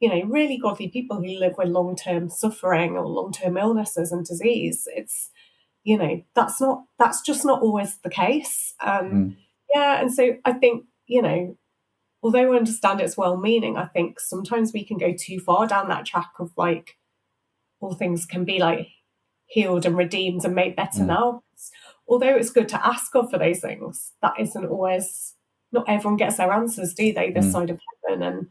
you 0.00 0.08
know, 0.08 0.22
really 0.26 0.58
godly 0.58 0.88
people 0.88 1.18
who 1.18 1.38
live 1.38 1.54
with 1.58 1.68
long 1.68 1.96
term 1.96 2.30
suffering 2.30 2.96
or 2.96 3.06
long 3.06 3.32
term 3.32 3.58
illnesses 3.58 4.12
and 4.12 4.24
disease, 4.26 4.88
it's 4.96 5.30
you 5.86 5.96
know 5.96 6.20
that's 6.34 6.60
not 6.60 6.82
that's 6.98 7.20
just 7.22 7.44
not 7.44 7.62
always 7.62 7.98
the 7.98 8.10
case 8.10 8.74
um 8.84 9.06
Mm. 9.10 9.36
yeah 9.74 10.00
and 10.00 10.12
so 10.12 10.36
i 10.44 10.52
think 10.52 10.84
you 11.06 11.22
know 11.22 11.56
although 12.22 12.52
i 12.52 12.56
understand 12.56 13.00
it's 13.00 13.16
well 13.16 13.36
meaning 13.36 13.76
i 13.76 13.86
think 13.86 14.18
sometimes 14.20 14.72
we 14.72 14.84
can 14.84 14.98
go 14.98 15.14
too 15.16 15.38
far 15.38 15.66
down 15.66 15.88
that 15.88 16.04
track 16.04 16.32
of 16.40 16.50
like 16.56 16.96
all 17.80 17.94
things 17.94 18.26
can 18.26 18.44
be 18.44 18.58
like 18.58 18.88
healed 19.46 19.86
and 19.86 19.96
redeemed 19.96 20.44
and 20.44 20.54
made 20.54 20.74
better 20.76 21.02
Mm. 21.02 21.06
now 21.06 21.42
although 22.08 22.34
it's 22.36 22.50
good 22.50 22.68
to 22.70 22.86
ask 22.86 23.12
god 23.12 23.30
for 23.30 23.38
those 23.38 23.60
things 23.60 24.12
that 24.22 24.34
isn't 24.38 24.66
always 24.66 25.34
not 25.72 25.84
everyone 25.88 26.16
gets 26.16 26.36
their 26.36 26.52
answers, 26.52 26.94
do 26.94 27.12
they? 27.12 27.30
This 27.32 27.46
Mm. 27.46 27.52
side 27.52 27.70
of 27.70 27.80
heaven, 28.08 28.22
and 28.22 28.46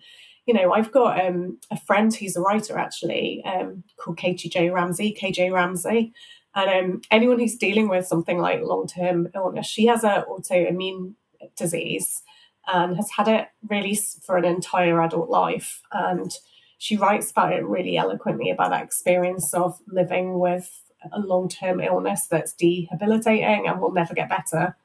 you 0.45 0.53
know, 0.53 0.73
I've 0.73 0.91
got 0.91 1.11
um, 1.25 1.57
a 1.71 1.79
friend 1.87 2.13
who's 2.13 2.35
a 2.35 2.41
writer 2.41 2.77
actually 2.77 3.41
um, 3.45 3.83
called 3.97 4.17
Katie 4.17 4.49
J 4.49 4.69
Ramsey, 4.69 5.15
KJ 5.19 5.49
Ramsey, 5.51 6.11
and 6.55 6.93
um, 6.93 7.01
anyone 7.11 7.39
who's 7.39 7.57
dealing 7.57 7.89
with 7.89 8.07
something 8.07 8.39
like 8.39 8.61
long 8.61 8.87
term 8.87 9.27
illness, 9.35 9.67
she 9.67 9.85
has 9.87 10.03
a 10.03 10.25
autoimmune 10.29 11.15
disease 11.57 12.23
and 12.67 12.95
has 12.95 13.11
had 13.11 13.27
it 13.27 13.47
really 13.69 13.99
for 14.23 14.37
an 14.37 14.45
entire 14.45 15.01
adult 15.01 15.29
life, 15.29 15.81
and 15.91 16.31
she 16.77 16.97
writes 16.97 17.31
about 17.31 17.53
it 17.53 17.65
really 17.65 17.97
eloquently 17.97 18.49
about 18.49 18.71
that 18.71 18.83
experience 18.83 19.53
of 19.53 19.79
living 19.87 20.39
with 20.39 20.81
a 21.11 21.19
long 21.19 21.49
term 21.49 21.79
illness 21.81 22.27
that's 22.27 22.53
debilitating 22.53 23.67
and 23.67 23.79
will 23.79 23.91
never 23.91 24.13
get 24.13 24.29
better. 24.29 24.75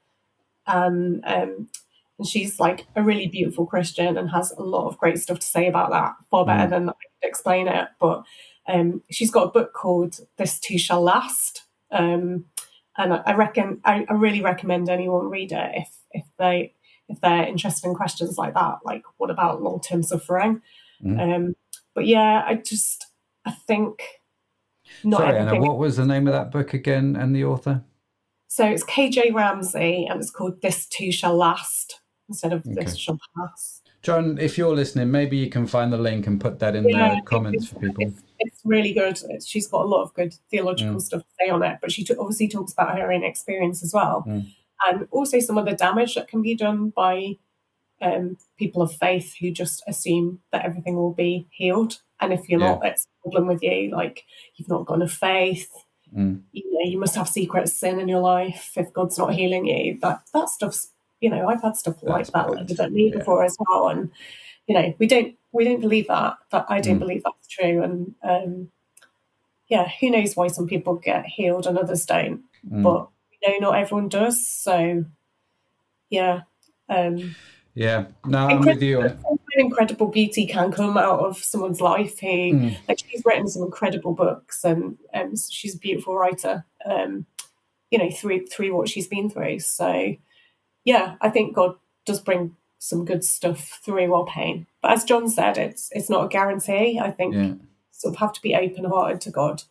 And 0.67 1.23
um, 1.25 1.69
and 2.21 2.27
she's 2.27 2.59
like 2.59 2.85
a 2.95 3.01
really 3.01 3.25
beautiful 3.25 3.65
Christian 3.65 4.15
and 4.15 4.29
has 4.29 4.51
a 4.51 4.61
lot 4.61 4.87
of 4.87 4.97
great 4.99 5.17
stuff 5.17 5.39
to 5.39 5.45
say 5.45 5.67
about 5.67 5.89
that, 5.89 6.13
far 6.29 6.45
better 6.45 6.69
than 6.69 6.87
I 6.87 6.91
could 6.91 7.27
explain 7.27 7.67
it. 7.67 7.87
But 7.99 8.23
um, 8.71 9.01
she's 9.09 9.31
got 9.31 9.47
a 9.47 9.51
book 9.51 9.73
called 9.73 10.19
This 10.37 10.59
Too 10.59 10.77
Shall 10.77 11.01
Last. 11.01 11.63
Um, 11.91 12.45
and 12.97 13.13
I 13.13 13.21
I 13.25 13.35
reckon 13.35 13.81
I, 13.83 14.05
I 14.09 14.13
really 14.13 14.41
recommend 14.41 14.89
anyone 14.89 15.29
read 15.29 15.51
it 15.51 15.71
if 15.75 15.89
if 16.11 16.25
they 16.37 16.73
if 17.09 17.19
they're 17.21 17.45
interested 17.45 17.87
in 17.87 17.95
questions 17.95 18.37
like 18.37 18.53
that, 18.53 18.79
like 18.83 19.03
what 19.17 19.29
about 19.29 19.61
long 19.61 19.81
term 19.81 20.03
suffering? 20.03 20.61
Mm. 21.03 21.35
Um, 21.35 21.55
but 21.93 22.05
yeah, 22.05 22.43
I 22.45 22.55
just 22.55 23.07
I 23.45 23.51
think 23.51 24.01
not 25.03 25.21
Sorry, 25.21 25.37
Anna, 25.37 25.59
what 25.59 25.77
was 25.77 25.97
the 25.97 26.05
name 26.05 26.27
of 26.27 26.33
that 26.33 26.51
book 26.51 26.73
again 26.73 27.15
and 27.15 27.35
the 27.35 27.45
author? 27.45 27.83
So 28.47 28.65
it's 28.65 28.83
KJ 28.83 29.33
Ramsey, 29.33 30.07
and 30.09 30.19
it's 30.19 30.31
called 30.31 30.61
This 30.61 30.85
Too 30.85 31.11
Shall 31.11 31.35
Last 31.35 32.01
instead 32.27 32.53
of 32.53 32.65
Okay. 32.65 32.83
This 32.83 32.97
Shall 32.97 33.17
Pass. 33.35 33.81
John, 34.03 34.37
if 34.39 34.57
you're 34.57 34.75
listening, 34.75 35.11
maybe 35.11 35.37
you 35.37 35.49
can 35.49 35.67
find 35.67 35.93
the 35.93 35.97
link 35.97 36.27
and 36.27 36.41
put 36.41 36.59
that 36.59 36.75
in 36.75 36.89
Yeah, 36.89 37.15
the 37.15 37.21
comments 37.21 37.67
for 37.67 37.79
people. 37.79 38.07
It's, 38.07 38.21
it's 38.41 38.61
really 38.65 38.93
good. 38.93 39.17
It's, 39.29 39.45
she's 39.47 39.67
got 39.67 39.85
a 39.85 39.87
lot 39.87 40.03
of 40.03 40.13
good 40.13 40.33
theological 40.51 40.95
Mm. 40.95 41.01
stuff 41.01 41.21
to 41.21 41.27
say 41.39 41.49
on 41.49 41.63
it, 41.63 41.77
but 41.81 41.91
she 41.91 42.03
t- 42.03 42.15
obviously 42.19 42.47
talks 42.47 42.73
about 42.73 42.97
her 42.97 43.11
own 43.11 43.23
experience 43.23 43.83
as 43.83 43.93
well, 43.93 44.23
Mm. 44.27 44.45
and 44.87 45.07
also 45.11 45.39
some 45.39 45.57
of 45.57 45.65
the 45.65 45.73
damage 45.73 46.15
that 46.15 46.27
can 46.27 46.41
be 46.41 46.55
done 46.55 46.89
by 46.89 47.37
um, 48.01 48.35
people 48.57 48.81
of 48.81 48.91
faith 48.91 49.35
who 49.39 49.51
just 49.51 49.83
assume 49.87 50.39
that 50.51 50.65
everything 50.65 50.95
will 50.95 51.13
be 51.13 51.47
healed, 51.51 52.01
and 52.19 52.33
if 52.33 52.49
you're 52.49 52.59
Yeah. 52.59 52.71
not, 52.71 52.85
it's 52.85 53.05
a 53.05 53.21
problem 53.29 53.47
with 53.47 53.61
you. 53.61 53.91
Like 53.91 54.23
you've 54.55 54.69
not 54.69 54.85
got 54.87 54.95
enough 54.95 55.11
faith. 55.11 55.69
Mm. 56.15 56.41
You 56.51 56.63
know, 56.73 56.89
you 56.91 56.99
must 56.99 57.15
have 57.15 57.29
secret 57.29 57.69
sin 57.69 57.99
in 57.99 58.07
your 58.07 58.21
life 58.21 58.71
if 58.75 58.91
God's 58.91 59.17
not 59.19 59.35
healing 59.35 59.65
you. 59.67 59.99
That 60.01 60.21
that 60.33 60.49
stuff's 60.49 60.89
you 61.21 61.29
know, 61.29 61.47
I've 61.47 61.61
had 61.61 61.77
stuff 61.77 62.01
like 62.01 62.25
That's 62.25 62.31
that 62.31 62.47
bad. 62.47 62.59
evidently 62.61 63.09
Yeah. 63.09 63.19
before 63.19 63.43
as 63.45 63.55
well, 63.59 63.89
and 63.89 64.09
you 64.67 64.73
know, 64.73 64.93
we 64.97 65.05
don't 65.05 65.35
we 65.51 65.63
don't 65.65 65.81
believe 65.81 66.07
that. 66.07 66.37
That 66.51 66.65
I 66.69 66.79
don't 66.81 66.97
Mm. 66.97 66.99
believe 66.99 67.23
that's 67.23 67.47
true, 67.47 67.83
and 67.83 68.15
um, 68.23 68.71
yeah, 69.67 69.87
who 69.99 70.09
knows 70.11 70.35
why 70.35 70.47
some 70.47 70.67
people 70.67 70.95
get 70.95 71.25
healed 71.25 71.65
and 71.67 71.77
others 71.77 72.05
don't, 72.05 72.41
Mm. 72.69 72.83
but 72.83 73.07
you 73.41 73.59
know, 73.59 73.69
not 73.69 73.79
everyone 73.79 74.09
does. 74.09 74.45
So 74.45 75.03
yeah, 76.09 76.41
um, 76.89 77.35
Yeah, 77.73 78.07
no, 78.25 78.47
I'm 78.49 78.59
with 78.61 78.83
you. 78.83 78.99
incredible, 79.01 79.39
incredible 79.55 80.07
beauty 80.07 80.45
can 80.45 80.71
come 80.71 80.97
out 80.97 81.21
of 81.21 81.37
someone's 81.37 81.79
life 81.81 82.19
who 82.19 82.27
Mm. 82.27 82.77
like 82.87 82.99
she's 82.99 83.23
written 83.25 83.47
some 83.47 83.63
incredible 83.63 84.13
books 84.13 84.63
and 84.65 84.97
um, 85.13 85.33
she's 85.49 85.75
a 85.75 85.79
beautiful 85.79 86.15
writer 86.15 86.65
um, 86.85 87.25
you 87.89 87.97
know 87.97 88.09
through 88.11 88.45
through 88.47 88.75
what 88.75 88.87
she's 88.89 89.07
been 89.07 89.29
through 89.29 89.59
so 89.59 90.15
yeah 90.85 91.15
i 91.21 91.29
think 91.29 91.53
god 91.53 91.75
does 92.05 92.19
bring 92.21 92.55
some 92.83 93.05
good 93.05 93.23
stuff 93.23 93.79
through 93.85 94.11
our 94.13 94.25
pain 94.25 94.65
but 94.81 94.91
as 94.91 95.03
john 95.03 95.29
said 95.29 95.55
it's 95.57 95.89
it's 95.91 96.09
not 96.09 96.25
a 96.25 96.27
guarantee 96.27 96.99
i 96.99 97.11
think 97.11 97.35
Yeah. 97.35 97.53
sort 97.91 98.15
of 98.15 98.19
have 98.19 98.33
to 98.33 98.41
be 98.41 98.55
open 98.55 98.85
hearted 98.85 99.21
to 99.21 99.29
god 99.31 99.63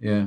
Yeah. 0.00 0.26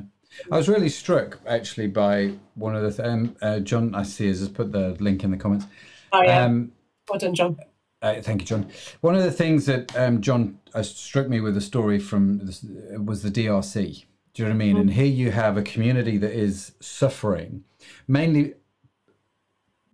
I 0.51 0.57
was 0.57 0.69
really 0.69 0.89
struck 0.89 1.39
actually 1.47 1.87
by 1.87 2.33
one 2.55 2.75
of 2.75 2.83
the 2.83 2.91
th- 2.91 3.07
um, 3.13 3.35
uh, 3.41 3.59
John. 3.59 3.95
I 3.95 4.03
see 4.03 4.27
has 4.27 4.47
put 4.47 4.71
the 4.71 4.95
link 4.99 5.23
in 5.23 5.31
the 5.31 5.37
comments. 5.37 5.65
oh 6.13 6.21
yeah 6.21 6.45
Um, 6.45 6.71
well 7.09 7.19
done 7.19 7.33
john 7.35 7.57
uh, 8.01 8.21
thank 8.21 8.39
you, 8.41 8.47
John. 8.47 8.69
One 9.01 9.15
of 9.15 9.23
the 9.23 9.31
things 9.31 9.65
that 9.65 9.93
um, 9.97 10.21
John 10.21 10.57
uh, 10.73 10.83
struck 10.83 11.27
me 11.27 11.41
with 11.41 11.57
a 11.57 11.61
story 11.61 11.99
from 11.99 12.45
this, 12.45 12.63
uh, 12.63 13.01
was 13.01 13.23
the 13.23 13.29
DRC. 13.37 14.05
Do 14.33 14.41
you 14.43 14.45
know 14.47 14.51
what 14.55 14.63
I 14.63 14.65
mean? 14.65 14.77
And 14.77 14.89
here 14.91 15.05
you 15.21 15.31
have 15.31 15.57
a 15.57 15.61
community 15.61 16.17
that 16.19 16.31
is 16.31 16.71
suffering, 16.79 17.65
mainly 18.07 18.53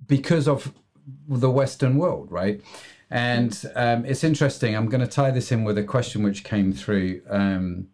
because 0.06 0.48
of 0.48 0.72
the 1.28 1.52
Western 1.52 1.98
world, 1.98 2.32
right? 2.32 2.62
And 3.10 3.64
um, 3.76 4.06
it's 4.06 4.24
interesting. 4.24 4.76
I'm 4.76 4.90
going 4.90 5.02
to 5.02 5.08
tie 5.08 5.32
this 5.32 5.52
in 5.52 5.64
with 5.64 5.78
a 5.78 5.84
question 5.84 6.24
which 6.24 6.44
came 6.44 6.74
through 6.74 7.22
um, 7.30 7.88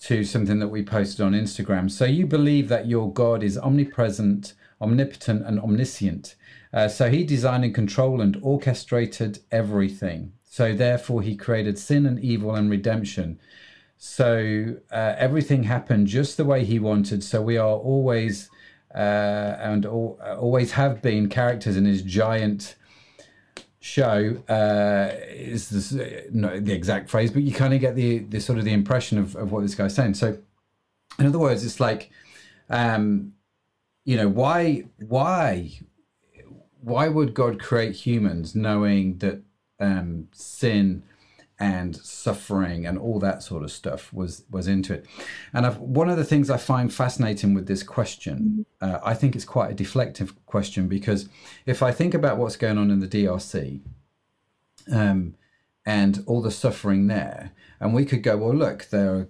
to 0.00 0.24
something 0.24 0.58
that 0.58 0.68
we 0.68 0.82
posted 0.82 1.20
on 1.20 1.32
Instagram. 1.32 1.90
So 1.90 2.04
you 2.04 2.26
believe 2.26 2.68
that 2.68 2.86
your 2.86 3.12
God 3.12 3.42
is 3.42 3.58
omnipresent, 3.58 4.54
omnipotent, 4.80 5.46
and 5.46 5.60
omniscient. 5.60 6.34
Uh, 6.72 6.88
so 6.88 7.10
he 7.10 7.24
designed 7.24 7.64
and 7.64 7.74
controlled 7.74 8.20
and 8.20 8.38
orchestrated 8.42 9.40
everything. 9.50 10.32
So 10.44 10.74
therefore, 10.74 11.22
he 11.22 11.36
created 11.36 11.78
sin 11.78 12.06
and 12.06 12.18
evil 12.18 12.54
and 12.54 12.70
redemption. 12.70 13.38
So 13.96 14.76
uh, 14.90 15.14
everything 15.16 15.62
happened 15.62 16.08
just 16.08 16.36
the 16.36 16.44
way 16.44 16.64
he 16.64 16.78
wanted. 16.78 17.22
So 17.22 17.40
we 17.40 17.56
are 17.56 17.76
always 17.76 18.50
uh, 18.94 19.56
and 19.58 19.86
al- 19.86 20.18
always 20.38 20.72
have 20.72 21.02
been 21.02 21.28
characters 21.28 21.76
in 21.76 21.84
his 21.84 22.02
giant 22.02 22.76
show 23.80 24.36
uh, 24.48 25.10
is 25.28 25.70
this, 25.70 25.92
not 26.32 26.64
the 26.64 26.72
exact 26.72 27.10
phrase, 27.10 27.30
but 27.30 27.42
you 27.42 27.52
kind 27.52 27.74
of 27.74 27.80
get 27.80 27.96
the, 27.96 28.20
the 28.20 28.40
sort 28.40 28.58
of 28.58 28.64
the 28.64 28.72
impression 28.72 29.18
of, 29.18 29.34
of 29.34 29.50
what 29.50 29.62
this 29.62 29.74
guy's 29.74 29.94
saying. 29.94 30.14
So, 30.14 30.38
in 31.18 31.26
other 31.26 31.38
words, 31.38 31.64
it's 31.64 31.80
like, 31.80 32.10
um, 32.70 33.32
you 34.04 34.16
know, 34.16 34.28
why, 34.28 34.84
why, 35.08 35.72
why 36.80 37.08
would 37.08 37.34
God 37.34 37.60
create 37.60 37.96
humans 37.96 38.54
knowing 38.54 39.18
that 39.18 39.42
um, 39.80 40.28
sin 40.32 41.02
and 41.62 41.94
suffering 41.96 42.84
and 42.84 42.98
all 42.98 43.20
that 43.20 43.40
sort 43.40 43.62
of 43.62 43.70
stuff 43.70 44.12
was 44.12 44.42
was 44.50 44.66
into 44.66 44.94
it? 44.94 45.06
And 45.54 45.64
I've, 45.64 45.78
one 45.78 46.10
of 46.10 46.16
the 46.16 46.24
things 46.24 46.50
I 46.50 46.56
find 46.56 46.92
fascinating 46.92 47.54
with 47.54 47.68
this 47.68 47.84
question, 47.84 48.66
uh, 48.80 48.98
I 49.04 49.14
think 49.14 49.36
it's 49.36 49.44
quite 49.44 49.70
a 49.70 49.84
deflective 49.84 50.34
question 50.46 50.88
because 50.88 51.28
if 51.64 51.82
I 51.82 51.92
think 51.92 52.14
about 52.14 52.36
what's 52.36 52.56
going 52.56 52.78
on 52.78 52.90
in 52.90 52.98
the 52.98 53.06
DRC 53.06 53.80
um, 54.92 55.36
and 55.86 56.24
all 56.26 56.42
the 56.42 56.50
suffering 56.50 57.06
there, 57.06 57.52
and 57.78 57.94
we 57.94 58.04
could 58.04 58.24
go, 58.24 58.36
well, 58.36 58.54
look, 58.54 58.88
there 58.90 59.14
are 59.14 59.28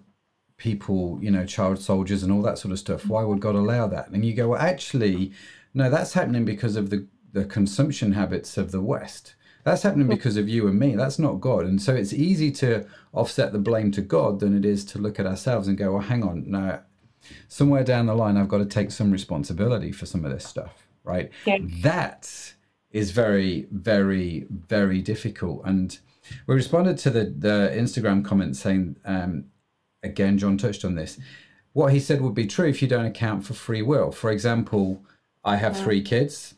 people, 0.57 1.19
you 1.21 1.31
know, 1.31 1.45
child 1.45 1.79
soldiers 1.79 2.23
and 2.23 2.33
all 2.33 2.43
that 2.43 2.59
sort 2.59 2.73
of 2.73 2.79
stuff. 2.79 3.07
Why 3.07 3.25
would 3.25 3.41
God 3.41 3.57
allow 3.57 3.87
that? 3.89 4.09
And 4.09 4.25
you 4.25 4.33
go, 4.33 4.49
well, 4.49 4.61
actually, 4.61 5.33
no, 5.75 5.91
that's 5.91 6.15
happening 6.15 6.45
because 6.45 6.77
of 6.77 6.89
the, 6.89 7.07
the 7.33 7.45
consumption 7.45 8.13
habits 8.13 8.57
of 8.57 8.71
the 8.71 8.81
West. 8.81 9.35
That's 9.65 9.83
happening 9.83 10.09
because 10.09 10.37
of 10.37 10.49
you 10.49 10.67
and 10.67 10.79
me. 10.79 10.97
That's 10.97 11.19
not 11.19 11.41
God. 11.41 11.65
And 11.65 11.81
so 11.81 11.95
it's 11.95 12.13
easy 12.13 12.51
to 12.53 12.85
offset 13.13 13.53
the 13.53 13.59
blame 13.59 13.93
to 13.93 14.03
God 14.03 14.41
than 14.41 14.57
it 14.57 14.65
is 14.65 14.85
to 14.87 14.99
look 14.99 15.21
at 15.21 15.27
ourselves 15.27 15.69
and 15.69 15.79
go, 15.79 15.93
well, 15.93 16.03
hang 16.03 16.25
on, 16.25 16.51
now, 16.51 16.81
somewhere 17.49 17.85
down 17.85 18.07
the 18.07 18.15
line, 18.15 18.37
I've 18.37 18.49
got 18.49 18.59
to 18.59 18.67
take 18.67 18.91
some 18.91 19.13
responsibility 19.13 19.93
for 19.93 20.07
some 20.07 20.25
of 20.25 20.33
this 20.33 20.47
stuff, 20.47 20.87
right? 21.05 21.31
Yeah. 21.47 21.59
That 21.83 22.55
is 22.91 23.13
very, 23.13 23.67
very, 23.71 24.47
very 24.51 25.01
difficult. 25.01 25.63
And 25.65 25.97
we 26.47 26.55
responded 26.55 26.99
to 26.99 27.11
the, 27.11 27.25
the 27.25 27.73
Instagram 27.75 28.25
comment 28.25 28.57
saying, 28.57 28.97
um, 29.05 29.45
again, 30.03 30.39
John 30.39 30.59
touched 30.59 30.85
on 30.85 30.95
this. 30.95 31.19
What 31.73 31.93
he 31.93 32.01
said 32.01 32.21
would 32.21 32.35
be 32.35 32.47
true 32.47 32.69
if 32.69 32.83
you 32.83 32.89
don't 32.89 33.07
account 33.07 33.47
for 33.47 33.55
free 33.55 33.83
will. 33.83 34.13
For 34.13 34.31
example, 34.31 35.03
I 35.45 35.57
have 35.57 35.77
three 35.77 36.03
kids, 36.03 36.55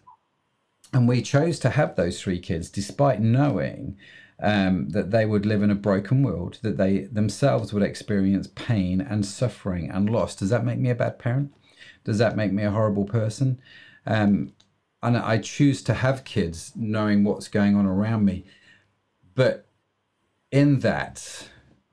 and 0.94 1.08
we 1.08 1.20
chose 1.20 1.58
to 1.58 1.70
have 1.70 1.96
those 1.96 2.22
three 2.22 2.38
kids 2.38 2.70
despite 2.70 3.20
knowing 3.20 3.98
um, 4.40 4.88
that 4.90 5.10
they 5.10 5.26
would 5.26 5.44
live 5.44 5.60
in 5.62 5.70
a 5.70 5.74
broken 5.74 6.22
world, 6.22 6.58
that 6.62 6.76
they 6.76 7.00
themselves 7.00 7.72
would 7.72 7.82
experience 7.82 8.46
pain 8.54 9.00
and 9.00 9.26
suffering 9.26 9.90
and 9.90 10.08
loss. 10.08 10.36
Does 10.36 10.50
that 10.50 10.64
make 10.64 10.78
me 10.78 10.90
a 10.90 10.94
bad 10.94 11.18
parent? 11.18 11.52
Does 12.04 12.18
that 12.18 12.36
make 12.36 12.52
me 12.52 12.62
a 12.62 12.70
horrible 12.70 13.04
person? 13.04 13.60
Um, 14.06 14.52
and 15.02 15.16
I 15.16 15.38
choose 15.38 15.82
to 15.82 15.94
have 15.94 16.24
kids 16.24 16.72
knowing 16.76 17.24
what's 17.24 17.48
going 17.48 17.76
on 17.76 17.86
around 17.86 18.24
me. 18.24 18.44
But 19.34 19.66
in 20.52 20.80
that, 20.80 21.48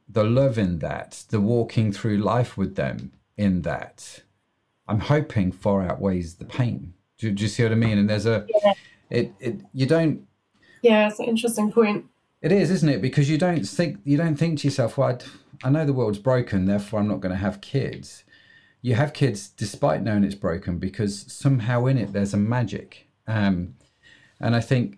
the 0.08 0.24
love 0.24 0.60
in 0.60 0.80
that, 0.80 1.24
the 1.30 1.42
walking 1.42 1.92
through 1.92 2.18
life 2.18 2.56
with 2.56 2.76
them 2.76 3.14
in 3.36 3.64
that, 3.64 4.22
I'm 4.88 5.00
hoping 5.00 5.52
far 5.52 5.82
outweighs 5.82 6.36
the 6.36 6.46
pain. 6.46 6.94
Do, 7.18 7.32
do 7.32 7.44
you 7.44 7.50
see 7.50 7.64
what 7.64 7.72
I 7.72 7.76
mean? 7.76 7.98
And 7.98 8.10
there's 8.10 8.26
a, 8.26 8.46
it, 9.12 9.34
it, 9.40 9.62
you 9.74 9.86
don't, 9.86 10.28
yeah 10.82 11.08
it's 11.08 11.20
an 11.20 11.26
interesting 11.26 11.72
point 11.72 12.06
it 12.42 12.52
is, 12.52 12.72
isn't 12.72 12.90
it? 12.90 13.02
Because 13.02 13.30
you 13.30 13.38
don't 13.38 13.64
think, 13.64 14.00
you 14.04 14.18
don't 14.18 14.36
think 14.36 14.60
to 14.60 14.68
yourself, 14.68 14.98
well, 14.98 15.10
I'd, 15.10 15.24
I 15.64 15.70
know 15.70 15.86
the 15.86 15.94
world's 15.94 16.18
broken, 16.18 16.66
therefore 16.66 17.00
I'm 17.00 17.08
not 17.08 17.20
going 17.20 17.32
to 17.32 17.38
have 17.38 17.62
kids. 17.62 18.24
You 18.82 18.96
have 18.96 19.14
kids 19.14 19.48
despite 19.48 20.02
knowing 20.02 20.24
it's 20.24 20.34
broken 20.34 20.80
because 20.80 21.32
somehow 21.32 21.86
in 21.86 22.00
it 22.00 22.14
there's 22.14 22.34
a 22.34 22.38
magic. 22.38 23.08
Um, 23.28 23.76
and 24.40 24.56
I 24.56 24.60
think 24.60 24.98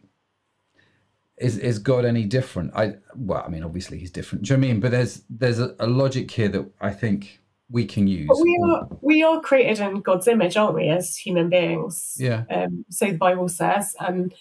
is 1.38 1.58
is 1.58 1.80
God 1.80 2.06
any 2.06 2.24
different? 2.24 2.72
I 2.74 2.96
well, 3.14 3.44
I 3.46 3.50
mean, 3.50 3.62
obviously 3.62 3.98
he's 3.98 4.12
different. 4.12 4.46
Do 4.46 4.54
you 4.54 4.58
know 4.58 4.62
what 4.62 4.70
I 4.70 4.72
mean? 4.72 4.80
But 4.80 4.92
there's 4.92 5.24
there's 5.30 5.60
a, 5.60 5.76
a 5.80 5.88
logic 5.88 6.32
here 6.32 6.48
that 6.48 6.72
I 6.80 6.92
think 6.92 7.42
we 7.74 7.86
can 7.86 8.08
use. 8.08 8.28
But 8.28 8.40
we 8.40 8.58
are 8.64 8.88
we 9.02 9.24
are 9.24 9.42
created 9.42 9.80
in 9.80 10.02
God's 10.02 10.28
image, 10.28 10.56
aren't 10.56 10.76
we, 10.76 10.88
as 10.90 11.18
human 11.18 11.50
beings? 11.50 12.16
Yeah. 12.20 12.44
Um, 12.50 12.86
so 12.90 13.08
the 13.08 13.18
Bible 13.18 13.50
says, 13.50 13.96
and 14.00 14.34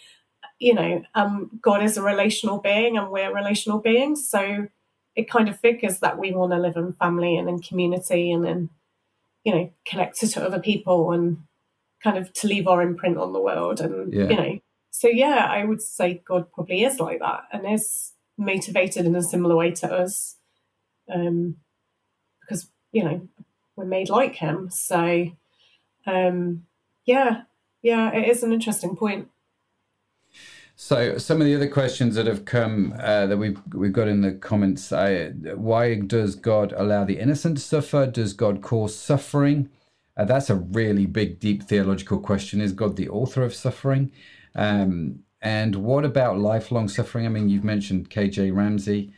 you 0.59 0.75
know, 0.75 1.03
um, 1.15 1.51
God 1.61 1.83
is 1.83 1.97
a 1.97 2.03
relational 2.03 2.59
being, 2.59 2.99
and 2.99 3.11
we're 3.11 3.35
relational 3.35 3.81
beings. 3.81 4.29
So 4.29 4.69
it 5.17 5.31
kind 5.31 5.49
of 5.49 5.59
figures 5.59 5.99
that 6.01 6.19
we 6.19 6.33
want 6.33 6.53
to 6.53 6.59
live 6.59 6.77
in 6.77 6.93
family 6.93 7.37
and 7.37 7.49
in 7.49 7.61
community, 7.61 8.31
and 8.31 8.45
then 8.45 8.69
you 9.45 9.53
know, 9.53 9.71
connected 9.87 10.29
to 10.33 10.45
other 10.45 10.61
people, 10.61 11.11
and 11.13 11.39
kind 12.05 12.19
of 12.19 12.33
to 12.35 12.47
leave 12.47 12.69
our 12.69 12.83
imprint 12.83 13.17
on 13.17 13.33
the 13.33 13.41
world, 13.41 13.81
and 13.81 14.13
Yeah. 14.13 14.29
you 14.29 14.37
know. 14.37 14.59
So 14.91 15.09
yeah, 15.09 15.47
I 15.49 15.65
would 15.65 15.81
say 15.81 16.23
God 16.23 16.53
probably 16.53 16.85
is 16.85 17.01
like 17.01 17.21
that, 17.21 17.45
and 17.51 17.67
is 17.67 18.13
motivated 18.37 19.07
in 19.07 19.17
a 19.17 19.23
similar 19.23 19.57
way 19.57 19.71
to 19.71 19.91
us, 19.91 20.37
um, 21.09 21.57
because 22.43 22.69
you 22.93 23.03
know 23.03 23.29
we're 23.77 23.85
made 23.85 24.11
like 24.11 24.37
him. 24.37 24.71
So, 24.71 25.31
um, 26.07 26.65
yeah, 27.05 27.43
yeah, 27.83 28.13
it 28.15 28.29
is 28.29 28.43
an 28.43 28.53
interesting 28.53 28.97
point. 28.97 29.29
So 30.75 31.19
some 31.19 31.41
of 31.41 31.47
the 31.47 31.55
other 31.55 31.69
questions 31.69 32.17
that 32.17 32.27
have 32.27 32.45
come 32.45 32.95
uh, 32.99 33.27
that 33.27 33.37
we've 33.37 33.61
we've 33.73 33.93
got 33.93 34.09
in 34.09 34.23
the 34.23 34.33
comments: 34.33 34.93
uh, 34.93 35.33
Why 35.55 35.97
does 36.01 36.35
God 36.35 36.73
allow 36.77 37.05
the 37.05 37.19
innocent 37.19 37.59
to 37.59 37.63
suffer? 37.63 38.07
Does 38.07 38.33
God 38.33 38.63
cause 38.63 38.97
suffering? 38.97 39.69
Uh, 40.17 40.25
that's 40.25 40.51
a 40.51 40.57
really 40.57 41.07
big, 41.07 41.41
deep 41.41 41.63
theological 41.63 42.19
question. 42.19 42.61
Is 42.61 42.73
God 42.73 42.97
the 42.97 43.09
author 43.09 43.43
of 43.43 43.55
suffering? 43.55 44.13
Um, 44.55 45.21
and 45.41 45.77
what 45.77 46.05
about 46.05 46.39
lifelong 46.39 46.89
suffering? 46.89 47.27
I 47.27 47.31
mean, 47.31 47.49
you've 47.49 47.65
mentioned 47.65 48.11
KJ 48.11 48.55
Ramsey. 48.55 49.13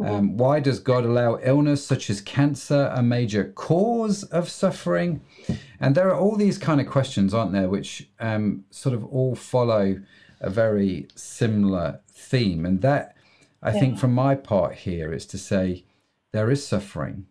Um, 0.00 0.36
why 0.36 0.60
does 0.60 0.78
God 0.78 1.04
allow 1.04 1.38
illness 1.42 1.84
such 1.84 2.08
as 2.08 2.20
cancer, 2.20 2.90
a 2.94 3.02
major 3.02 3.52
cause 3.56 4.22
of 4.24 4.48
suffering? 4.48 5.22
And 5.80 5.94
there 5.94 6.08
are 6.08 6.16
all 6.16 6.36
these 6.36 6.56
kind 6.56 6.80
of 6.80 6.86
questions, 6.86 7.34
aren't 7.34 7.52
there, 7.52 7.68
which 7.68 8.08
um, 8.20 8.64
sort 8.70 8.94
of 8.94 9.04
all 9.04 9.34
follow 9.34 10.00
a 10.40 10.50
very 10.50 11.08
similar 11.16 12.00
theme. 12.12 12.64
And 12.64 12.80
that, 12.82 13.16
I 13.60 13.72
think, 13.72 13.98
from 13.98 14.14
my 14.14 14.36
part 14.36 14.74
here, 14.76 15.12
is 15.12 15.26
to 15.26 15.38
say 15.38 15.84
there 16.32 16.50
is 16.50 16.64
suffering. 16.64 17.26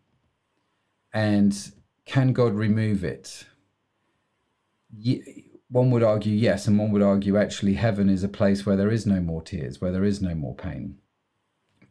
And 1.13 1.71
can 2.05 2.33
God 2.33 2.53
remove 2.53 3.03
it? 3.03 3.45
Ye- 4.93 5.45
one 5.69 5.91
would 5.91 6.03
argue 6.03 6.35
yes, 6.35 6.67
and 6.67 6.77
one 6.77 6.91
would 6.91 7.01
argue 7.01 7.37
actually 7.37 7.73
heaven 7.73 8.09
is 8.09 8.23
a 8.23 8.29
place 8.29 8.65
where 8.65 8.77
there 8.77 8.91
is 8.91 9.05
no 9.05 9.19
more 9.19 9.41
tears, 9.41 9.81
where 9.81 9.91
there 9.91 10.05
is 10.05 10.21
no 10.21 10.33
more 10.33 10.55
pain, 10.55 10.97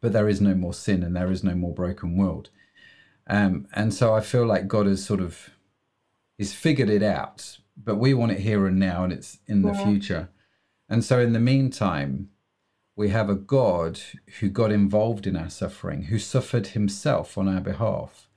but 0.01 0.13
there 0.13 0.29
is 0.29 0.41
no 0.41 0.53
more 0.53 0.73
sin 0.73 1.03
and 1.03 1.15
there 1.15 1.31
is 1.31 1.43
no 1.43 1.55
more 1.55 1.73
broken 1.73 2.17
world. 2.17 2.49
Um, 3.27 3.67
and 3.73 3.93
so 3.93 4.13
I 4.13 4.21
feel 4.21 4.45
like 4.45 4.67
God 4.67 4.85
has 4.85 5.03
sort 5.03 5.19
of 5.19 5.49
he's 6.37 6.53
figured 6.53 6.89
it 6.89 7.03
out, 7.03 7.57
but 7.75 7.95
we 7.97 8.13
want 8.13 8.31
it 8.31 8.39
here 8.39 8.67
and 8.67 8.79
now, 8.79 9.03
and 9.03 9.11
it's 9.11 9.39
in 9.47 9.63
the 9.63 9.73
Yeah. 9.73 9.83
future. 9.83 10.29
And 10.89 11.03
so 11.03 11.19
in 11.19 11.33
the 11.33 11.39
meantime, 11.39 12.29
we 12.95 13.09
have 13.09 13.29
a 13.29 13.35
God 13.35 13.99
who 14.39 14.49
got 14.49 14.71
involved 14.71 15.27
in 15.27 15.35
our 15.35 15.49
suffering, 15.49 16.03
who 16.03 16.17
suffered 16.17 16.67
himself 16.67 17.37
on 17.37 17.47
our 17.47 17.61
behalf. 17.61 18.29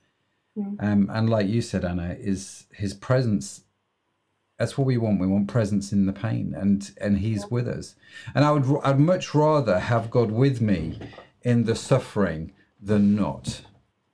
Um, 0.79 1.09
and 1.11 1.29
like 1.29 1.47
you 1.47 1.61
said, 1.61 1.85
Anna, 1.85 2.15
is 2.19 2.65
his 2.71 2.93
presence. 2.93 3.63
That's 4.59 4.77
what 4.77 4.85
we 4.85 4.97
want. 4.97 5.19
We 5.19 5.27
want 5.27 5.47
presence 5.47 5.91
in 5.91 6.05
the 6.05 6.13
pain, 6.13 6.53
and 6.55 6.91
and 6.99 7.19
he's 7.19 7.49
with 7.49 7.67
us. 7.67 7.95
And 8.35 8.45
I 8.45 8.51
would 8.51 8.65
I'd 8.83 8.99
much 8.99 9.33
rather 9.33 9.79
have 9.79 10.11
God 10.11 10.31
with 10.31 10.61
me 10.61 10.99
in 11.43 11.63
the 11.65 11.75
suffering 11.75 12.53
than 12.81 13.15
not. 13.15 13.61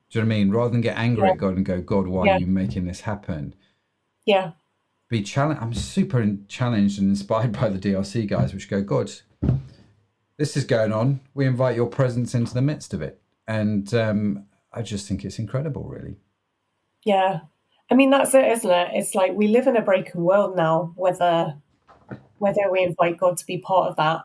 Do 0.09 0.19
you 0.19 0.21
know 0.25 0.27
what 0.29 0.35
I 0.35 0.37
mean? 0.37 0.51
Rather 0.51 0.69
than 0.71 0.81
get 0.81 0.97
angry 0.97 1.29
at 1.29 1.37
God 1.37 1.55
and 1.57 1.65
go, 1.65 1.81
God, 1.81 2.07
why 2.07 2.25
Yeah. 2.25 2.35
are 2.35 2.39
you 2.39 2.47
making 2.47 2.85
this 2.85 3.01
happen? 3.01 3.53
Yeah, 4.25 4.51
Be 5.09 5.21
challenged. 5.23 5.61
I'm 5.61 5.73
super 5.73 6.25
challenged 6.49 6.99
and 6.99 7.09
inspired 7.09 7.53
by 7.53 7.69
the 7.69 7.79
DRC 7.79 8.27
guys, 8.27 8.53
which 8.53 8.69
go, 8.69 8.81
God, 8.81 9.09
this 10.37 10.57
is 10.57 10.65
going 10.65 10.91
on. 10.91 11.21
We 11.33 11.45
invite 11.45 11.75
your 11.75 11.87
presence 11.87 12.35
into 12.35 12.53
the 12.53 12.61
midst 12.61 12.93
of 12.93 13.01
it, 13.01 13.21
and 13.47 13.91
um, 13.93 14.45
I 14.73 14.81
just 14.81 15.07
think 15.07 15.23
it's 15.25 15.39
incredible, 15.39 15.83
really. 15.85 16.17
yeah. 17.05 17.41
I 17.89 17.95
mean, 17.95 18.09
that's 18.09 18.33
it, 18.33 18.43
isn't 18.51 18.69
it? 18.69 18.89
It's 18.95 19.15
like 19.15 19.31
we 19.31 19.47
live 19.47 19.65
in 19.65 19.77
a 19.77 19.81
broken 19.81 20.21
world 20.23 20.57
now, 20.57 20.91
whether 20.97 21.55
whether 22.37 22.69
we 22.69 22.83
invite 22.83 23.17
God 23.17 23.37
to 23.37 23.45
be 23.45 23.59
part 23.59 23.89
of 23.89 23.95
that 23.95 24.23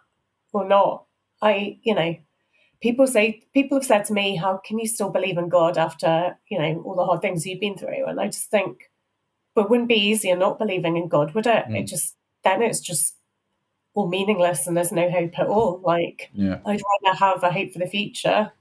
or 0.52 0.66
not. 0.66 1.04
I, 1.40 1.78
you 1.84 1.94
know, 1.94 2.16
people 2.82 3.06
say 3.06 3.42
people 3.54 3.78
have 3.78 3.86
said 3.86 4.04
to 4.06 4.12
me, 4.12 4.36
"How 4.36 4.58
can 4.58 4.78
you 4.78 4.86
still 4.86 5.10
believe 5.10 5.38
in 5.38 5.48
God 5.48 5.78
after 5.78 6.36
you 6.50 6.58
know 6.58 6.82
all 6.84 6.96
the 6.96 7.04
hard 7.04 7.22
things 7.22 7.46
you've 7.46 7.60
been 7.60 7.78
through?" 7.78 8.06
And 8.06 8.20
I 8.20 8.26
just 8.26 8.50
think, 8.50 8.90
but 9.54 9.64
it 9.64 9.70
wouldn't 9.70 9.88
be 9.88 9.94
easier 9.94 10.36
not 10.36 10.58
believing 10.58 10.96
in 10.96 11.08
God, 11.08 11.34
would 11.34 11.46
it? 11.46 11.64
It 11.68 11.84
just 11.86 12.16
then 12.44 12.60
it's 12.62 12.80
just 12.80 13.16
all 13.94 14.08
meaningless 14.08 14.66
and 14.66 14.76
there's 14.76 14.90
no 14.92 15.10
hope 15.10 15.38
at 15.38 15.46
all. 15.46 15.80
Like 15.84 16.30
Yeah. 16.34 16.58
I'd 16.66 16.80
rather 17.04 17.16
have 17.18 17.42
a 17.42 17.52
hope 17.52 17.72
for 17.72 17.78
the 17.78 17.86
future 17.86 18.52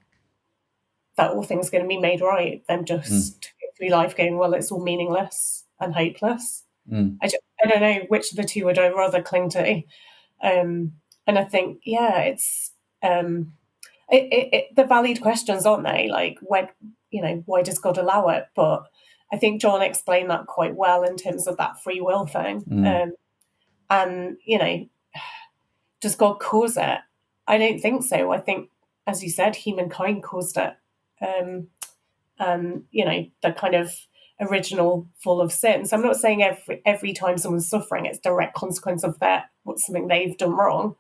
that 1.16 1.32
all 1.32 1.44
things 1.44 1.68
are 1.68 1.72
going 1.72 1.84
to 1.84 1.88
be 1.88 1.98
made 1.98 2.22
right 2.22 2.62
than 2.68 2.86
just 2.86 3.42
go 3.62 3.68
through 3.78 3.90
life 3.90 4.16
going, 4.16 4.38
well, 4.38 4.54
it's 4.54 4.72
all 4.72 4.84
meaningless 4.84 5.66
and 5.80 5.94
hopeless. 5.94 6.64
Mm. 6.92 7.18
I, 7.22 7.28
ju- 7.28 7.38
I 7.64 7.68
don't 7.68 7.82
know 7.82 8.06
which 8.10 8.32
of 8.32 8.38
the 8.38 8.44
two 8.44 8.66
would 8.66 8.78
I 8.80 8.90
rather 8.90 9.22
cling 9.22 9.50
to. 9.52 9.82
Um, 10.44 10.94
and 11.28 11.38
I 11.40 11.44
think, 11.44 11.82
yeah, 11.86 12.20
it's 12.20 12.72
um, 13.04 13.54
it, 14.12 14.32
it, 14.32 14.50
it, 14.54 14.76
the 14.76 14.84
valid 14.84 15.22
questions, 15.22 15.66
aren't 15.66 15.86
they? 15.86 16.10
Like, 16.10 16.38
when, 16.42 16.68
you 17.10 17.22
know, 17.22 17.44
why 17.46 17.64
does 17.64 17.80
God 17.80 17.98
allow 17.98 18.28
it? 18.30 18.46
But 18.56 18.84
I 19.34 19.38
think 19.38 19.62
John 19.62 19.82
explained 19.82 20.30
that 20.30 20.46
quite 20.48 20.76
well 20.76 21.04
in 21.04 21.16
terms 21.16 21.48
of 21.48 21.58
that 21.58 21.82
free 21.82 22.02
will 22.02 22.26
thing. 22.26 22.64
Mm. 22.64 23.04
Um, 23.04 23.12
and, 23.90 24.38
you 24.46 24.58
know, 24.58 24.88
does 26.02 26.16
God 26.16 26.40
cause 26.40 26.78
it? 26.78 27.00
I 27.48 27.58
don't 27.58 27.80
think 27.80 28.04
so. 28.04 28.32
I 28.32 28.40
think, 28.40 28.70
as 29.08 29.24
you 29.24 29.30
said, 29.30 29.56
humankind 29.56 30.24
caused 30.24 30.58
it. 30.58 30.74
Um, 31.22 31.68
and, 32.40 32.84
you 32.92 33.06
know, 33.06 33.26
the 33.42 33.52
kind 33.52 33.76
of 33.76 33.94
original 34.40 35.08
fall 35.24 35.40
of 35.40 35.52
sin. 35.52 35.86
So 35.86 35.96
I'm 35.96 36.04
not 36.04 36.16
saying 36.16 36.42
every 36.42 36.82
every 36.86 37.14
time 37.14 37.38
someone's 37.38 37.70
suffering, 37.70 38.06
it's 38.06 38.18
direct 38.20 38.56
consequence 38.56 39.04
of 39.04 39.20
that, 39.20 39.52
what's 39.64 39.86
something 39.86 40.08
they've 40.08 40.38
done 40.38 40.58
wrong. 40.58 40.96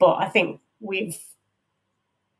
But 0.00 0.16
I 0.16 0.28
think 0.28 0.60
we've, 0.80 1.16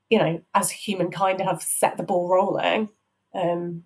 you 0.08 0.18
know, 0.18 0.40
as 0.54 0.70
humankind 0.70 1.40
have 1.40 1.62
set 1.62 1.96
the 1.96 2.02
ball 2.02 2.28
rolling 2.28 2.88
um, 3.34 3.82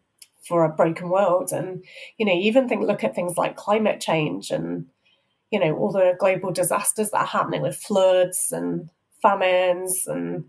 for 0.47 0.65
a 0.65 0.69
broken 0.69 1.09
world. 1.09 1.53
And, 1.53 1.85
you 2.19 2.27
know, 2.27 2.33
you 2.33 2.43
even 2.43 2.69
think 2.69 2.83
look 2.83 3.05
at 3.05 3.15
things 3.15 3.37
like 3.37 3.57
climate 3.57 4.01
change 4.01 4.51
and, 4.51 4.87
you 5.51 5.59
know, 5.59 5.77
all 5.77 5.93
the 5.93 6.17
global 6.19 6.53
disasters 6.53 7.11
that 7.11 7.21
are 7.21 7.27
happening 7.27 7.63
with 7.63 7.77
floods 7.77 8.53
and 8.53 8.91
famines 9.23 10.07
and 10.07 10.45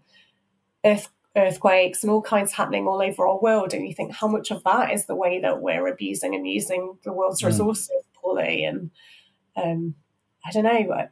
earth, 0.85 1.09
earthquakes 1.35 2.03
and 2.03 2.11
all 2.11 2.21
kinds 2.21 2.51
happening 2.51 2.87
all 2.87 3.01
over 3.01 3.27
our 3.27 3.39
world. 3.39 3.73
And 3.73 3.87
you 3.87 3.93
think 3.93 4.11
how 4.13 4.27
much 4.27 4.51
of 4.51 4.63
that 4.63 4.91
is 4.91 5.05
the 5.05 5.15
way 5.15 5.39
that 5.39 5.61
we're 5.61 5.87
abusing 5.87 6.35
and 6.35 6.47
using 6.47 6.97
the 7.03 7.13
world's 7.13 7.41
Mm. 7.41 7.47
resources 7.47 7.89
poorly. 8.13 8.65
And 8.65 8.91
um, 9.55 9.95
I 10.45 10.51
don't 10.51 10.63
know, 10.63 11.07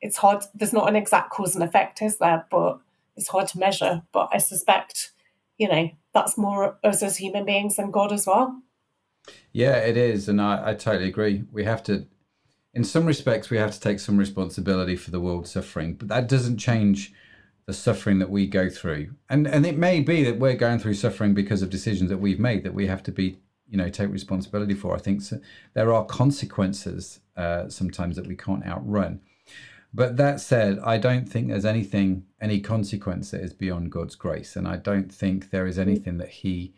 it's 0.00 0.16
hard. 0.16 0.44
There's 0.54 0.72
not 0.72 0.88
an 0.88 0.96
exact 0.96 1.30
cause 1.30 1.54
and 1.54 1.64
effect, 1.64 2.02
is 2.02 2.18
there? 2.18 2.46
But 2.50 2.80
it's 3.16 3.28
hard 3.28 3.48
to 3.48 3.58
measure. 3.58 4.02
But 4.12 4.30
I 4.32 4.38
suspect, 4.38 5.12
you 5.58 5.68
know, 5.68 5.90
that's 6.14 6.38
more 6.38 6.78
us 6.84 7.02
as 7.02 7.16
human 7.16 7.44
beings 7.44 7.76
than 7.76 7.90
God 7.90 8.12
as 8.12 8.26
well. 8.26 8.62
Yeah, 9.52 9.76
it 9.76 9.96
is, 9.96 10.28
and 10.28 10.40
I, 10.40 10.70
I 10.70 10.74
totally 10.74 11.08
agree. 11.08 11.44
We 11.52 11.64
have 11.64 11.82
to, 11.84 12.06
in 12.74 12.84
some 12.84 13.06
respects, 13.06 13.50
we 13.50 13.58
have 13.58 13.70
to 13.70 13.80
take 13.80 14.00
some 14.00 14.16
responsibility 14.16 14.96
for 14.96 15.10
the 15.10 15.20
world 15.20 15.46
suffering, 15.46 15.94
but 15.94 16.08
that 16.08 16.28
doesn't 16.28 16.58
change 16.58 17.12
the 17.66 17.72
suffering 17.72 18.18
that 18.18 18.30
we 18.30 18.46
go 18.46 18.68
through. 18.68 19.14
And 19.28 19.46
and 19.46 19.64
it 19.64 19.78
may 19.78 20.00
be 20.00 20.24
that 20.24 20.38
we're 20.38 20.54
going 20.54 20.80
through 20.80 20.94
suffering 20.94 21.34
because 21.34 21.62
of 21.62 21.70
decisions 21.70 22.10
that 22.10 22.18
we've 22.18 22.40
made 22.40 22.64
that 22.64 22.74
we 22.74 22.88
have 22.88 23.02
to 23.04 23.12
be, 23.12 23.38
you 23.68 23.76
know, 23.76 23.88
take 23.88 24.10
responsibility 24.10 24.74
for. 24.74 24.96
I 24.96 24.98
think 24.98 25.22
so, 25.22 25.38
there 25.74 25.92
are 25.92 26.04
consequences 26.04 27.20
uh, 27.36 27.68
sometimes 27.68 28.16
that 28.16 28.26
we 28.26 28.34
can't 28.34 28.66
outrun. 28.66 29.20
But 29.94 30.16
that 30.16 30.40
said, 30.40 30.78
I 30.78 30.96
don't 30.98 31.28
think 31.28 31.48
there's 31.48 31.66
anything, 31.66 32.24
any 32.40 32.60
consequence 32.60 33.30
that 33.30 33.42
is 33.42 33.52
beyond 33.52 33.92
God's 33.92 34.14
grace, 34.14 34.56
and 34.56 34.66
I 34.66 34.76
don't 34.76 35.12
think 35.12 35.50
there 35.50 35.66
is 35.66 35.78
anything 35.78 36.16
that 36.18 36.30
He 36.30 36.72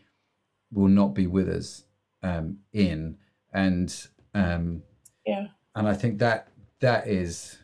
will 0.72 0.88
not 0.88 1.14
be 1.14 1.26
with 1.28 1.48
us 1.48 1.84
um, 2.22 2.58
in, 2.72 3.18
and 3.52 3.94
um, 4.34 4.82
Yeah. 5.24 5.46
and 5.76 5.86
I 5.88 5.94
think 5.94 6.18
that 6.18 6.48
that 6.80 7.06
is, 7.06 7.58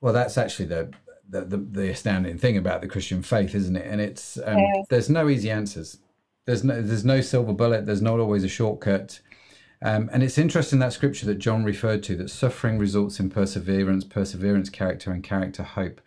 well, 0.00 0.12
that's 0.14 0.38
actually 0.38 0.66
the 0.66 0.90
the, 1.28 1.40
the, 1.42 1.56
the 1.56 1.90
astounding 1.90 2.36
thing 2.38 2.56
about 2.58 2.82
the 2.82 2.88
Christian 2.88 3.22
faith, 3.22 3.54
isn't 3.54 3.76
it? 3.76 3.86
And 3.86 4.00
it's 4.00 4.36
um, 4.44 4.58
Yeah. 4.58 4.82
there's 4.90 5.08
no 5.10 5.28
easy 5.28 5.50
answers. 5.50 5.98
There's 6.46 6.62
no 6.64 6.80
there's 6.82 7.04
no 7.04 7.20
silver 7.20 7.52
bullet. 7.52 7.86
There's 7.86 8.02
not 8.02 8.18
always 8.20 8.44
a 8.44 8.48
shortcut. 8.48 9.20
Um, 9.84 10.08
and 10.12 10.22
it's 10.22 10.38
interesting 10.38 10.78
that 10.78 10.94
scripture 10.94 11.26
that 11.26 11.38
John 11.38 11.62
referred 11.62 12.02
to 12.04 12.16
that 12.16 12.30
suffering 12.30 12.78
results 12.78 13.20
in 13.20 13.28
perseverance, 13.28 14.02
perseverance, 14.02 14.70
character, 14.70 15.12
and 15.12 15.22
character, 15.22 15.62
hope. 15.62 16.00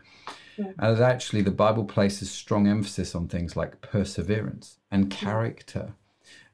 And 0.79 0.99
actually, 0.99 1.43
the 1.43 1.51
Bible 1.51 1.85
places 1.85 2.31
strong 2.31 2.67
emphasis 2.67 3.13
on 3.13 3.27
things 3.27 3.55
like 3.55 3.81
perseverance 3.81 4.79
and 4.89 5.11
character. 5.11 5.93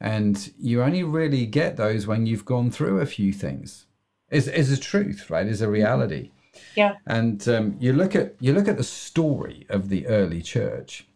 And 0.01 0.51
you 0.59 0.83
only 0.83 1.03
really 1.03 1.45
get 1.45 1.77
those 1.77 2.05
when 2.05 2.25
you've 2.25 2.43
gone 2.43 2.69
through 2.69 2.99
a 2.99 3.05
few 3.05 3.31
things. 3.31 3.85
Is 4.29 4.49
is 4.49 4.71
a 4.71 4.77
truth, 4.77 5.29
right? 5.29 5.47
Is 5.47 5.61
a 5.61 5.69
reality. 5.69 6.31
Yeah. 6.75 6.95
And 7.07 7.47
um, 7.47 7.77
you 7.79 7.93
look 7.93 8.15
at 8.15 8.35
you 8.41 8.51
look 8.51 8.67
at 8.67 8.75
the 8.75 8.83
story 8.83 9.65
of 9.69 9.87
the 9.87 10.05
early 10.07 10.41
church. 10.41 11.07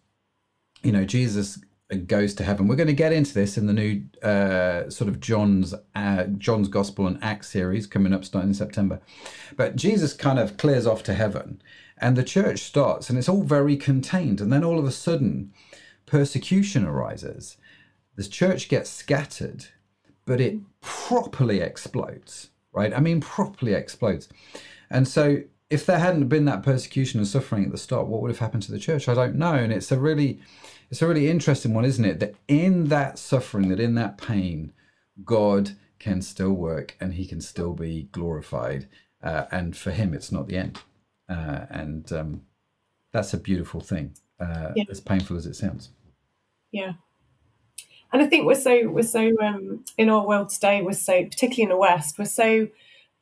You 0.84 0.94
know, 0.94 1.04
Jesus 1.04 1.60
goes 1.96 2.34
to 2.36 2.44
heaven. 2.44 2.68
We're 2.68 2.76
going 2.76 2.88
to 2.88 2.94
get 2.94 3.14
into 3.14 3.34
this 3.34 3.58
in 3.58 3.66
the 3.66 3.74
new 3.74 4.04
uh, 4.22 4.90
sort 4.90 5.08
of 5.08 5.20
John's 5.20 5.74
uh, 5.96 6.24
John's 6.38 6.68
Gospel 6.68 7.08
and 7.08 7.18
Acts 7.24 7.50
series 7.50 7.88
coming 7.88 8.14
up 8.14 8.26
starting 8.26 8.50
in 8.50 8.54
September. 8.54 9.00
But 9.56 9.76
Jesus 9.76 10.14
kind 10.14 10.38
of 10.38 10.58
clears 10.58 10.86
off 10.86 11.02
to 11.04 11.14
heaven, 11.14 11.62
and 11.98 12.16
the 12.16 12.24
church 12.24 12.60
starts, 12.60 13.10
and 13.10 13.18
it's 13.18 13.30
all 13.30 13.44
very 13.44 13.78
contained. 13.78 14.42
And 14.42 14.52
then 14.52 14.64
all 14.64 14.80
of 14.80 14.86
a 14.86 14.92
sudden, 14.92 15.54
persecution 16.06 16.86
arises. 16.86 17.58
The 18.16 18.24
church 18.24 18.68
gets 18.68 18.90
scattered, 18.90 19.68
but 20.26 20.42
it 20.42 20.60
properly 20.82 21.62
explodes. 21.62 22.50
Right? 22.74 22.94
I 22.94 23.00
mean, 23.00 23.22
properly 23.22 23.74
explodes. 23.74 24.28
And 24.90 25.08
so, 25.08 25.42
if 25.70 25.86
there 25.86 26.00
hadn't 26.00 26.28
been 26.28 26.46
that 26.46 26.64
persecution 26.64 27.20
and 27.20 27.28
suffering 27.28 27.66
at 27.66 27.72
the 27.72 27.78
start, 27.78 28.08
what 28.08 28.22
would 28.22 28.32
have 28.32 28.40
happened 28.40 28.64
to 28.64 28.72
the 28.72 28.80
church? 28.80 29.08
I 29.08 29.14
don't 29.14 29.36
know. 29.36 29.54
And 29.54 29.72
it's 29.74 29.92
a 29.92 30.00
really 30.00 30.40
it's 30.90 31.02
a 31.02 31.08
really 31.08 31.30
interesting 31.30 31.74
one, 31.74 31.84
isn't 31.86 32.06
it? 32.06 32.20
That 32.20 32.36
in 32.48 32.88
that 32.88 33.20
suffering, 33.20 33.70
that 33.70 33.80
in 33.80 33.96
that 33.96 34.18
pain, 34.18 34.72
God 35.26 35.72
can 36.00 36.22
still 36.22 36.54
work 36.54 36.96
and 37.02 37.16
he 37.16 37.26
can 37.26 37.42
still 37.42 37.74
be 37.74 38.04
glorified. 38.12 38.88
Uh, 39.22 39.46
and 39.52 39.76
for 39.76 39.92
him, 39.92 40.14
it's 40.14 40.32
not 40.32 40.48
the 40.48 40.58
end. 40.58 40.80
Uh, 41.28 41.66
and 41.70 42.12
um, 42.14 42.42
that's 43.12 43.34
a 43.34 43.38
beautiful 43.38 43.82
thing, 43.82 44.14
uh, 44.40 44.72
Yeah. 44.76 44.86
as 44.90 45.02
painful 45.02 45.36
as 45.36 45.46
it 45.46 45.56
sounds. 45.56 45.90
Yeah. 46.72 46.94
And 48.14 48.22
I 48.22 48.28
think 48.28 48.46
we're 48.46 48.56
so 48.56 48.88
we're 48.88 49.04
so 49.04 49.36
um, 49.42 49.84
in 49.98 50.10
our 50.10 50.26
world 50.26 50.50
today. 50.50 50.82
We're 50.82 50.94
so 50.94 51.26
particularly 51.26 51.64
in 51.64 51.70
the 51.70 51.78
West. 51.78 52.18
We're 52.18 52.26
so 52.26 52.70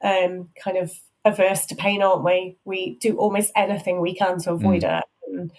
um, 0.04 0.50
kind 0.64 0.78
of 0.78 0.94
averse 1.26 1.66
to 1.68 1.76
pain, 1.76 2.02
aren't 2.02 2.24
we? 2.24 2.58
We 2.66 2.98
do 3.00 3.18
almost 3.18 3.52
anything 3.56 4.00
we 4.00 4.16
can 4.16 4.40
to 4.42 4.52
avoid 4.54 4.84
it 4.84 5.04
and 5.28 5.52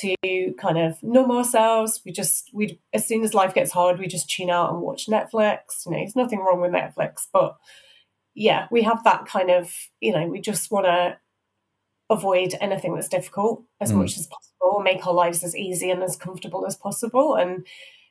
to 0.00 0.54
kind 0.60 0.78
of 0.78 1.02
numb 1.02 1.30
ourselves. 1.30 2.00
We 2.04 2.12
just 2.12 2.50
we 2.54 2.78
as 2.92 3.06
soon 3.06 3.24
as 3.24 3.34
life 3.34 3.54
gets 3.54 3.72
hard, 3.72 3.98
we 3.98 4.06
just 4.06 4.30
tune 4.30 4.50
out 4.50 4.72
and 4.72 4.80
watch 4.80 5.06
Netflix. 5.08 5.84
You 5.84 5.92
know, 5.92 5.98
there's 5.98 6.16
nothing 6.16 6.38
wrong 6.40 6.60
with 6.60 6.70
Netflix, 6.72 7.26
but 7.32 7.56
yeah, 8.34 8.66
we 8.70 8.82
have 8.82 9.02
that 9.04 9.26
kind 9.26 9.50
of 9.50 9.72
you 10.00 10.12
know 10.12 10.26
we 10.28 10.40
just 10.40 10.70
want 10.70 10.86
to 10.86 11.18
avoid 12.10 12.54
anything 12.60 12.94
that's 12.94 13.08
difficult 13.08 13.64
as 13.80 13.92
Mm. 13.92 13.96
much 13.96 14.16
as 14.16 14.26
possible, 14.28 14.80
make 14.80 15.06
our 15.06 15.12
lives 15.12 15.42
as 15.44 15.54
easy 15.56 15.90
and 15.90 16.02
as 16.02 16.16
comfortable 16.16 16.64
as 16.66 16.74
possible. 16.76 17.34
And, 17.34 17.66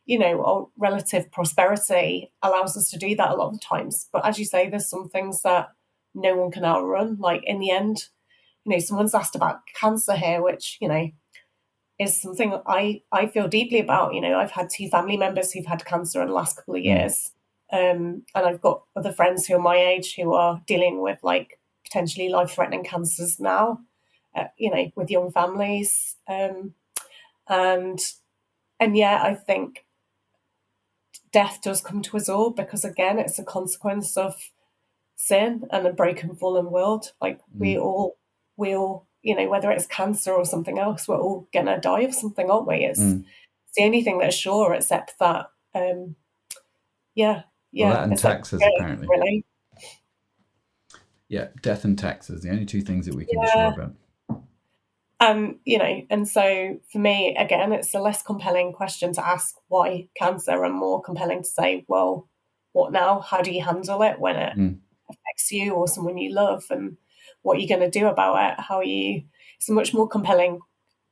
you 0.05 0.19
know, 0.19 0.45
our 0.45 0.67
relative 0.77 1.31
prosperity 1.31 2.31
allows 2.43 2.77
us 2.77 2.91
to 2.91 2.97
do 2.99 3.15
that 3.15 3.31
a 3.31 3.35
lot 3.35 3.53
of 3.53 3.59
times. 3.61 4.07
But 4.13 4.23
as 4.23 4.37
you 4.37 4.45
say, 4.45 4.69
there's 4.69 4.87
some 4.89 5.09
things 5.09 5.41
that 5.41 5.69
no 6.13 6.35
one 6.35 6.51
can 6.51 6.65
outrun. 6.65 7.17
Like 7.19 7.43
in 7.45 7.59
the 7.59 7.71
end, 7.71 8.05
you 8.65 8.73
know, 8.73 8.79
someone's 8.79 9.15
asked 9.15 9.35
about 9.35 9.59
cancer 9.79 10.15
here, 10.15 10.41
which, 10.41 10.77
you 10.81 10.87
know, 10.87 11.09
is 11.99 12.21
something 12.21 12.59
I, 12.67 13.01
I 13.11 13.27
feel 13.27 13.47
deeply 13.47 13.79
about. 13.79 14.13
You 14.13 14.21
know, 14.21 14.37
I've 14.37 14.51
had 14.51 14.69
two 14.69 14.87
family 14.87 15.17
members 15.17 15.51
who've 15.51 15.65
had 15.65 15.85
cancer 15.85 16.21
in 16.21 16.27
the 16.27 16.33
last 16.33 16.57
couple 16.57 16.75
of 16.75 16.83
years. 16.83 17.31
Um, 17.71 18.23
and 18.33 18.45
I've 18.45 18.61
got 18.61 18.83
other 18.95 19.11
friends 19.11 19.45
who 19.45 19.55
are 19.55 19.61
my 19.61 19.77
age 19.77 20.15
who 20.15 20.33
are 20.33 20.61
dealing 20.67 21.01
with 21.01 21.19
like 21.21 21.59
potentially 21.83 22.29
life 22.29 22.51
threatening 22.51 22.83
cancers 22.83 23.39
now, 23.39 23.79
uh, 24.35 24.45
you 24.57 24.69
know, 24.69 24.91
with 24.95 25.09
young 25.09 25.31
families. 25.31 26.15
Um, 26.27 26.73
and 27.49 27.99
and 28.79 28.95
yeah, 28.95 29.21
I 29.23 29.33
think 29.35 29.85
death 31.31 31.59
does 31.63 31.81
come 31.81 32.01
to 32.03 32.17
us 32.17 32.29
all 32.29 32.51
because 32.51 32.85
again, 32.85 33.19
it's 33.19 33.39
a 33.39 33.43
consequence 33.43 34.17
of 34.17 34.35
sin 35.17 35.63
and 35.71 35.85
a 35.85 35.91
broken, 35.91 36.33
fallen 36.35 36.71
world. 36.71 37.11
Like 37.19 37.41
we 37.57 37.77
all, 37.77 38.17
we 38.55 38.73
all, 38.75 39.05
you 39.23 39.35
know, 39.35 39.49
whether 39.49 39.69
it's 39.71 39.87
cancer 39.87 40.31
or 40.31 40.45
something 40.45 40.79
else, 40.79 41.07
we're 41.07 41.19
all 41.19 41.47
gonna 41.53 41.79
die 41.81 42.01
of 42.01 42.13
something, 42.15 42.49
aren't 42.49 42.67
we? 42.67 42.85
It's, 42.85 42.99
Mm. 42.99 43.25
it's 43.65 43.75
the 43.75 43.83
only 43.83 44.01
thing 44.03 44.19
that's 44.19 44.35
sure, 44.35 44.73
except 44.73 45.17
that, 45.19 45.47
um, 45.75 46.15
yeah, 47.15 47.41
yeah, 47.71 47.91
that 47.93 48.03
and 48.03 48.11
like- 48.11 48.19
taxes, 48.21 48.61
yeah, 48.61 48.69
apparently. 48.77 49.07
really. 49.09 49.45
Yeah, 51.29 51.47
death 51.61 51.83
and 51.83 51.97
taxes, 51.99 52.41
the 52.43 52.49
only 52.51 52.65
two 52.65 52.81
things 52.81 53.05
that 53.05 53.15
we 53.15 53.25
can 53.25 53.39
be 53.41 53.47
Yeah. 53.47 53.73
sure 53.73 53.83
about. 53.83 53.95
Um, 55.19 55.59
you 55.65 55.77
know, 55.79 56.01
and 56.11 56.27
so 56.27 56.79
for 56.91 56.99
me, 56.99 57.35
again, 57.35 57.73
it's 57.73 57.93
a 57.95 57.99
less 57.99 58.21
compelling 58.21 58.71
question 58.71 59.11
to 59.13 59.27
ask 59.27 59.57
why 59.67 60.07
cancer 60.15 60.63
and 60.63 60.75
more 60.75 61.01
compelling 61.01 61.41
to 61.43 61.49
say, 61.49 61.83
well, 61.87 62.29
what 62.73 62.91
now? 62.91 63.19
How 63.21 63.41
do 63.41 63.51
you 63.51 63.63
handle 63.63 64.03
it 64.03 64.19
when 64.19 64.35
it 64.35 64.55
Mm. 64.57 64.77
Affects 65.37 65.51
you 65.51 65.73
or 65.73 65.87
someone 65.87 66.17
you 66.17 66.33
love? 66.33 66.65
And 66.69 66.97
what 67.41 67.57
are 67.57 67.59
you 67.59 67.67
going 67.67 67.81
to 67.81 67.89
do 67.89 68.07
about 68.07 68.51
it? 68.51 68.63
How 68.63 68.77
are 68.77 68.83
you? 68.83 69.23
It's 69.57 69.69
a 69.69 69.73
much 69.73 69.93
more 69.93 70.07
compelling 70.07 70.59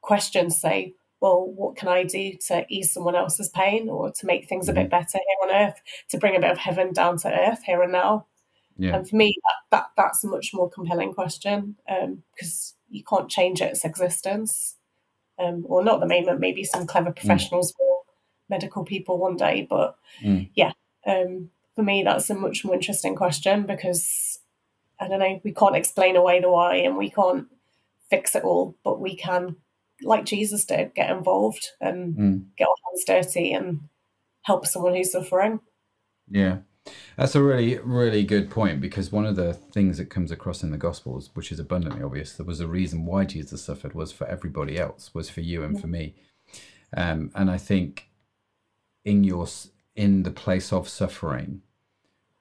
question 0.01 0.45
to 0.45 0.51
say, 0.51 0.93
well, 1.21 1.47
what 1.47 1.75
can 1.75 1.87
I 1.87 2.03
do 2.03 2.33
to 2.47 2.65
ease 2.69 2.93
someone 2.93 3.15
else's 3.15 3.49
pain 3.49 3.89
or 3.89 4.11
to 4.11 4.25
make 4.25 4.47
things 4.47 4.69
a 4.69 4.73
bit 4.73 4.89
better 4.89 5.17
here 5.17 5.49
on 5.49 5.67
earth, 5.67 5.81
to 6.09 6.17
bring 6.17 6.35
a 6.35 6.39
bit 6.39 6.51
of 6.51 6.57
heaven 6.57 6.93
down 6.93 7.17
to 7.19 7.29
earth 7.29 7.63
here 7.65 7.81
and 7.81 7.91
now? 7.91 8.27
Yeah. 8.77 8.95
And 8.95 9.09
for 9.09 9.15
me, 9.15 9.33
that, 9.43 9.77
that 9.77 9.85
that's 9.95 10.23
a 10.23 10.27
much 10.27 10.51
more 10.53 10.69
compelling 10.69 11.13
question 11.13 11.75
because 11.87 12.75
you 12.89 13.03
can't 13.03 13.29
change 13.29 13.61
its 13.61 13.85
existence. 13.85 14.75
Um, 15.37 15.65
or 15.67 15.83
not 15.83 15.95
at 15.95 15.99
the 16.01 16.15
moment, 16.15 16.39
maybe 16.39 16.63
some 16.63 16.87
clever 16.87 17.11
professionals 17.11 17.73
or 17.77 18.03
medical 18.49 18.85
people 18.85 19.17
one 19.17 19.35
day. 19.37 19.65
But 19.69 19.97
Mm. 20.23 20.49
yeah, 20.55 20.71
um, 21.05 21.49
for 21.75 21.83
me, 21.83 22.03
that's 22.03 22.29
a 22.29 22.35
much 22.35 22.63
more 22.63 22.75
interesting 22.75 23.15
question 23.15 23.65
because 23.65 24.39
I 24.99 25.07
don't 25.07 25.19
know, 25.19 25.41
we 25.43 25.53
can't 25.53 25.75
explain 25.75 26.15
away 26.15 26.39
the 26.39 26.49
why 26.49 26.77
and 26.77 26.95
we 26.97 27.09
can't 27.09 27.47
fix 28.09 28.35
it 28.35 28.43
all, 28.43 28.75
but 28.83 28.99
we 28.99 29.15
can, 29.15 29.57
like 30.01 30.25
Jesus 30.25 30.65
did, 30.65 30.93
get 30.95 31.09
involved 31.09 31.71
and 31.81 32.15
Mm. 32.15 32.45
get 32.57 32.67
our 32.67 32.75
hands 32.89 33.03
dirty 33.05 33.51
and 33.51 33.81
help 34.43 34.65
someone 34.65 34.95
who's 34.95 35.11
suffering. 35.11 35.59
Yeah. 36.29 36.59
That's 37.17 37.35
a 37.35 37.41
really, 37.41 37.79
really 37.79 38.23
good 38.23 38.49
point 38.51 38.79
because 38.79 39.11
one 39.11 39.25
of 39.25 39.35
the 39.35 39.53
things 39.53 39.97
that 39.97 40.11
comes 40.11 40.31
across 40.31 40.61
in 40.63 40.69
the 40.71 40.77
Gospels, 40.77 41.31
which 41.33 41.51
is 41.51 41.59
abundantly 41.59 42.03
obvious, 42.03 42.33
there 42.33 42.45
was 42.45 42.59
a 42.59 42.67
reason 42.67 43.05
why 43.05 43.25
Jesus 43.25 43.63
suffered 43.63 43.93
was 43.93 44.11
for 44.11 44.27
everybody 44.27 44.77
else, 44.79 45.13
was 45.13 45.29
for 45.29 45.41
you 45.41 45.63
and 45.63 45.81
for 45.81 45.87
me. 45.87 46.13
Um, 46.95 47.31
and 47.33 47.49
I 47.49 47.57
think 47.57 48.07
in 49.03 49.23
your 49.23 49.47
in 49.95 50.23
the 50.23 50.31
place 50.31 50.71
of 50.71 50.87
suffering, 50.87 51.61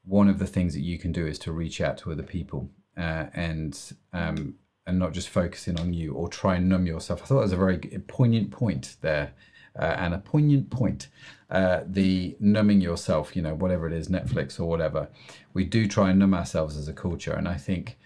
one 0.05 0.29
of 0.29 0.39
the 0.39 0.47
things 0.47 0.75
that 0.75 0.81
you 0.81 0.99
can 0.99 1.13
do 1.13 1.27
is 1.27 1.39
to 1.41 1.53
reach 1.53 1.81
out 1.81 1.99
to 1.99 2.13
other 2.13 2.23
people 2.23 2.69
uh, 2.97 3.27
and 3.35 3.93
um, 4.13 4.55
and 4.87 4.99
not 4.99 5.13
just 5.13 5.29
focusing 5.29 5.81
on 5.81 5.95
you 5.95 6.13
or 6.13 6.29
try 6.29 6.57
and 6.57 6.69
numb 6.69 6.87
yourself. 6.87 7.23
I 7.23 7.27
thought 7.27 7.37
that 7.37 7.43
was 7.43 7.53
a 7.53 7.57
very 7.57 7.79
poignant 8.07 8.51
point 8.51 8.97
there, 9.01 9.33
uh, 9.79 9.95
and 9.99 10.15
a 10.15 10.19
poignant 10.19 10.71
point. 10.71 11.09
Uh, 11.51 11.81
the 11.87 12.37
numbing 12.41 12.81
yourself, 12.81 13.37
you 13.37 13.43
know, 13.43 13.55
whatever 13.55 13.87
it 13.87 13.93
is, 13.93 14.09
Netflix 14.09 14.59
or 14.59 14.65
whatever. 14.65 15.09
We 15.53 15.65
do 15.65 15.87
try 15.87 16.11
and 16.11 16.19
numb 16.19 16.35
ourselves 16.35 16.77
as 16.77 16.89
a 16.89 16.93
culture, 16.93 17.33
and 17.33 17.49
I 17.49 17.57
think 17.57 17.97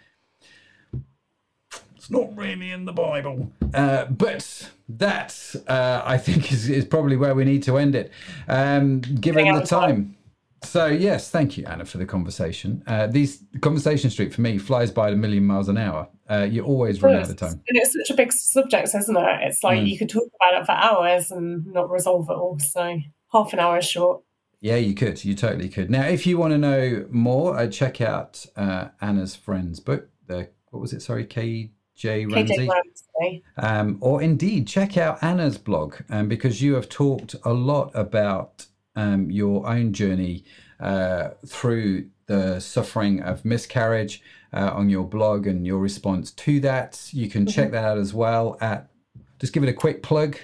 it's 1.97 2.11
not 2.11 2.37
really 2.37 2.71
in 2.71 2.85
the 2.85 2.93
Bible. 2.93 3.51
Uh, 3.75 4.05
but 4.05 4.71
that, 4.89 5.55
uh, 5.67 6.03
I 6.05 6.19
think, 6.19 6.53
is, 6.53 6.69
is 6.69 6.85
probably 6.85 7.17
where 7.17 7.35
we 7.35 7.45
need 7.45 7.63
to 7.65 7.77
end 7.79 7.95
it, 7.95 8.13
um, 8.49 9.01
given 9.01 9.53
the 9.55 9.63
time. 9.63 10.18
So, 10.65 10.87
yes, 10.87 11.31
thank 11.31 11.57
you, 11.57 11.65
Anna, 11.67 11.85
for 11.85 11.99
the 11.99 12.07
conversation. 12.07 12.83
Uh, 12.87 13.07
these 13.07 13.45
Conversation 13.61 14.11
Street, 14.11 14.35
for 14.35 14.41
me, 14.41 14.59
flies 14.59 14.91
by 14.91 15.07
at 15.09 15.13
a 15.13 15.17
million 15.17 15.45
miles 15.45 15.69
an 15.69 15.79
hour. 15.79 16.09
Uh, 16.29 16.47
you 16.51 16.63
always 16.65 17.01
run 17.03 17.15
out 17.15 17.31
of 17.31 17.37
time. 17.37 17.61
And 17.69 17.79
it's 17.79 17.93
such 17.95 18.11
a 18.11 18.15
big 18.15 18.33
subject, 18.33 18.89
isn't 18.95 19.17
it? 19.17 19.39
It's 19.43 19.63
like 19.63 19.79
Mm. 19.81 19.89
you 19.89 19.99
could 19.99 20.09
talk 20.11 20.29
about 20.41 20.61
it 20.61 20.67
for 20.67 20.73
hours 20.73 21.31
and 21.31 21.67
not 21.67 21.89
resolve 21.91 22.29
it 22.29 22.35
all. 22.35 22.59
So 22.59 22.99
half 23.33 23.53
an 23.53 23.61
hour 23.61 23.79
is 23.79 23.85
short. 23.87 24.23
Yeah, 24.61 24.77
you 24.77 24.95
could. 24.95 25.25
You 25.25 25.35
totally 25.37 25.69
could. 25.69 25.89
Now, 25.91 26.07
if 26.07 26.27
you 26.27 26.37
want 26.39 26.53
to 26.53 26.59
know 26.59 27.07
more, 27.11 27.57
uh, 27.57 27.69
check 27.69 28.01
out 28.01 28.45
uh, 28.57 28.89
Anna's 29.01 29.37
friend's 29.37 29.79
book. 29.79 30.09
The 30.27 30.49
what 30.71 30.81
was 30.81 30.93
it? 30.93 31.01
Sorry, 31.03 31.25
KJ 31.25 32.33
Ramsey. 32.33 32.55
KJ 32.57 32.69
Ramsey. 32.69 33.45
Um, 33.57 33.99
or 34.01 34.21
indeed, 34.21 34.67
check 34.67 34.97
out 34.97 35.23
Anna's 35.23 35.57
blog 35.59 35.95
um, 36.11 36.29
because 36.29 36.61
you 36.61 36.75
have 36.75 36.89
talked 36.89 37.37
a 37.45 37.53
lot 37.53 37.91
about 37.95 38.67
um, 38.99 39.31
your 39.31 39.67
own 39.67 39.93
journey 39.93 40.45
uh, 40.81 41.31
through 41.47 42.11
the 42.27 42.59
suffering 42.59 43.23
of 43.23 43.45
miscarriage 43.45 44.21
uh, 44.53 44.71
on 44.75 44.91
your 44.91 45.05
blog 45.05 45.47
and 45.47 45.65
your 45.65 45.79
response 45.79 46.33
to 46.33 46.59
that. 46.61 47.09
You 47.13 47.31
can 47.31 47.47
check 47.47 47.71
that 47.71 47.85
out 47.85 47.99
as 47.99 48.13
well 48.13 48.59
at. 48.61 48.91
Just 49.39 49.53
give 49.53 49.63
it 49.63 49.69
a 49.69 49.73
quick 49.73 50.03
plug. 50.03 50.37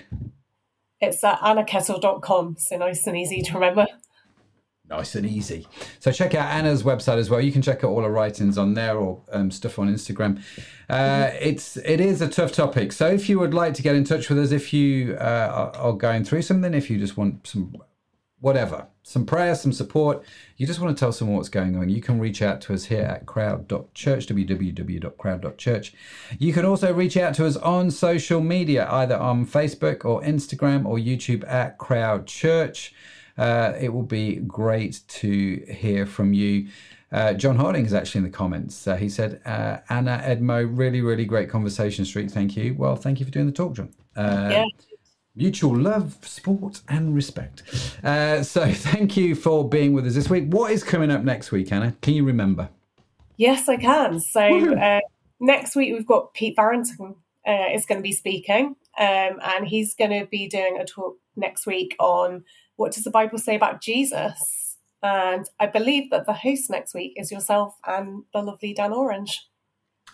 It's 1.01 1.23
at 1.25 1.41
annakettle.com, 1.41 2.57
so 2.59 2.77
nice 2.77 3.07
and 3.09 3.17
easy 3.17 3.43
to 3.43 3.55
remember. 3.55 3.87
nice 4.89 5.17
and 5.17 5.27
easy. 5.27 5.67
So 5.99 6.13
check 6.13 6.37
out 6.37 6.49
Anna's 6.49 6.85
website 6.85 7.19
as 7.19 7.29
well. 7.29 7.41
You 7.41 7.51
can 7.51 7.61
check 7.61 7.83
out 7.83 7.89
all 7.89 8.03
her 8.03 8.11
writings 8.11 8.57
on 8.57 8.75
there 8.75 8.97
or 8.97 9.21
um, 9.33 9.51
stuff 9.51 9.81
on 9.81 9.93
Instagram. 9.93 10.41
Uh, 10.89 11.31
it's 11.41 11.77
it 11.79 12.01
is 12.01 12.23
a 12.23 12.29
tough 12.29 12.53
topic. 12.53 12.93
So 12.93 13.09
if 13.09 13.29
you 13.29 13.41
would 13.41 13.53
like 13.53 13.75
to 13.75 13.83
get 13.83 13.97
in 13.97 14.05
touch 14.05 14.29
with 14.29 14.39
us, 14.39 14.53
if 14.53 14.73
you 14.73 15.17
uh, 15.21 15.73
are, 15.75 15.77
are 15.77 15.93
going 15.93 16.23
through 16.23 16.43
something, 16.43 16.73
if 16.73 16.89
you 16.89 16.99
just 16.99 17.17
want 17.17 17.49
some 17.49 17.75
whatever, 18.45 18.86
some 19.03 19.24
prayer, 19.24 19.55
some 19.55 19.72
support, 19.72 20.22
you 20.59 20.66
just 20.66 20.78
want 20.78 20.95
to 20.95 21.01
tell 21.01 21.12
someone 21.12 21.34
what's 21.38 21.49
going 21.49 21.78
on, 21.78 21.88
you 21.88 22.03
can 22.03 22.20
reach 22.20 22.42
out 22.42 22.61
to 22.61 22.74
us 22.74 22.84
here 22.84 23.01
at 23.01 23.24
crowd.church, 23.24 24.26
www.crowd.church. 24.26 25.95
You 26.38 26.53
can 26.53 26.66
also 26.66 26.92
reach 26.92 27.16
out 27.16 27.34
to 27.36 27.47
us 27.47 27.57
on 27.57 27.90
social 27.90 28.42
media, 28.42 28.86
either 28.90 29.16
on 29.16 29.47
Facebook 29.47 30.05
or 30.05 30.20
Instagram 30.20 30.84
or 30.84 30.99
YouTube 30.99 31.42
at 31.51 31.78
Crowd 31.78 32.26
Church. 32.26 32.92
Uh, 33.38 33.72
it 33.80 33.95
will 33.95 34.03
be 34.03 34.36
great 34.36 35.01
to 35.09 35.64
hear 35.66 36.05
from 36.05 36.34
you. 36.34 36.68
Uh, 37.11 37.32
John 37.32 37.57
Harding 37.57 37.86
is 37.86 37.95
actually 37.95 38.18
in 38.18 38.24
the 38.24 38.30
comments. 38.30 38.86
Uh, 38.86 38.97
he 38.97 39.09
said, 39.09 39.40
uh, 39.47 39.78
Anna 39.88 40.20
Edmo, 40.22 40.70
really, 40.70 41.01
really 41.01 41.24
great 41.24 41.49
conversation 41.49 42.05
Street. 42.05 42.30
Thank 42.30 42.59
you. 42.59 42.74
Well, 42.76 42.97
thank 42.97 43.20
you 43.20 43.24
for 43.24 43.32
doing 43.32 43.47
the 43.47 43.53
talk, 43.53 43.72
John. 43.72 43.88
Uh, 44.14 44.49
Yeah. 44.51 44.64
Mutual 45.37 45.76
love, 45.76 46.16
sport, 46.22 46.80
and 46.89 47.14
respect. 47.14 47.62
Uh, 48.05 48.43
so, 48.43 48.66
thank 48.72 49.16
you 49.16 49.35
for 49.35 49.68
being 49.68 49.93
with 49.93 50.07
us 50.07 50.14
this 50.14 50.30
week. 50.30 50.45
What 50.49 50.70
is 50.70 50.85
coming 50.85 51.11
up 51.11 51.22
next 51.22 51.51
week, 51.51 51.72
Anna? 51.72 51.95
Can 52.01 52.14
you 52.14 52.24
remember? 52.24 52.68
Yes, 53.37 53.68
I 53.68 53.76
can. 53.76 54.20
So 54.20 54.41
uh, 54.74 55.01
next 55.41 55.74
week 55.74 55.93
we've 55.93 56.07
got 56.07 56.35
Pete 56.35 56.57
Barrington 56.57 57.16
uh, 57.47 57.66
is 57.72 57.87
going 57.87 57.99
to 57.99 58.03
be 58.03 58.12
speaking, 58.12 58.76
um, 58.99 59.41
and 59.43 59.66
he's 59.66 59.95
going 59.95 60.18
to 60.18 60.26
be 60.26 60.49
doing 60.49 60.78
a 60.80 60.85
talk 60.85 61.16
next 61.37 61.66
week 61.66 61.97
on 61.99 62.45
what 62.76 62.93
does 62.93 63.05
the 63.05 63.11
Bible 63.11 63.39
say 63.39 63.57
about 63.57 63.80
Jesus. 63.80 64.76
And 65.03 65.47
I 65.61 65.66
believe 65.66 66.11
that 66.11 66.26
the 66.26 66.32
host 66.32 66.70
next 66.70 66.95
week 66.95 67.12
is 67.16 67.30
yourself 67.30 67.76
and 67.87 68.22
the 68.32 68.41
lovely 68.41 68.72
Dan 68.72 68.93
Orange. 68.93 69.49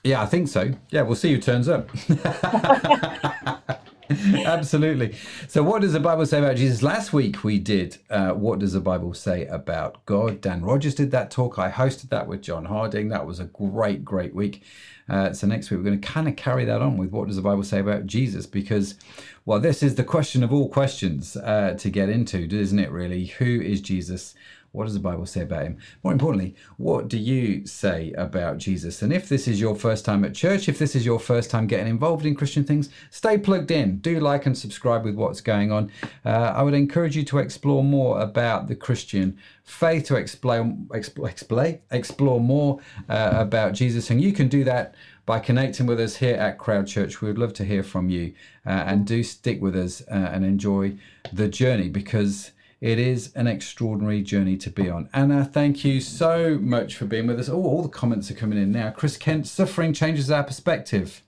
Yeah, 0.03 0.23
I 0.23 0.27
think 0.27 0.49
so. 0.49 0.73
Yeah, 0.89 1.03
we'll 1.03 1.15
see 1.15 1.33
who 1.33 1.41
turns 1.41 1.69
up. 1.69 1.91
Absolutely. 4.45 5.15
So, 5.47 5.63
what 5.63 5.83
does 5.83 5.93
the 5.93 6.01
Bible 6.01 6.27
say 6.27 6.39
about 6.41 6.57
Jesus? 6.57 6.83
Last 6.83 7.13
week 7.13 7.45
we 7.45 7.61
did 7.61 7.99
uh, 8.11 8.31
What 8.31 8.59
Does 8.59 8.73
the 8.73 8.81
Bible 8.81 9.15
Say 9.15 9.47
About 9.47 10.05
God? 10.05 10.41
Dan 10.41 10.63
Rogers 10.63 10.97
did 10.97 11.13
that 11.13 11.31
talk. 11.31 11.61
I 11.61 11.71
hosted 11.71 12.09
that 12.09 12.27
with 12.27 12.43
John 12.43 12.65
Harding. 12.65 13.09
That 13.09 13.25
was 13.25 13.39
a 13.39 13.45
great, 13.45 14.05
great 14.05 14.35
week. 14.35 14.65
Uh, 15.09 15.33
so, 15.33 15.47
next 15.47 15.71
week 15.71 15.79
we're 15.79 15.85
going 15.85 16.01
to 16.01 16.07
kind 16.07 16.27
of 16.27 16.35
carry 16.35 16.65
that 16.65 16.83
on 16.83 16.97
with 16.97 17.11
What 17.11 17.29
Does 17.29 17.37
the 17.37 17.43
Bible 17.43 17.63
Say 17.63 17.79
About 17.79 18.07
Jesus? 18.07 18.47
Because, 18.47 18.97
well, 19.45 19.61
this 19.61 19.81
is 19.81 19.95
the 19.95 20.05
question 20.05 20.43
of 20.43 20.53
all 20.53 20.69
questions 20.69 21.37
uh, 21.37 21.77
to 21.79 21.89
get 21.89 22.09
into, 22.09 22.39
isn't 22.39 22.79
it, 22.81 22.91
really? 22.91 23.27
Who 23.27 23.61
is 23.61 23.81
Jesus? 23.81 24.35
What 24.73 24.85
does 24.85 24.95
the 24.95 25.01
Bible 25.01 25.27
say 25.27 25.43
about 25.43 25.65
him? 25.65 25.79
More 26.05 26.13
importantly, 26.13 26.55
what 26.77 27.09
do 27.09 27.19
you 27.19 27.67
say 27.67 28.13
about 28.13 28.59
Jesus? 28.59 29.03
And 29.03 29.13
if 29.13 29.29
this 29.29 29.49
is 29.49 29.61
your 29.61 29.75
first 29.75 30.05
time 30.05 30.25
at 30.25 30.35
church, 30.35 30.69
if 30.69 30.79
this 30.79 30.95
is 30.95 31.05
your 31.05 31.19
first 31.19 31.51
time 31.51 31.67
getting 31.67 31.89
involved 31.89 32.25
in 32.25 32.37
Christian 32.37 32.63
things, 32.63 32.89
stay 33.11 33.37
plugged 33.37 33.73
in. 33.73 33.99
Do 33.99 34.21
like 34.21 34.47
and 34.47 34.57
subscribe 34.57 35.05
with 35.05 35.17
what's 35.17 35.41
going 35.41 35.73
on. 35.73 35.91
Uh, 36.25 36.53
I 36.55 36.63
would 36.63 36.75
encourage 36.75 37.17
you 37.17 37.25
to 37.25 37.39
explore 37.39 37.83
more 37.83 38.21
about 38.21 38.69
the 38.69 38.77
Christian 38.77 39.37
faith, 39.65 40.05
to 40.05 40.17
explore, 40.17 40.73
explain, 40.95 41.81
explore 41.91 42.41
more 42.41 42.79
uh, 43.09 43.31
about 43.35 43.75
Jesus. 43.75 44.09
And 44.11 44.21
you 44.21 44.33
can 44.33 44.47
do 44.47 44.63
that 44.65 44.95
by 45.27 45.41
connecting 45.41 45.87
with 45.87 45.99
us 46.01 46.17
here 46.17 46.37
at 46.37 46.59
Crowd 46.59 46.87
Church. 46.87 47.21
We 47.21 47.29
would 47.29 47.39
love 47.39 47.55
to 47.55 47.65
hear 47.65 47.83
from 47.83 48.09
you 48.09 48.35
uh, 48.65 48.71
and 48.71 49.07
do 49.07 49.23
stick 49.25 49.61
with 49.61 49.77
us 49.77 50.03
uh, 50.11 50.15
and 50.15 50.45
enjoy 50.45 50.97
the 51.33 51.49
journey 51.49 51.89
because 51.89 52.53
it 52.81 52.99
is 52.99 53.33
an 53.35 53.47
extraordinary 53.47 54.23
journey 54.23 54.57
to 54.57 54.71
be 54.71 54.89
on. 54.89 55.09
Anna, 55.13 55.45
thank 55.45 55.85
you 55.85 56.01
so 56.01 56.59
much 56.59 56.97
for 56.97 57.05
being 57.05 57.27
with 57.27 57.39
us. 57.39 57.49
Oh, 57.49 57.63
all 57.63 57.83
the 57.83 57.89
comments 57.89 58.31
are 58.31 58.35
coming 58.35 58.59
in 58.59 58.73
now. 58.73 58.91
Chris 58.91 59.17
Kent, 59.17 59.47
suffering 59.47 59.93
changes 59.93 60.31
our 60.31 60.45
perspective. 60.45 61.23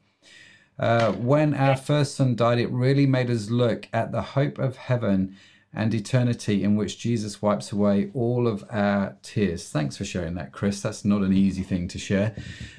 Uh, 0.78 1.12
when 1.12 1.52
our 1.52 1.76
first 1.76 2.14
son 2.14 2.34
died, 2.34 2.58
it 2.58 2.70
really 2.70 3.06
made 3.06 3.30
us 3.30 3.50
look 3.50 3.86
at 3.92 4.12
the 4.12 4.22
hope 4.22 4.58
of 4.58 4.76
heaven 4.76 5.36
and 5.74 5.94
eternity 5.94 6.64
in 6.64 6.76
which 6.76 6.98
Jesus 6.98 7.40
wipes 7.40 7.72
away 7.72 8.10
all 8.14 8.46
of 8.46 8.64
our 8.70 9.16
tears. 9.22 9.68
Thanks 9.68 9.96
for 9.96 10.04
sharing 10.04 10.34
that, 10.34 10.52
Chris. 10.52 10.80
That's 10.80 11.04
not 11.04 11.22
an 11.22 11.32
easy 11.32 11.62
thing 11.62 11.88
to 11.88 11.98
share. 11.98 12.34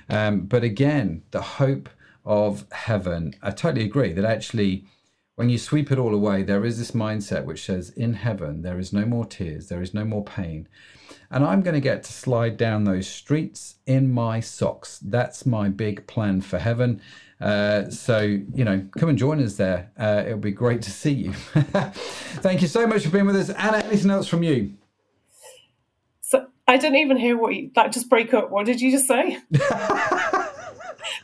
Um, 0.09 0.41
but 0.41 0.63
again, 0.63 1.23
the 1.31 1.41
hope 1.41 1.89
of 2.25 2.65
heaven, 2.71 3.35
I 3.41 3.51
totally 3.51 3.85
agree 3.85 4.13
that 4.13 4.25
actually 4.25 4.85
when 5.35 5.49
you 5.49 5.57
sweep 5.57 5.91
it 5.91 5.97
all 5.97 6.13
away, 6.13 6.43
there 6.43 6.63
is 6.63 6.77
this 6.77 6.91
mindset 6.91 7.45
which 7.45 7.65
says, 7.65 7.89
in 7.89 8.13
heaven, 8.13 8.61
there 8.61 8.77
is 8.77 8.93
no 8.93 9.05
more 9.05 9.25
tears, 9.25 9.67
there 9.67 9.81
is 9.81 9.93
no 9.93 10.05
more 10.05 10.23
pain. 10.23 10.67
And 11.31 11.43
I'm 11.43 11.61
going 11.61 11.73
to 11.73 11.81
get 11.81 12.03
to 12.03 12.13
slide 12.13 12.57
down 12.57 12.83
those 12.83 13.07
streets 13.07 13.75
in 13.87 14.13
my 14.13 14.39
socks. 14.39 14.99
That's 14.99 15.45
my 15.45 15.69
big 15.69 16.05
plan 16.05 16.41
for 16.41 16.59
heaven. 16.59 17.01
Uh, 17.41 17.89
so, 17.89 18.19
you 18.21 18.63
know, 18.63 18.87
come 18.97 19.09
and 19.09 19.17
join 19.17 19.41
us 19.43 19.55
there. 19.55 19.91
Uh, 19.97 20.23
it'll 20.25 20.37
be 20.37 20.51
great 20.51 20.83
to 20.83 20.91
see 20.91 21.11
you. 21.11 21.33
Thank 22.43 22.61
you 22.61 22.67
so 22.67 22.85
much 22.85 23.03
for 23.03 23.09
being 23.09 23.25
with 23.25 23.35
us. 23.35 23.49
Anna, 23.49 23.77
anything 23.77 24.11
else 24.11 24.27
from 24.27 24.43
you? 24.43 24.75
So 26.21 26.45
I 26.67 26.77
didn't 26.77 26.99
even 26.99 27.17
hear 27.17 27.35
what 27.35 27.55
you, 27.55 27.71
that 27.73 27.91
just 27.91 28.09
break 28.09 28.33
up. 28.35 28.51
What 28.51 28.67
did 28.67 28.79
you 28.79 28.91
just 28.91 29.07
say? 29.07 29.39
the 29.49 30.47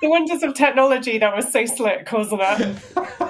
wonders 0.01 0.41
of 0.41 0.55
technology 0.55 1.19
that 1.19 1.35
was 1.35 1.51
so 1.53 1.65
slick, 1.67 2.11
wasn't 2.11 2.41
it? 2.41 2.77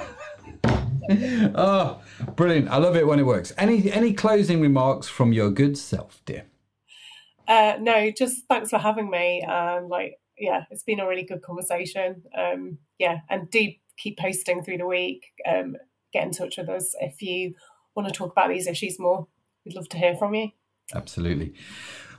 oh, 1.54 2.00
brilliant. 2.36 2.68
I 2.68 2.76
love 2.76 2.96
it 2.96 3.06
when 3.06 3.18
it 3.18 3.26
works. 3.26 3.52
Any 3.58 3.90
any 3.90 4.12
closing 4.12 4.60
remarks 4.60 5.08
from 5.08 5.32
your 5.32 5.50
good 5.50 5.76
self, 5.76 6.22
dear? 6.24 6.46
Uh, 7.48 7.76
no, 7.80 8.10
just 8.10 8.44
thanks 8.48 8.70
for 8.70 8.78
having 8.78 9.10
me. 9.10 9.42
Um, 9.42 9.88
like, 9.88 10.20
yeah, 10.38 10.64
it's 10.70 10.84
been 10.84 11.00
a 11.00 11.08
really 11.08 11.24
good 11.24 11.42
conversation. 11.42 12.22
Um, 12.36 12.78
yeah, 12.98 13.18
and 13.28 13.50
do 13.50 13.72
keep 13.96 14.18
posting 14.18 14.62
through 14.62 14.78
the 14.78 14.86
week. 14.86 15.26
Um, 15.46 15.76
get 16.12 16.24
in 16.24 16.30
touch 16.30 16.58
with 16.58 16.68
us 16.68 16.94
if 17.00 17.20
you 17.20 17.54
want 17.96 18.08
to 18.08 18.14
talk 18.14 18.32
about 18.32 18.48
these 18.48 18.66
issues 18.66 18.98
more. 18.98 19.26
We'd 19.64 19.74
love 19.74 19.88
to 19.88 19.98
hear 19.98 20.16
from 20.16 20.34
you. 20.34 20.50
Absolutely. 20.94 21.54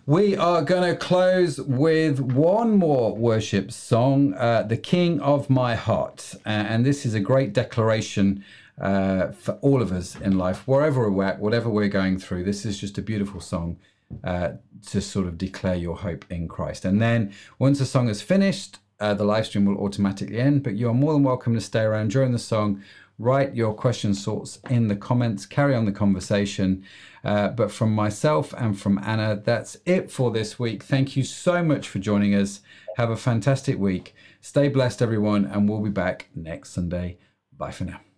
We 0.05 0.35
are 0.35 0.63
going 0.63 0.89
to 0.89 0.97
close 0.97 1.61
with 1.61 2.19
one 2.19 2.71
more 2.71 3.15
worship 3.15 3.71
song, 3.71 4.33
uh, 4.33 4.63
The 4.63 4.77
King 4.77 5.21
of 5.21 5.49
My 5.49 5.75
Heart. 5.75 6.35
Uh, 6.45 6.49
and 6.49 6.85
this 6.85 7.05
is 7.05 7.13
a 7.13 7.19
great 7.19 7.53
declaration 7.53 8.43
uh, 8.81 9.31
for 9.31 9.53
all 9.61 9.81
of 9.81 9.91
us 9.91 10.15
in 10.15 10.37
life, 10.37 10.67
wherever 10.67 11.09
we're 11.09 11.23
at, 11.23 11.39
whatever 11.39 11.69
we're 11.69 11.87
going 11.87 12.17
through. 12.17 12.43
This 12.43 12.65
is 12.65 12.79
just 12.79 12.97
a 12.97 13.01
beautiful 13.01 13.39
song 13.39 13.77
uh, 14.23 14.53
to 14.87 15.01
sort 15.01 15.27
of 15.27 15.37
declare 15.37 15.75
your 15.75 15.97
hope 15.97 16.25
in 16.29 16.47
Christ. 16.47 16.83
And 16.83 17.01
then 17.01 17.33
once 17.59 17.79
the 17.79 17.85
song 17.85 18.09
is 18.09 18.21
finished, 18.21 18.79
uh, 18.99 19.13
the 19.13 19.23
live 19.23 19.45
stream 19.45 19.65
will 19.65 19.77
automatically 19.77 20.39
end. 20.39 20.63
But 20.63 20.75
you 20.75 20.89
are 20.89 20.93
more 20.93 21.13
than 21.13 21.23
welcome 21.23 21.53
to 21.53 21.61
stay 21.61 21.81
around 21.81 22.11
during 22.11 22.31
the 22.31 22.39
song. 22.39 22.83
Write 23.19 23.55
your 23.55 23.73
questions, 23.75 24.23
sorts 24.23 24.59
in 24.69 24.87
the 24.87 24.95
comments. 24.95 25.45
Carry 25.45 25.75
on 25.75 25.85
the 25.85 25.91
conversation. 25.91 26.83
Uh, 27.23 27.49
but 27.49 27.71
from 27.71 27.93
myself 27.93 28.51
and 28.57 28.79
from 28.79 28.99
Anna, 29.03 29.39
that's 29.43 29.77
it 29.85 30.11
for 30.11 30.31
this 30.31 30.57
week. 30.57 30.81
Thank 30.81 31.15
you 31.15 31.23
so 31.23 31.63
much 31.63 31.87
for 31.87 31.99
joining 31.99 32.33
us. 32.33 32.61
Have 32.97 33.11
a 33.11 33.17
fantastic 33.17 33.77
week. 33.77 34.15
Stay 34.41 34.69
blessed, 34.69 35.03
everyone, 35.03 35.45
and 35.45 35.69
we'll 35.69 35.81
be 35.81 35.91
back 35.91 36.29
next 36.35 36.71
Sunday. 36.71 37.19
Bye 37.55 37.71
for 37.71 37.83
now. 37.83 38.10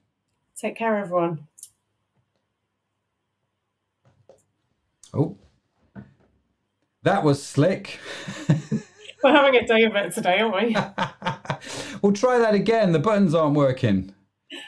Take 0.57 0.75
care, 0.77 0.97
everyone. 0.97 1.47
Oh, 5.13 5.37
that 7.03 7.23
was 7.23 7.43
slick. 7.43 7.99
We're 9.23 9.31
having 9.31 9.55
a 9.55 9.65
day 9.67 9.83
of 9.83 9.95
it 9.95 10.13
today, 10.13 10.39
aren't 10.39 10.55
we? 10.55 10.75
we'll 12.01 12.13
try 12.13 12.39
that 12.39 12.55
again. 12.55 12.91
The 12.91 12.99
buttons 12.99 13.33
aren't 13.35 13.55
working. 13.55 14.13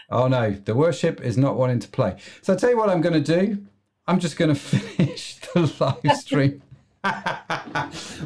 Oh 0.10 0.28
no, 0.28 0.52
the 0.52 0.76
worship 0.76 1.22
is 1.22 1.38
not 1.38 1.58
wanting 1.58 1.80
to 1.80 1.88
play. 1.88 2.16
So 2.42 2.54
I'll 2.54 2.60
tell 2.60 2.70
you 2.70 2.78
what 2.78 2.90
I'm 2.90 3.02
going 3.02 3.22
to 3.22 3.36
do. 3.46 3.66
I'm 4.08 4.20
just 4.20 4.38
going 4.38 4.50
to 4.54 4.60
finish 4.60 5.36
the 5.54 5.72
live 5.80 6.18
stream. 6.18 6.62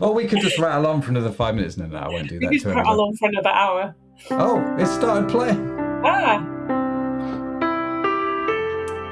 or 0.02 0.14
we 0.14 0.26
could 0.26 0.40
just 0.42 0.58
rattle 0.60 0.88
on 0.88 1.02
for 1.02 1.10
another 1.12 1.32
five 1.32 1.56
minutes. 1.56 1.78
No, 1.78 1.86
no, 1.86 1.98
I 1.98 2.08
won't 2.10 2.30
do 2.30 2.40
that 2.40 2.52
to 2.52 2.58
put 2.60 2.70
everyone. 2.72 2.86
on 3.00 3.16
for 3.16 3.30
another 3.30 3.50
hour. 3.50 3.96
Oh, 4.32 4.76
it 4.78 4.88
started 4.88 5.30
playing. 5.30 5.78
Ah, 6.04 6.79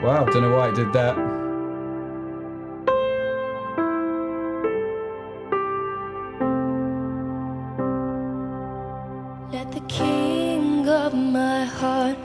Wow, 0.04 0.26
don't 0.26 0.44
know 0.44 0.52
why 0.52 0.70
it 0.70 0.76
did 0.76 0.94
that. 0.94 1.18
Let 9.52 9.72
the 9.72 9.82
king 9.88 10.88
of 10.88 11.16
my 11.16 11.66
heart 11.66 12.18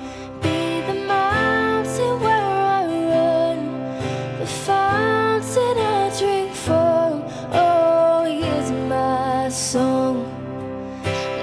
be 0.43 0.83
the 0.83 1.07
mountain 1.07 2.21
where 2.21 2.45
I 2.79 2.85
run, 3.15 4.39
the 4.39 4.47
fountain 4.47 5.79
I 5.79 6.13
drink 6.19 6.55
from. 6.55 7.25
Oh, 7.53 8.27
is 8.27 8.71
my 8.71 9.49
song. 9.49 10.27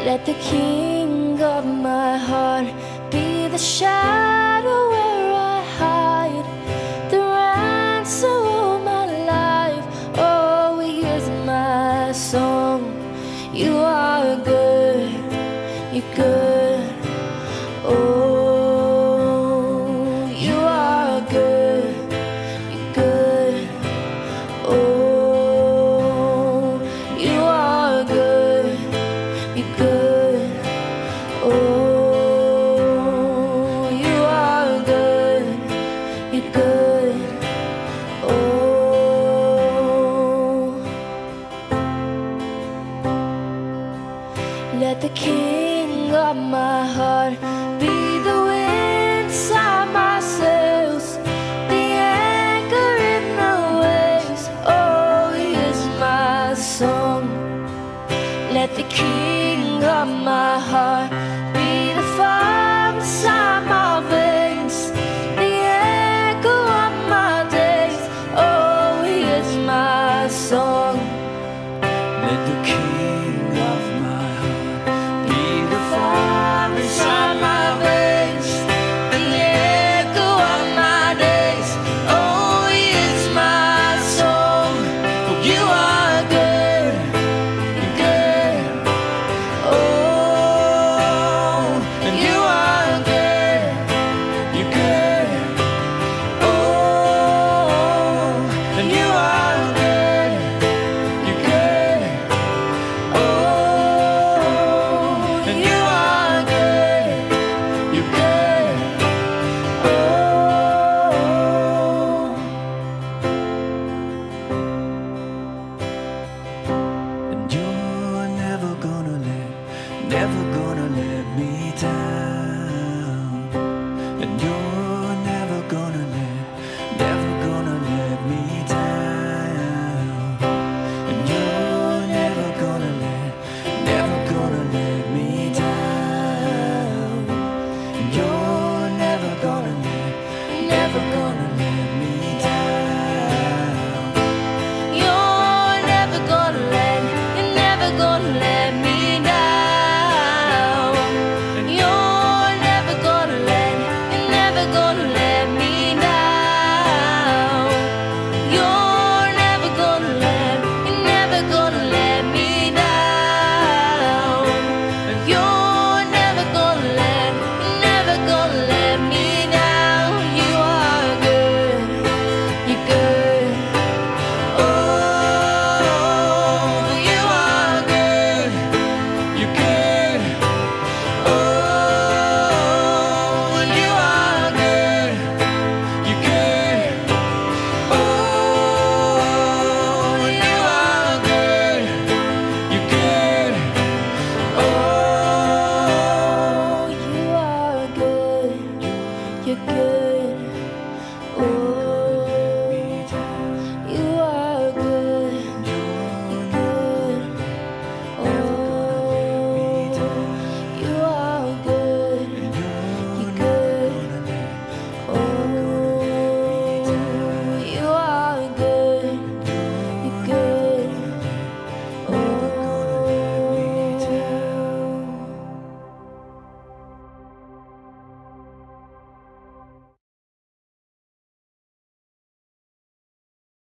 Let 0.06 0.26
the 0.28 0.36
king 0.36 0.99